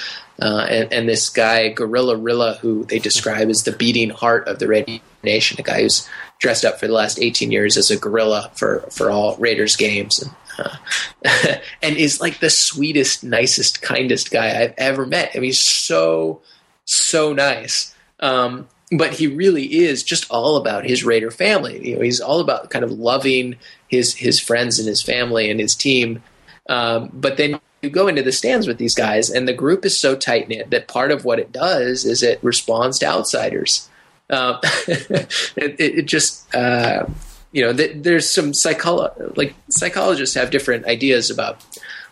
uh, 0.40 0.66
and, 0.68 0.92
and, 0.92 1.08
this 1.08 1.28
guy, 1.30 1.68
Gorilla 1.68 2.16
Rilla, 2.16 2.54
who 2.60 2.84
they 2.84 3.00
describe 3.00 3.48
as 3.48 3.64
the 3.64 3.72
beating 3.72 4.10
heart 4.10 4.46
of 4.46 4.60
the 4.60 4.68
Raider 4.68 4.98
Nation, 5.24 5.58
a 5.58 5.62
guy 5.62 5.82
who's 5.82 6.08
dressed 6.38 6.64
up 6.64 6.78
for 6.78 6.86
the 6.86 6.92
last 6.92 7.18
18 7.18 7.50
years 7.50 7.76
as 7.76 7.90
a 7.90 7.98
gorilla 7.98 8.50
for, 8.54 8.80
for 8.90 9.10
all 9.10 9.36
Raiders 9.36 9.74
games. 9.74 10.22
And, 10.22 10.32
uh, 10.58 11.56
and 11.82 11.96
is 11.96 12.20
like 12.20 12.38
the 12.38 12.50
sweetest, 12.50 13.24
nicest, 13.24 13.82
kindest 13.82 14.30
guy 14.30 14.62
I've 14.62 14.74
ever 14.78 15.06
met. 15.06 15.32
I 15.34 15.38
mean, 15.38 15.48
he's 15.48 15.58
so, 15.58 16.40
so 16.84 17.32
nice. 17.32 17.94
Um, 18.20 18.68
but 18.92 19.14
he 19.14 19.26
really 19.26 19.64
is 19.64 20.02
just 20.02 20.30
all 20.30 20.56
about 20.56 20.84
his 20.84 21.04
Raider 21.04 21.30
family. 21.30 21.90
You 21.90 21.96
know, 21.96 22.02
he's 22.02 22.20
all 22.20 22.40
about 22.40 22.70
kind 22.70 22.84
of 22.84 22.92
loving 22.92 23.56
his 23.88 24.14
his 24.14 24.40
friends 24.40 24.78
and 24.78 24.88
his 24.88 25.02
family 25.02 25.50
and 25.50 25.60
his 25.60 25.74
team. 25.74 26.22
Um, 26.68 27.10
but 27.12 27.36
then 27.36 27.60
you 27.82 27.90
go 27.90 28.08
into 28.08 28.22
the 28.22 28.32
stands 28.32 28.66
with 28.66 28.78
these 28.78 28.94
guys, 28.94 29.30
and 29.30 29.46
the 29.46 29.52
group 29.52 29.84
is 29.84 29.98
so 29.98 30.16
tight 30.16 30.48
knit 30.48 30.70
that 30.70 30.88
part 30.88 31.10
of 31.10 31.24
what 31.24 31.38
it 31.38 31.52
does 31.52 32.04
is 32.04 32.22
it 32.22 32.42
responds 32.42 32.98
to 32.98 33.06
outsiders. 33.06 33.88
Um, 34.30 34.58
it, 34.88 35.76
it, 35.78 36.02
just 36.06 36.54
uh, 36.54 37.06
you 37.52 37.62
know 37.62 37.72
th- 37.72 37.96
there's 37.96 38.28
some 38.28 38.52
psycholo- 38.52 39.36
like 39.36 39.54
psychologists 39.70 40.34
have 40.34 40.50
different 40.50 40.86
ideas 40.86 41.30
about 41.30 41.64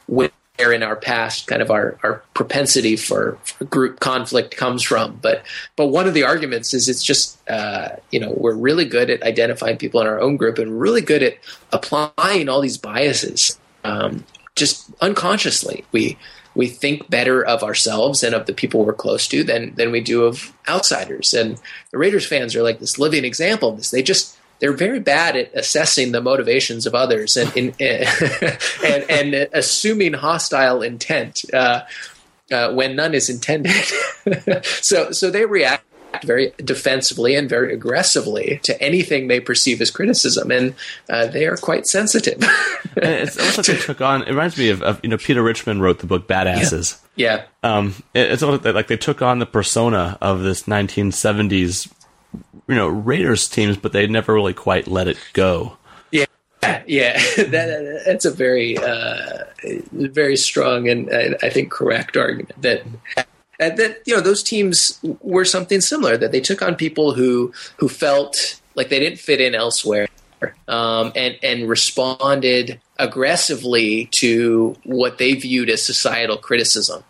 where 0.07 0.31
in 0.59 0.83
our 0.83 0.97
past 0.97 1.47
kind 1.47 1.61
of 1.61 1.71
our, 1.71 1.99
our 2.03 2.23
propensity 2.33 2.97
for, 2.97 3.37
for, 3.45 3.65
group 3.65 4.01
conflict 4.01 4.57
comes 4.57 4.83
from 4.83 5.19
but 5.21 5.45
but 5.77 5.89
one 5.89 6.07
of 6.07 6.15
the 6.15 6.23
arguments 6.23 6.73
is 6.73 6.89
it's 6.89 7.03
just 7.03 7.39
uh, 7.51 7.91
you 8.11 8.19
know 8.19 8.33
we're 8.35 8.55
really 8.55 8.87
good 8.87 9.11
at 9.11 9.23
identifying 9.23 9.77
people 9.77 10.01
in 10.01 10.07
our 10.07 10.19
own 10.19 10.39
group 10.39 10.57
and 10.57 10.81
really 10.81 11.03
good 11.03 11.23
at 11.23 11.37
applying 11.73 12.49
all 12.49 12.63
these 12.63 12.79
biases 12.79 13.59
um, 13.85 14.25
just 14.57 14.91
unconsciously 15.01 15.85
we 15.93 16.19
we 16.57 16.67
think 16.67 17.09
better 17.11 17.45
of 17.45 17.63
ourselves 17.63 18.23
and 18.23 18.35
of 18.35 18.47
the 18.47 18.55
people 18.55 18.85
we're 18.85 18.95
close 18.95 19.29
to 19.29 19.45
than 19.45 19.75
than 19.75 19.93
we 19.93 20.01
do 20.01 20.25
of 20.25 20.53
outsiders. 20.67 21.35
And 21.35 21.61
the 21.93 21.99
Raiders 21.99 22.27
fans 22.27 22.57
are 22.57 22.63
like 22.63 22.81
this 22.81 22.99
living 22.99 23.25
example 23.25 23.69
of 23.69 23.77
this. 23.77 23.91
They 23.91 24.03
just 24.03 24.37
they're 24.59 24.73
very 24.73 25.01
bad 25.01 25.37
at 25.37 25.55
assessing 25.55 26.13
the 26.13 26.23
motivations 26.23 26.87
of 26.87 26.95
others 26.95 27.37
and 27.37 27.55
in, 27.57 27.75
and, 28.85 29.11
and 29.11 29.49
assuming 29.53 30.15
hostile 30.15 30.81
intent 30.81 31.43
uh, 31.53 31.83
uh, 32.51 32.73
when 32.73 32.97
none 32.97 33.13
is 33.13 33.29
intended. 33.29 33.85
so 34.65 35.13
so 35.13 35.31
they 35.31 35.45
react 35.45 35.85
very 36.25 36.53
defensively 36.59 37.35
and 37.35 37.49
very 37.49 37.73
aggressively 37.73 38.61
to 38.63 38.81
anything 38.83 39.29
they 39.29 39.41
perceive 39.41 39.81
as 39.81 39.91
criticism, 39.91 40.51
and 40.51 40.75
uh, 41.09 41.27
they 41.27 41.47
are 41.47 41.57
quite 41.57 41.87
sensitive. 41.87 42.39
it's 42.97 43.39
almost 43.39 43.59
like 43.59 43.67
they 43.67 43.77
took 43.77 44.01
on. 44.01 44.23
It 44.23 44.31
reminds 44.31 44.57
me 44.57 44.71
of, 44.71 44.83
of, 44.83 45.01
you 45.03 45.09
know 45.09 45.19
Peter 45.19 45.43
Richmond 45.43 45.83
wrote 45.83 46.01
the 46.01 46.07
book 46.07 46.27
Badasses. 46.29 47.01
Yeah. 47.17 47.45
yeah. 47.63 47.77
Um, 47.77 47.95
it, 48.15 48.31
it's 48.31 48.43
almost 48.43 48.65
like 48.65 48.89
they 48.89 48.97
took 48.97 49.23
on 49.23 49.39
the 49.39 49.47
persona 49.47 50.19
of 50.21 50.43
this 50.43 50.65
1970s, 50.65 51.93
you 52.69 52.75
know, 52.75 52.89
Raiders 52.89 53.49
teams, 53.49 53.77
but 53.77 53.93
they 53.93 54.07
never 54.07 54.35
really 54.35 54.55
quite 54.55 54.87
let 54.87 55.09
it 55.09 55.19
go. 55.33 55.77
Yeah. 56.11 56.27
Yeah, 56.87 57.13
that, 57.37 58.03
that's 58.07 58.25
a 58.25 58.31
very, 58.31 58.77
uh, 58.79 59.45
very 59.93 60.37
strong 60.37 60.89
and 60.89 61.37
I 61.43 61.51
think 61.51 61.71
correct 61.71 62.17
argument 62.17 62.61
that 62.63 62.83
and 63.59 63.77
that 63.79 64.03
you 64.07 64.15
know 64.15 64.21
those 64.21 64.43
teams 64.43 65.01
were 65.21 65.45
something 65.45 65.81
similar 65.81 66.17
that 66.17 66.33
they 66.33 66.41
took 66.41 66.63
on 66.63 66.75
people 66.75 67.15
who 67.15 67.53
who 67.79 67.89
felt 67.89 68.61
like 68.75 68.89
they 68.89 69.01
didn't 69.01 69.19
fit 69.19 69.41
in 69.41 69.55
elsewhere 69.55 70.09
um, 70.69 71.13
and 71.15 71.37
and 71.43 71.69
responded 71.69 72.81
aggressively 72.99 74.07
to 74.07 74.77
what 74.85 75.19
they 75.19 75.35
viewed 75.35 75.71
as 75.71 75.83
societal 75.83 76.37
criticism. 76.37 77.05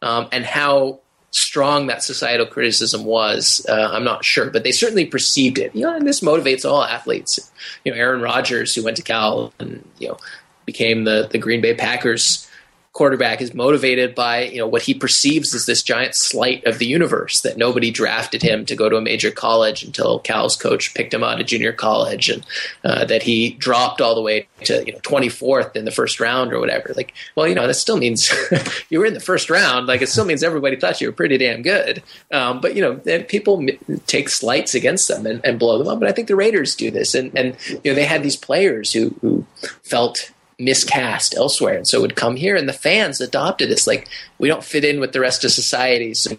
Um, 0.00 0.28
and 0.30 0.44
how 0.44 1.00
strong 1.30 1.88
that 1.88 2.02
societal 2.02 2.46
criticism 2.46 3.04
was 3.04 3.64
uh, 3.68 3.90
i'm 3.92 4.02
not 4.02 4.24
sure 4.24 4.48
but 4.48 4.64
they 4.64 4.72
certainly 4.72 5.04
perceived 5.04 5.58
it. 5.58 5.74
You 5.74 5.82
know 5.82 5.94
and 5.94 6.06
this 6.06 6.20
motivates 6.20 6.68
all 6.68 6.82
athletes. 6.82 7.50
You 7.84 7.92
know 7.92 7.98
aaron 7.98 8.20
rodgers 8.20 8.74
who 8.74 8.82
went 8.82 8.96
to 8.96 9.02
cal 9.02 9.52
and 9.58 9.86
you 9.98 10.08
know 10.08 10.18
became 10.64 11.04
the 11.04 11.28
the 11.30 11.38
green 11.38 11.60
bay 11.60 11.74
packers 11.74 12.47
quarterback 12.92 13.40
is 13.40 13.54
motivated 13.54 14.14
by 14.14 14.42
you 14.42 14.58
know 14.58 14.66
what 14.66 14.82
he 14.82 14.94
perceives 14.94 15.54
as 15.54 15.66
this 15.66 15.82
giant 15.82 16.14
slight 16.14 16.64
of 16.64 16.78
the 16.78 16.86
universe 16.86 17.42
that 17.42 17.56
nobody 17.56 17.90
drafted 17.90 18.42
him 18.42 18.64
to 18.64 18.74
go 18.74 18.88
to 18.88 18.96
a 18.96 19.00
major 19.00 19.30
college 19.30 19.84
until 19.84 20.18
Cal's 20.18 20.56
coach 20.56 20.94
picked 20.94 21.14
him 21.14 21.22
out 21.22 21.40
of 21.40 21.46
junior 21.46 21.72
college 21.72 22.28
and 22.28 22.44
uh, 22.84 23.04
that 23.04 23.22
he 23.22 23.50
dropped 23.50 24.00
all 24.00 24.14
the 24.14 24.22
way 24.22 24.48
to 24.64 24.84
you 24.86 24.92
know 24.92 24.98
24th 25.00 25.76
in 25.76 25.84
the 25.84 25.90
first 25.90 26.18
round 26.18 26.52
or 26.52 26.60
whatever. 26.60 26.92
Like 26.96 27.14
well 27.36 27.46
you 27.46 27.54
know 27.54 27.66
that 27.66 27.74
still 27.74 27.98
means 27.98 28.32
you 28.90 28.98
were 28.98 29.06
in 29.06 29.14
the 29.14 29.20
first 29.20 29.50
round. 29.50 29.86
Like 29.86 30.02
it 30.02 30.08
still 30.08 30.24
means 30.24 30.42
everybody 30.42 30.76
thought 30.76 31.00
you 31.00 31.08
were 31.08 31.12
pretty 31.12 31.38
damn 31.38 31.62
good. 31.62 32.02
Um, 32.32 32.60
but 32.60 32.74
you 32.74 32.82
know 32.82 32.96
people 33.24 33.64
take 34.06 34.28
slights 34.28 34.74
against 34.74 35.08
them 35.08 35.26
and, 35.26 35.44
and 35.44 35.58
blow 35.58 35.78
them 35.78 35.88
up. 35.88 35.98
And 35.98 36.08
I 36.08 36.12
think 36.12 36.28
the 36.28 36.36
Raiders 36.36 36.74
do 36.74 36.90
this. 36.90 37.14
And 37.14 37.36
and 37.36 37.56
you 37.68 37.92
know 37.92 37.94
they 37.94 38.06
had 38.06 38.22
these 38.22 38.36
players 38.36 38.92
who 38.92 39.14
who 39.20 39.46
felt 39.82 40.32
miscast 40.58 41.34
elsewhere. 41.36 41.76
And 41.76 41.86
so 41.86 41.98
it 41.98 42.02
would 42.02 42.16
come 42.16 42.36
here, 42.36 42.56
and 42.56 42.68
the 42.68 42.72
fans 42.72 43.20
adopted 43.20 43.70
this. 43.70 43.86
Like, 43.86 44.08
we 44.38 44.48
don't 44.48 44.64
fit 44.64 44.84
in 44.84 45.00
with 45.00 45.12
the 45.12 45.20
rest 45.20 45.44
of 45.44 45.52
society, 45.52 46.14
so, 46.14 46.36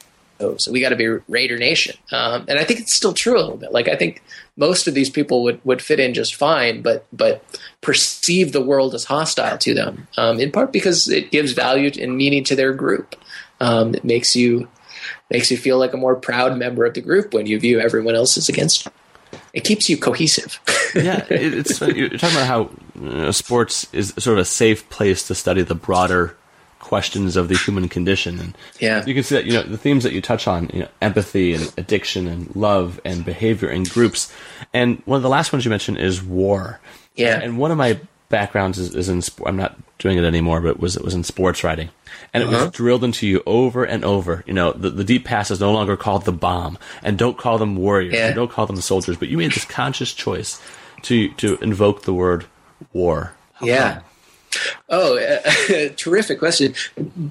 so 0.57 0.71
we 0.71 0.81
got 0.81 0.89
to 0.89 0.95
be 0.95 1.07
Raider 1.07 1.57
Nation. 1.57 1.95
Um, 2.11 2.45
and 2.47 2.59
I 2.59 2.63
think 2.63 2.79
it's 2.79 2.93
still 2.93 3.13
true 3.13 3.37
a 3.37 3.41
little 3.41 3.57
bit. 3.57 3.71
Like, 3.71 3.87
I 3.87 3.95
think 3.95 4.21
most 4.57 4.87
of 4.87 4.93
these 4.93 5.09
people 5.09 5.43
would, 5.43 5.63
would 5.63 5.81
fit 5.81 5.99
in 5.99 6.13
just 6.13 6.35
fine, 6.35 6.81
but 6.81 7.05
but 7.13 7.43
perceive 7.81 8.51
the 8.51 8.61
world 8.61 8.93
as 8.93 9.05
hostile 9.05 9.57
to 9.57 9.73
them, 9.73 10.07
um, 10.17 10.39
in 10.39 10.51
part 10.51 10.73
because 10.73 11.07
it 11.07 11.31
gives 11.31 11.53
value 11.53 11.91
and 12.01 12.17
meaning 12.17 12.43
to 12.45 12.55
their 12.55 12.73
group. 12.73 13.15
Um, 13.61 13.95
it 13.95 14.03
makes 14.03 14.35
you 14.35 14.67
makes 15.29 15.49
you 15.49 15.57
feel 15.57 15.77
like 15.77 15.93
a 15.93 15.97
more 15.97 16.15
proud 16.15 16.57
member 16.57 16.85
of 16.85 16.93
the 16.93 17.01
group 17.01 17.33
when 17.33 17.45
you 17.45 17.59
view 17.59 17.79
everyone 17.79 18.15
else 18.15 18.37
as 18.37 18.49
against 18.49 18.85
you 18.85 18.91
it 19.53 19.63
keeps 19.63 19.89
you 19.89 19.97
cohesive. 19.97 20.59
yeah, 20.95 21.25
it's 21.29 21.79
you're 21.81 22.09
talking 22.09 22.37
about 22.37 22.47
how 22.47 22.69
know, 22.99 23.31
sports 23.31 23.87
is 23.93 24.13
sort 24.17 24.37
of 24.37 24.41
a 24.41 24.45
safe 24.45 24.89
place 24.89 25.27
to 25.27 25.35
study 25.35 25.61
the 25.61 25.75
broader 25.75 26.35
questions 26.79 27.35
of 27.35 27.49
the 27.49 27.57
human 27.57 27.89
condition, 27.89 28.39
and 28.39 28.57
yeah, 28.79 29.05
you 29.05 29.13
can 29.13 29.23
see 29.23 29.35
that 29.35 29.45
you 29.45 29.53
know 29.53 29.63
the 29.63 29.77
themes 29.77 30.03
that 30.03 30.13
you 30.13 30.21
touch 30.21 30.47
on, 30.47 30.69
you 30.73 30.81
know, 30.81 30.87
empathy 31.01 31.53
and 31.53 31.71
addiction 31.77 32.27
and 32.27 32.55
love 32.55 32.99
and 33.05 33.25
behavior 33.25 33.69
in 33.69 33.83
groups, 33.83 34.33
and 34.73 35.01
one 35.05 35.17
of 35.17 35.23
the 35.23 35.29
last 35.29 35.53
ones 35.53 35.65
you 35.65 35.69
mentioned 35.69 35.97
is 35.97 36.23
war. 36.23 36.79
Yeah, 37.15 37.39
and 37.39 37.57
one 37.57 37.71
of 37.71 37.77
my 37.77 37.99
backgrounds 38.29 38.77
is, 38.77 38.95
is 38.95 39.09
in. 39.09 39.21
I'm 39.45 39.57
not 39.57 39.77
doing 39.97 40.17
it 40.17 40.23
anymore, 40.23 40.61
but 40.61 40.69
it 40.69 40.79
was 40.79 40.95
it 40.95 41.03
was 41.03 41.13
in 41.13 41.23
sports 41.23 41.63
writing, 41.63 41.89
and 42.33 42.43
it 42.43 42.47
uh-huh. 42.47 42.65
was 42.65 42.71
drilled 42.71 43.03
into 43.03 43.27
you 43.27 43.43
over 43.45 43.83
and 43.83 44.05
over. 44.05 44.43
You 44.47 44.53
know, 44.53 44.71
the, 44.71 44.89
the 44.89 45.03
deep 45.03 45.25
pass 45.25 45.51
is 45.51 45.59
no 45.59 45.71
longer 45.71 45.97
called 45.97 46.25
the 46.25 46.31
bomb, 46.31 46.77
and 47.03 47.17
don't 47.17 47.37
call 47.37 47.57
them 47.57 47.75
warriors, 47.75 48.13
yeah. 48.13 48.31
don't 48.31 48.51
call 48.51 48.65
them 48.65 48.77
soldiers. 48.77 49.17
But 49.17 49.27
you 49.27 49.37
made 49.37 49.51
this 49.51 49.65
conscious 49.65 50.13
choice 50.13 50.61
to 51.03 51.29
to 51.33 51.57
invoke 51.57 52.03
the 52.03 52.13
word 52.13 52.45
war. 52.93 53.33
How 53.53 53.65
yeah. 53.65 53.93
Come? 53.93 54.03
Oh, 54.89 55.17
uh, 55.17 55.89
terrific 55.95 56.39
question. 56.39 56.73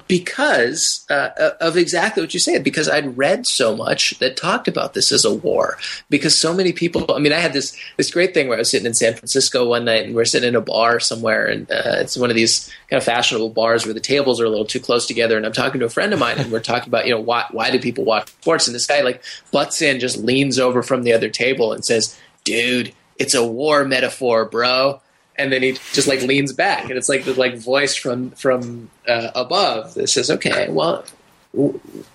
Because 0.07 1.05
uh, 1.09 1.51
of 1.59 1.75
exactly 1.75 2.23
what 2.23 2.33
you 2.33 2.39
said, 2.39 2.63
because 2.63 2.87
I'd 2.87 3.17
read 3.17 3.45
so 3.45 3.75
much 3.75 4.17
that 4.19 4.37
talked 4.37 4.67
about 4.67 4.93
this 4.93 5.11
as 5.11 5.25
a 5.25 5.33
war. 5.33 5.77
Because 6.09 6.37
so 6.37 6.53
many 6.53 6.71
people, 6.71 7.13
I 7.13 7.19
mean, 7.19 7.33
I 7.33 7.39
had 7.39 7.53
this 7.53 7.77
this 7.97 8.11
great 8.11 8.33
thing 8.33 8.47
where 8.47 8.57
I 8.57 8.59
was 8.59 8.69
sitting 8.69 8.85
in 8.85 8.93
San 8.93 9.13
Francisco 9.13 9.67
one 9.67 9.85
night 9.85 10.05
and 10.05 10.15
we're 10.15 10.25
sitting 10.25 10.49
in 10.49 10.55
a 10.55 10.61
bar 10.61 10.99
somewhere, 10.99 11.45
and 11.45 11.69
uh, 11.69 11.97
it's 11.97 12.17
one 12.17 12.29
of 12.29 12.35
these 12.35 12.71
kind 12.89 12.97
of 12.97 13.03
fashionable 13.03 13.49
bars 13.49 13.85
where 13.85 13.93
the 13.93 13.99
tables 13.99 14.39
are 14.39 14.45
a 14.45 14.49
little 14.49 14.65
too 14.65 14.79
close 14.79 15.05
together. 15.05 15.35
And 15.35 15.45
I'm 15.45 15.53
talking 15.53 15.79
to 15.79 15.85
a 15.85 15.89
friend 15.89 16.13
of 16.13 16.19
mine, 16.19 16.37
and 16.37 16.51
we're 16.51 16.59
talking 16.61 16.89
about, 16.89 17.05
you 17.05 17.13
know, 17.13 17.21
why 17.21 17.45
why 17.51 17.69
do 17.69 17.79
people 17.79 18.05
watch 18.05 18.29
sports? 18.29 18.67
And 18.67 18.75
this 18.75 18.87
guy 18.87 19.01
like 19.01 19.23
butts 19.51 19.81
in, 19.81 19.99
just 19.99 20.17
leans 20.17 20.57
over 20.57 20.81
from 20.81 21.03
the 21.03 21.13
other 21.13 21.29
table 21.29 21.73
and 21.73 21.83
says, 21.83 22.17
"Dude, 22.45 22.93
it's 23.17 23.33
a 23.33 23.45
war 23.45 23.83
metaphor, 23.83 24.45
bro." 24.45 25.01
And 25.39 25.53
then 25.53 25.63
he 25.63 25.71
just 25.93 26.07
like 26.07 26.21
leans 26.21 26.51
back, 26.51 26.83
and 26.83 26.97
it's 26.97 27.09
like 27.09 27.23
the 27.23 27.33
like 27.33 27.55
voice 27.55 27.95
from 27.95 28.31
from 28.31 28.89
uh, 29.07 29.31
above 29.33 29.93
that 29.93 30.09
says, 30.09 30.29
"Okay, 30.29 30.67
well, 30.69 31.05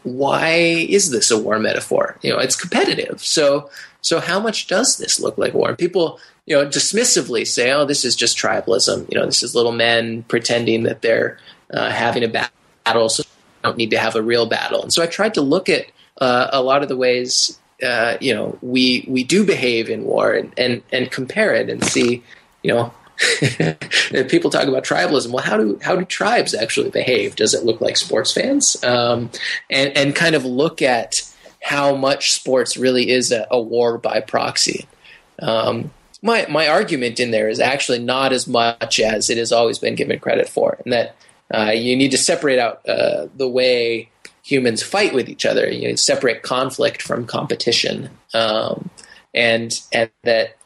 why 0.02 0.50
is 0.88 1.10
this 1.10 1.30
a 1.30 1.38
war 1.38 1.58
metaphor? 1.58 2.18
You 2.22 2.32
know, 2.32 2.38
it's 2.38 2.54
competitive. 2.54 3.20
So, 3.20 3.70
so 4.02 4.20
how 4.20 4.38
much 4.38 4.66
does 4.66 4.98
this 4.98 5.18
look 5.18 5.38
like 5.38 5.54
war? 5.54 5.70
And 5.70 5.78
people, 5.78 6.20
you 6.46 6.54
know, 6.54 6.66
dismissively 6.66 7.46
say, 7.46 7.72
"Oh, 7.72 7.86
this 7.86 8.04
is 8.04 8.14
just 8.14 8.36
tribalism. 8.36 9.10
You 9.10 9.18
know, 9.18 9.26
this 9.26 9.42
is 9.42 9.54
little 9.54 9.72
men 9.72 10.22
pretending 10.24 10.82
that 10.82 11.00
they're 11.00 11.38
uh, 11.72 11.90
having 11.90 12.22
a 12.24 12.28
battle, 12.28 13.08
so 13.08 13.24
don't 13.62 13.78
need 13.78 13.90
to 13.90 13.98
have 13.98 14.16
a 14.16 14.22
real 14.22 14.44
battle." 14.44 14.82
And 14.82 14.92
so 14.92 15.02
I 15.02 15.06
tried 15.06 15.32
to 15.34 15.40
look 15.40 15.70
at 15.70 15.86
uh, 16.20 16.48
a 16.52 16.62
lot 16.62 16.82
of 16.82 16.90
the 16.90 16.96
ways. 16.96 17.58
Uh, 17.82 18.18
you 18.20 18.34
know, 18.34 18.58
we 18.60 19.06
we 19.08 19.24
do 19.24 19.44
behave 19.44 19.88
in 19.88 20.04
war 20.04 20.32
and, 20.34 20.52
and 20.58 20.82
and 20.92 21.10
compare 21.10 21.54
it 21.54 21.68
and 21.70 21.82
see, 21.82 22.22
you 22.62 22.72
know, 22.72 22.92
people 24.28 24.50
talk 24.50 24.66
about 24.66 24.84
tribalism. 24.84 25.30
Well, 25.30 25.44
how 25.44 25.56
do 25.56 25.78
how 25.82 25.96
do 25.96 26.04
tribes 26.04 26.54
actually 26.54 26.90
behave? 26.90 27.36
Does 27.36 27.54
it 27.54 27.64
look 27.64 27.80
like 27.80 27.96
sports 27.96 28.32
fans? 28.32 28.82
Um, 28.84 29.30
and 29.70 29.96
and 29.96 30.14
kind 30.14 30.34
of 30.34 30.44
look 30.44 30.82
at 30.82 31.14
how 31.62 31.94
much 31.94 32.32
sports 32.32 32.76
really 32.76 33.10
is 33.10 33.32
a, 33.32 33.46
a 33.50 33.60
war 33.60 33.98
by 33.98 34.20
proxy. 34.20 34.86
Um, 35.40 35.92
my 36.22 36.46
my 36.48 36.68
argument 36.68 37.20
in 37.20 37.30
there 37.30 37.48
is 37.48 37.60
actually 37.60 37.98
not 37.98 38.32
as 38.32 38.46
much 38.46 38.98
as 38.98 39.30
it 39.30 39.38
has 39.38 39.52
always 39.52 39.78
been 39.78 39.94
given 39.94 40.18
credit 40.18 40.48
for, 40.48 40.78
and 40.84 40.92
that 40.92 41.16
uh, 41.54 41.70
you 41.70 41.96
need 41.96 42.10
to 42.10 42.18
separate 42.18 42.58
out 42.58 42.86
uh, 42.88 43.28
the 43.36 43.48
way 43.48 44.08
humans 44.42 44.82
fight 44.82 45.14
with 45.14 45.28
each 45.28 45.46
other. 45.46 45.68
You 45.70 45.96
separate 45.96 46.42
conflict 46.42 47.02
from 47.02 47.26
competition, 47.26 48.10
um, 48.32 48.90
and 49.32 49.72
and 49.92 50.10
that 50.22 50.56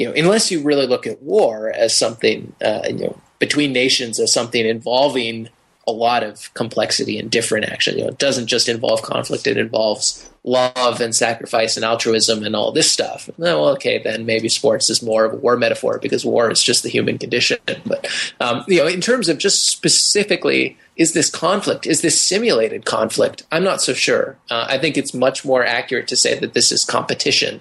you 0.00 0.06
know, 0.06 0.14
unless 0.16 0.50
you 0.50 0.62
really 0.62 0.86
look 0.86 1.06
at 1.06 1.22
war 1.22 1.70
as 1.70 1.94
something, 1.94 2.54
uh, 2.64 2.84
you 2.86 3.04
know, 3.04 3.20
between 3.38 3.70
nations 3.70 4.18
as 4.18 4.32
something 4.32 4.64
involving 4.64 5.50
a 5.90 5.92
lot 5.92 6.22
of 6.22 6.52
complexity 6.54 7.18
and 7.18 7.30
different 7.30 7.66
action. 7.66 7.98
You 7.98 8.04
know, 8.04 8.10
it 8.10 8.18
doesn't 8.18 8.46
just 8.46 8.68
involve 8.68 9.02
conflict; 9.02 9.46
it 9.46 9.56
involves 9.56 10.30
love 10.42 11.00
and 11.00 11.14
sacrifice 11.14 11.76
and 11.76 11.84
altruism 11.84 12.42
and 12.42 12.56
all 12.56 12.72
this 12.72 12.90
stuff. 12.90 13.28
Well, 13.36 13.68
okay, 13.70 14.02
then 14.02 14.24
maybe 14.24 14.48
sports 14.48 14.88
is 14.88 15.02
more 15.02 15.24
of 15.26 15.34
a 15.34 15.36
war 15.36 15.56
metaphor 15.56 15.98
because 15.98 16.24
war 16.24 16.50
is 16.50 16.62
just 16.62 16.82
the 16.82 16.88
human 16.88 17.18
condition. 17.18 17.58
But 17.84 18.06
um, 18.40 18.64
you 18.66 18.78
know, 18.78 18.86
in 18.86 19.00
terms 19.00 19.28
of 19.28 19.38
just 19.38 19.66
specifically, 19.66 20.78
is 20.96 21.12
this 21.12 21.30
conflict? 21.30 21.86
Is 21.86 22.00
this 22.00 22.20
simulated 22.20 22.84
conflict? 22.84 23.44
I'm 23.52 23.64
not 23.64 23.82
so 23.82 23.92
sure. 23.92 24.36
Uh, 24.50 24.66
I 24.68 24.78
think 24.78 24.96
it's 24.96 25.12
much 25.12 25.44
more 25.44 25.64
accurate 25.64 26.08
to 26.08 26.16
say 26.16 26.38
that 26.38 26.54
this 26.54 26.72
is 26.72 26.84
competition 26.84 27.60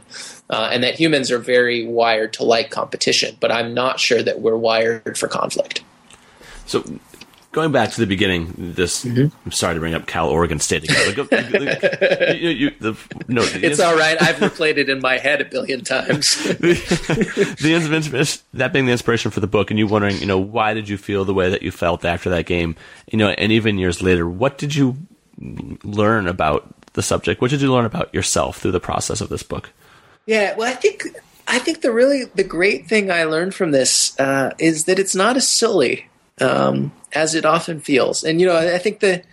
uh, 0.50 0.70
and 0.72 0.84
that 0.84 0.96
humans 0.96 1.32
are 1.32 1.40
very 1.40 1.86
wired 1.86 2.34
to 2.34 2.44
like 2.44 2.72
competition, 2.72 3.38
but 3.40 3.52
I'm 3.52 3.74
not 3.74 4.00
sure 4.00 4.24
that 4.24 4.42
we're 4.42 4.58
wired 4.58 5.18
for 5.18 5.28
conflict. 5.28 5.84
So, 6.66 6.84
going 7.52 7.72
back 7.72 7.92
to 7.92 8.00
the 8.00 8.08
beginning, 8.08 8.54
this 8.58 9.04
mm-hmm. 9.04 9.36
I'm 9.46 9.52
sorry 9.52 9.74
to 9.74 9.80
bring 9.80 9.94
up 9.94 10.06
Cal 10.06 10.30
Oregon 10.30 10.60
State 10.60 10.84
again. 10.84 11.16
Go, 11.16 11.28
you, 12.34 12.50
you, 12.50 12.72
the, 12.80 12.98
no, 13.28 13.42
it's 13.44 13.80
all 13.80 13.98
right. 13.98 14.22
I've 14.22 14.38
replayed 14.38 14.78
it 14.78 14.90
in 14.90 15.02
my 15.02 15.18
head 15.18 15.42
a 15.42 15.46
billion 15.46 15.84
times. 15.84 16.44
the, 16.44 16.74
the 17.60 18.42
that 18.54 18.74
being 18.74 18.86
the 18.86 18.92
inspiration 18.92 19.32
for 19.32 19.40
the 19.40 19.48
book, 19.48 19.72
and 19.72 19.80
you 19.80 19.88
wondering, 19.88 20.18
you 20.18 20.26
know, 20.26 20.40
why 20.40 20.74
did 20.74 20.88
you 20.88 20.98
feel 20.98 21.26
the 21.26 21.34
way 21.34 21.50
that 21.50 21.62
you 21.62 21.72
felt 21.72 22.06
after 22.06 22.30
that 22.30 22.46
game? 22.46 22.76
You 23.12 23.18
know, 23.18 23.30
and 23.30 23.52
even 23.52 23.78
years 23.78 24.02
later, 24.02 24.28
what 24.30 24.58
did 24.58 24.76
you 24.76 24.98
learn 25.84 26.28
about 26.28 26.68
the 26.94 27.02
subject? 27.02 27.42
What 27.42 27.52
did 27.52 27.62
you 27.62 27.72
learn 27.72 27.86
about 27.86 28.14
yourself 28.14 28.58
through 28.58 28.72
the 28.72 28.80
process 28.80 29.22
of 29.22 29.30
this 29.30 29.44
book? 29.44 29.72
Yeah, 30.26 30.56
well, 30.56 30.72
I 30.72 30.76
think 30.76 31.04
I 31.48 31.58
think 31.58 31.82
the 31.82 31.92
really 31.92 32.26
the 32.26 32.44
great 32.44 32.88
thing 32.88 33.10
I 33.10 33.24
learned 33.24 33.56
from 33.56 33.72
this 33.72 34.18
uh, 34.20 34.54
is 34.60 34.86
that 34.86 35.00
it's 35.00 35.16
not 35.16 35.38
a 35.38 35.42
silly 35.42 36.08
um, 36.40 36.92
as 37.14 37.36
it 37.36 37.46
often 37.46 37.80
feels. 37.80 38.24
And 38.24 38.40
you 38.40 38.48
know, 38.48 38.58
I 38.58 38.78
think 38.78 39.00
the 39.00 39.24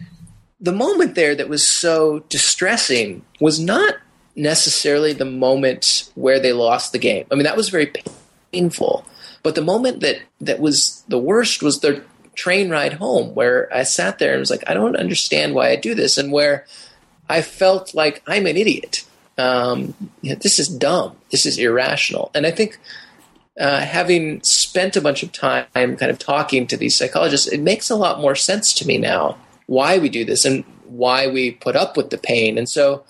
the 0.61 0.73
moment 0.73 1.15
there 1.15 1.35
that 1.35 1.49
was 1.49 1.67
so 1.67 2.21
distressing 2.29 3.23
was 3.41 3.61
not 3.61 3.97
necessarily 4.35 5.13
the 5.13 5.25
moment 5.25 6.11
where 6.15 6.41
they 6.41 6.53
lost 6.53 6.93
the 6.93 6.99
game. 6.99 7.27
I 7.31 7.35
mean, 7.35 7.45
that 7.45 7.57
was 7.57 7.69
very 7.69 7.93
painful. 8.53 9.05
But 9.43 9.55
the 9.55 9.63
moment 9.63 10.01
that 10.01 10.21
that 10.41 10.61
was 10.61 11.05
the 11.09 11.19
worst 11.19 11.63
was 11.63 11.81
their 11.81 12.05
train 12.35 12.69
ride 12.71 12.95
home, 12.95 13.35
where 13.35 13.73
I 13.75 13.83
sat 13.83 14.19
there 14.19 14.33
and 14.33 14.41
was 14.41 14.51
like, 14.51 14.69
I 14.69 14.75
don't 14.75 14.97
understand 14.97 15.55
why 15.55 15.71
I 15.71 15.77
do 15.77 15.95
this, 15.95 16.19
and 16.19 16.33
where 16.33 16.67
I 17.29 17.43
felt 17.43 17.95
like 17.95 18.23
I'm 18.27 18.47
an 18.47 18.57
idiot. 18.57 19.05
Um, 19.39 19.95
you 20.23 20.31
know, 20.31 20.37
this 20.37 20.59
is 20.59 20.69
dumb. 20.69 21.17
This 21.31 21.45
is 21.47 21.59
irrational. 21.59 22.31
And 22.35 22.47
I 22.47 22.51
think 22.51 22.79
uh, 23.59 23.81
having 23.81 24.43
spent 24.43 24.97
a 24.97 25.01
bunch 25.01 25.23
of 25.23 25.33
time 25.33 25.67
kind 25.73 26.03
of 26.03 26.19
talking 26.19 26.67
to 26.67 26.77
these 26.77 26.95
psychologists, 26.95 27.47
it 27.47 27.61
makes 27.61 27.89
a 27.89 27.97
lot 27.97 28.21
more 28.21 28.35
sense 28.35 28.75
to 28.75 28.87
me 28.87 28.99
now 28.99 29.37
why 29.67 29.99
we 29.99 30.09
do 30.09 30.25
this 30.25 30.45
and 30.45 30.65
why 30.85 31.27
we 31.27 31.51
put 31.51 31.77
up 31.77 31.97
with 31.97 32.11
the 32.11 32.19
pain. 32.19 32.59
And 32.59 32.69
so, 32.69 33.05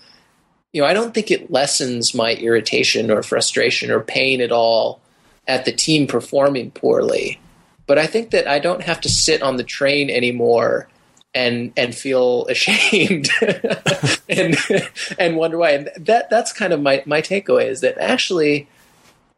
you 0.73 0.81
know, 0.81 0.89
I 0.89 0.95
don't 0.95 1.13
think 1.13 1.31
it 1.31 1.51
lessens 1.51 2.15
my 2.15 2.35
irritation 2.35 3.11
or 3.11 3.23
frustration 3.23 3.91
or 3.91 4.01
pain 4.01 4.41
at 4.41 4.53
all 4.53 5.01
at 5.47 5.65
the 5.65 5.73
team 5.73 6.07
performing 6.07 6.71
poorly. 6.71 7.39
But 7.87 7.99
I 7.99 8.07
think 8.07 8.31
that 8.31 8.49
I 8.49 8.59
don't 8.59 8.83
have 8.83 9.01
to 9.03 9.09
sit 9.09 9.43
on 9.43 9.57
the 9.57 9.65
train 9.65 10.11
anymore 10.11 10.89
and 11.35 11.73
and 11.77 11.95
feel 11.95 12.47
ashamed 12.51 13.29
and 14.29 14.57
and 15.19 15.37
wonder 15.37 15.59
why. 15.59 15.73
And 15.73 15.91
that 15.97 16.31
that's 16.31 16.53
kind 16.53 16.73
of 16.73 16.81
my 16.81 17.03
my 17.07 17.21
takeaway 17.21 17.67
is 17.67 17.81
that 17.81 17.99
actually 17.99 18.69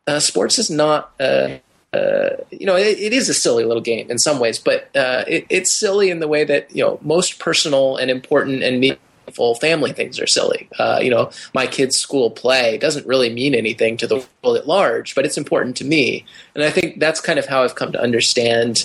uh, 0.08 0.18
sports 0.18 0.58
is 0.58 0.70
not. 0.70 1.12
Uh, 1.20 1.58
uh, 1.92 2.36
you 2.50 2.66
know, 2.66 2.76
it, 2.76 2.98
it 2.98 3.12
is 3.14 3.30
a 3.30 3.34
silly 3.34 3.64
little 3.64 3.82
game 3.82 4.10
in 4.10 4.18
some 4.18 4.38
ways, 4.38 4.58
but 4.58 4.94
uh, 4.94 5.24
it, 5.26 5.46
it's 5.48 5.72
silly 5.72 6.10
in 6.10 6.20
the 6.20 6.28
way 6.28 6.44
that 6.44 6.74
you 6.74 6.84
know 6.84 6.98
most 7.02 7.38
personal 7.38 7.96
and 7.96 8.10
important 8.10 8.62
and 8.62 8.78
meaningful 8.80 9.54
family 9.54 9.92
things 9.92 10.20
are 10.20 10.26
silly. 10.26 10.68
Uh, 10.78 10.98
you 11.00 11.10
know, 11.10 11.30
my 11.54 11.66
kid's 11.66 11.96
school 11.96 12.30
play 12.30 12.76
doesn't 12.76 13.06
really 13.06 13.32
mean 13.32 13.54
anything 13.54 13.96
to 13.96 14.06
the 14.06 14.26
world 14.42 14.58
at 14.58 14.66
large, 14.66 15.14
but 15.14 15.24
it's 15.24 15.38
important 15.38 15.76
to 15.76 15.84
me, 15.84 16.24
and 16.54 16.64
I 16.64 16.70
think 16.70 17.00
that's 17.00 17.20
kind 17.20 17.38
of 17.38 17.46
how 17.46 17.62
I've 17.62 17.74
come 17.74 17.92
to 17.92 18.02
understand 18.02 18.84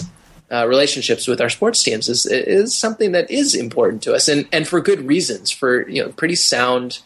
uh, 0.51 0.65
relationships 0.67 1.27
with 1.27 1.41
our 1.41 1.49
sports 1.49 1.83
teams 1.83 2.07
is 2.07 2.25
is 2.25 2.75
something 2.75 3.11
that 3.13 3.29
is 3.29 3.53
important 3.53 4.01
to 4.03 4.13
us, 4.13 4.27
and 4.27 4.47
and 4.53 4.67
for 4.67 4.79
good 4.79 5.07
reasons, 5.07 5.51
for 5.51 5.87
you 5.89 6.03
know 6.03 6.09
pretty 6.11 6.35
sound 6.35 6.99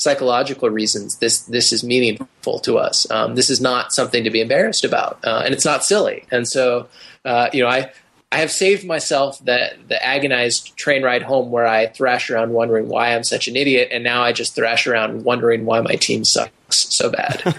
psychological 0.00 0.70
reasons. 0.70 1.16
This 1.18 1.42
this 1.42 1.72
is 1.72 1.84
meaningful 1.84 2.58
to 2.60 2.78
us. 2.78 3.08
Um, 3.10 3.34
this 3.34 3.50
is 3.50 3.60
not 3.60 3.92
something 3.92 4.24
to 4.24 4.30
be 4.30 4.40
embarrassed 4.40 4.84
about, 4.84 5.20
uh, 5.22 5.42
and 5.44 5.52
it's 5.52 5.66
not 5.66 5.84
silly. 5.84 6.24
And 6.30 6.48
so, 6.48 6.88
uh, 7.24 7.48
you 7.52 7.62
know, 7.62 7.68
I. 7.68 7.92
I 8.32 8.38
have 8.38 8.52
saved 8.52 8.86
myself 8.86 9.44
the 9.44 9.72
the 9.88 10.00
agonized 10.06 10.76
train 10.76 11.02
ride 11.02 11.22
home 11.22 11.50
where 11.50 11.66
I 11.66 11.88
thrash 11.88 12.30
around 12.30 12.52
wondering 12.52 12.86
why 12.86 13.12
I'm 13.12 13.24
such 13.24 13.48
an 13.48 13.56
idiot, 13.56 13.88
and 13.90 14.04
now 14.04 14.22
I 14.22 14.30
just 14.30 14.54
thrash 14.54 14.86
around 14.86 15.24
wondering 15.24 15.64
why 15.64 15.80
my 15.80 15.96
team 15.96 16.24
sucks 16.24 16.52
so 16.68 17.10
bad. 17.10 17.42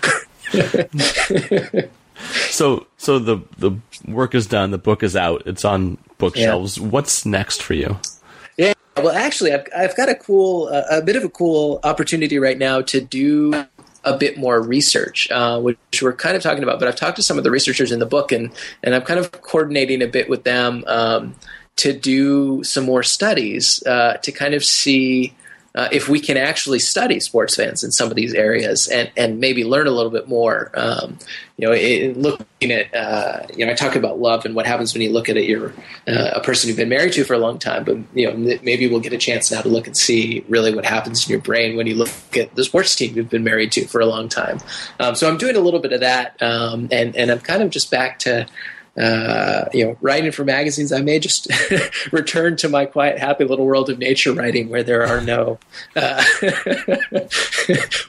so 2.50 2.88
so 2.96 3.20
the 3.20 3.39
the 3.58 3.72
work 4.08 4.34
is 4.34 4.48
done, 4.48 4.72
the 4.72 4.78
book 4.78 5.04
is 5.04 5.18
out, 5.18 5.44
it's 5.46 5.66
on 5.66 5.98
bookshelves. 6.18 6.78
Yeah. 6.78 6.88
What's 6.88 7.26
next 7.26 7.62
for 7.62 7.74
you? 7.74 7.98
Well, 8.98 9.10
actually, 9.10 9.54
I've 9.54 9.68
I've 9.76 9.96
got 9.96 10.10
a 10.10 10.16
cool 10.16 10.68
uh, 10.68 10.84
a 10.89 11.02
bit 11.02 11.16
of 11.16 11.24
a 11.24 11.30
cool 11.30 11.80
opportunity 11.84 12.39
right 12.39 12.58
now 12.58 12.82
to 12.82 13.00
do 13.02 13.66
a 14.04 14.18
bit 14.18 14.38
more 14.38 14.62
research, 14.62 15.30
uh, 15.32 15.60
which 15.60 15.78
we're 16.02 16.14
kind 16.14 16.36
of 16.36 16.44
talking 16.44 16.64
about. 16.64 16.80
But 16.80 16.88
I've 16.88 16.96
talked 16.96 17.16
to 17.18 17.24
some 17.24 17.38
of 17.38 17.44
the 17.44 17.52
researchers 17.52 17.92
in 17.92 18.00
the 18.00 18.06
book, 18.06 18.32
and 18.32 18.52
and 18.84 18.94
I'm 18.94 19.04
kind 19.04 19.20
of 19.20 19.32
coordinating 19.32 20.02
a 20.02 20.08
bit 20.08 20.30
with 20.30 20.44
them 20.44 20.84
um, 20.88 21.36
to 21.78 21.94
do 21.94 22.64
some 22.64 22.86
more 22.86 23.04
studies 23.04 23.82
uh, 23.86 24.18
to 24.18 24.32
kind 24.32 24.54
of 24.54 24.64
see 24.64 25.34
uh, 25.74 25.88
if 25.92 26.10
we 26.10 26.20
can 26.20 26.38
actually 26.38 26.80
study 26.80 27.20
sports 27.20 27.56
fans 27.56 27.84
in 27.84 27.92
some 27.92 28.10
of 28.10 28.16
these 28.16 28.34
areas 28.34 28.88
and, 28.88 29.10
and 29.16 29.40
maybe 29.40 29.64
learn 29.64 29.88
a 29.88 29.92
little 29.92 30.12
bit 30.12 30.28
more. 30.28 30.72
Um, 30.74 31.18
you 31.58 31.68
know, 31.68 31.74
it, 31.74 32.18
looking 32.18 32.72
at 32.72 32.94
uh, 32.94 33.48
you 33.56 33.66
know, 33.66 33.72
I 33.72 33.76
talk 33.76 33.96
about 33.96 34.20
love 34.20 34.46
and 34.46 34.56
what 34.56 34.66
happens 34.66 34.94
when 34.94 35.02
you 35.02 35.12
look 35.12 35.30
at 35.30 35.38
it. 35.38 35.46
You're 35.46 35.74
uh, 36.08 36.32
a 36.34 36.42
person 36.42 36.68
you've 36.68 36.78
been 36.78 36.90
married 36.90 37.14
to 37.14 37.24
for 37.24 37.34
a 37.34 37.38
long 37.38 37.58
time, 37.60 37.84
but 37.84 37.98
you 38.14 38.28
know, 38.28 38.58
maybe 38.64 38.88
we'll 38.88 39.00
get 39.00 39.14
a 39.14 39.18
chance 39.18 39.52
now 39.52 39.62
to 39.62 39.70
look 39.70 39.88
and 39.88 39.96
see 39.96 40.44
really 40.50 40.74
what 40.74 40.86
happens 40.86 41.26
in 41.26 41.32
your 41.32 41.42
brain 41.42 41.78
when 41.78 41.88
you 41.88 41.96
look 41.96 42.10
at 42.36 42.54
the 42.56 42.64
sports 42.64 42.96
team 42.96 43.16
you've 43.16 43.30
been 43.30 43.44
married 43.44 43.72
to 43.74 43.86
for 43.86 44.02
a 44.02 44.06
long 44.06 44.28
time. 44.28 44.60
Um, 45.00 45.16
so 45.16 45.30
I'm 45.30 45.38
doing 45.38 45.56
a 45.56 45.60
little 45.62 45.80
bit 45.80 45.94
of 45.94 46.02
that, 46.02 46.42
um, 46.42 46.90
and 46.92 47.16
and 47.16 47.32
I'm 47.32 47.40
kind 47.40 47.64
of 47.64 47.70
just 47.70 47.92
back 47.92 48.20
to 48.20 48.48
uh, 48.98 49.66
you 49.74 49.86
know, 49.86 49.98
writing 50.02 50.32
for 50.32 50.44
magazines, 50.44 50.92
I 50.92 51.02
may 51.02 51.20
just 51.20 51.48
return 52.12 52.58
to 52.58 52.70
my 52.70 52.86
quiet, 52.86 53.20
happy 53.20 53.46
little 53.46 53.66
world 53.66 53.89
of 53.89 53.98
nature 53.98 54.34
writing 54.34 54.70
where 54.70 54.84
there 54.84 55.06
are 55.06 55.22
no, 55.22 55.60
uh, 55.96 56.24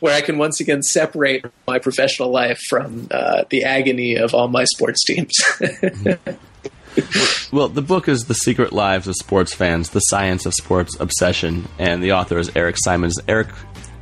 where 0.01 0.15
I 0.15 0.21
can 0.23 0.39
once 0.39 0.59
again 0.61 0.83
separate 0.83 1.45
my 1.69 1.79
professional 1.79 2.31
life 2.31 2.61
from 2.69 3.07
uh, 3.11 3.45
the 3.51 3.65
agony 3.65 4.17
of 4.17 4.35
all 4.35 4.49
my 4.49 4.65
sports 4.65 5.05
teams. 5.05 5.33
well, 7.53 7.69
the 7.69 7.83
book 7.83 8.09
is 8.09 8.25
The 8.25 8.35
Secret 8.35 8.73
Lives 8.73 9.07
of 9.07 9.15
Sports 9.15 9.55
Fans, 9.55 9.91
The 9.91 10.01
Science 10.01 10.47
of 10.47 10.55
Sports 10.55 10.97
Obsession, 10.99 11.69
and 11.79 12.03
the 12.03 12.13
author 12.13 12.39
is 12.39 12.51
Eric 12.57 12.77
Simons. 12.79 13.21
Eric, 13.29 13.49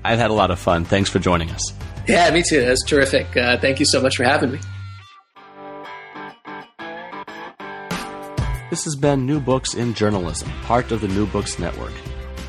I've 0.03 0.19
had 0.19 0.31
a 0.31 0.35
lot 0.35 0.51
of 0.51 0.59
fun. 0.59 0.87
Thanks 0.87 1.11
for 1.11 1.19
joining 1.19 1.51
us. 1.51 1.75
Yeah, 2.09 2.31
me 2.31 2.43
too. 2.43 2.65
That's 2.65 2.85
terrific. 2.87 3.37
Uh, 3.37 3.59
thank 3.59 3.81
you 3.81 3.87
so 3.87 4.01
much 4.01 4.17
for 4.17 4.25
having 4.25 4.53
me. 4.53 4.59
This 8.71 8.85
has 8.85 8.95
been 8.95 9.27
New 9.27 9.41
Books 9.41 9.75
in 9.75 9.95
Journalism, 9.95 10.49
part 10.63 10.93
of 10.93 11.01
the 11.01 11.09
New 11.09 11.27
Books 11.27 11.59
Network. 11.59 11.93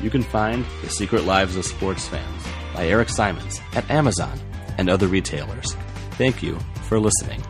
You 0.00 0.08
can 0.08 0.22
find 0.22 0.64
The 0.80 0.88
Secret 0.88 1.24
Lives 1.24 1.56
of 1.56 1.64
Sports 1.64 2.06
Fans 2.06 2.46
by 2.72 2.86
Eric 2.86 3.08
Simons 3.08 3.60
at 3.74 3.90
Amazon 3.90 4.38
and 4.78 4.88
other 4.88 5.08
retailers. 5.08 5.74
Thank 6.12 6.40
you 6.40 6.60
for 6.84 7.00
listening. 7.00 7.42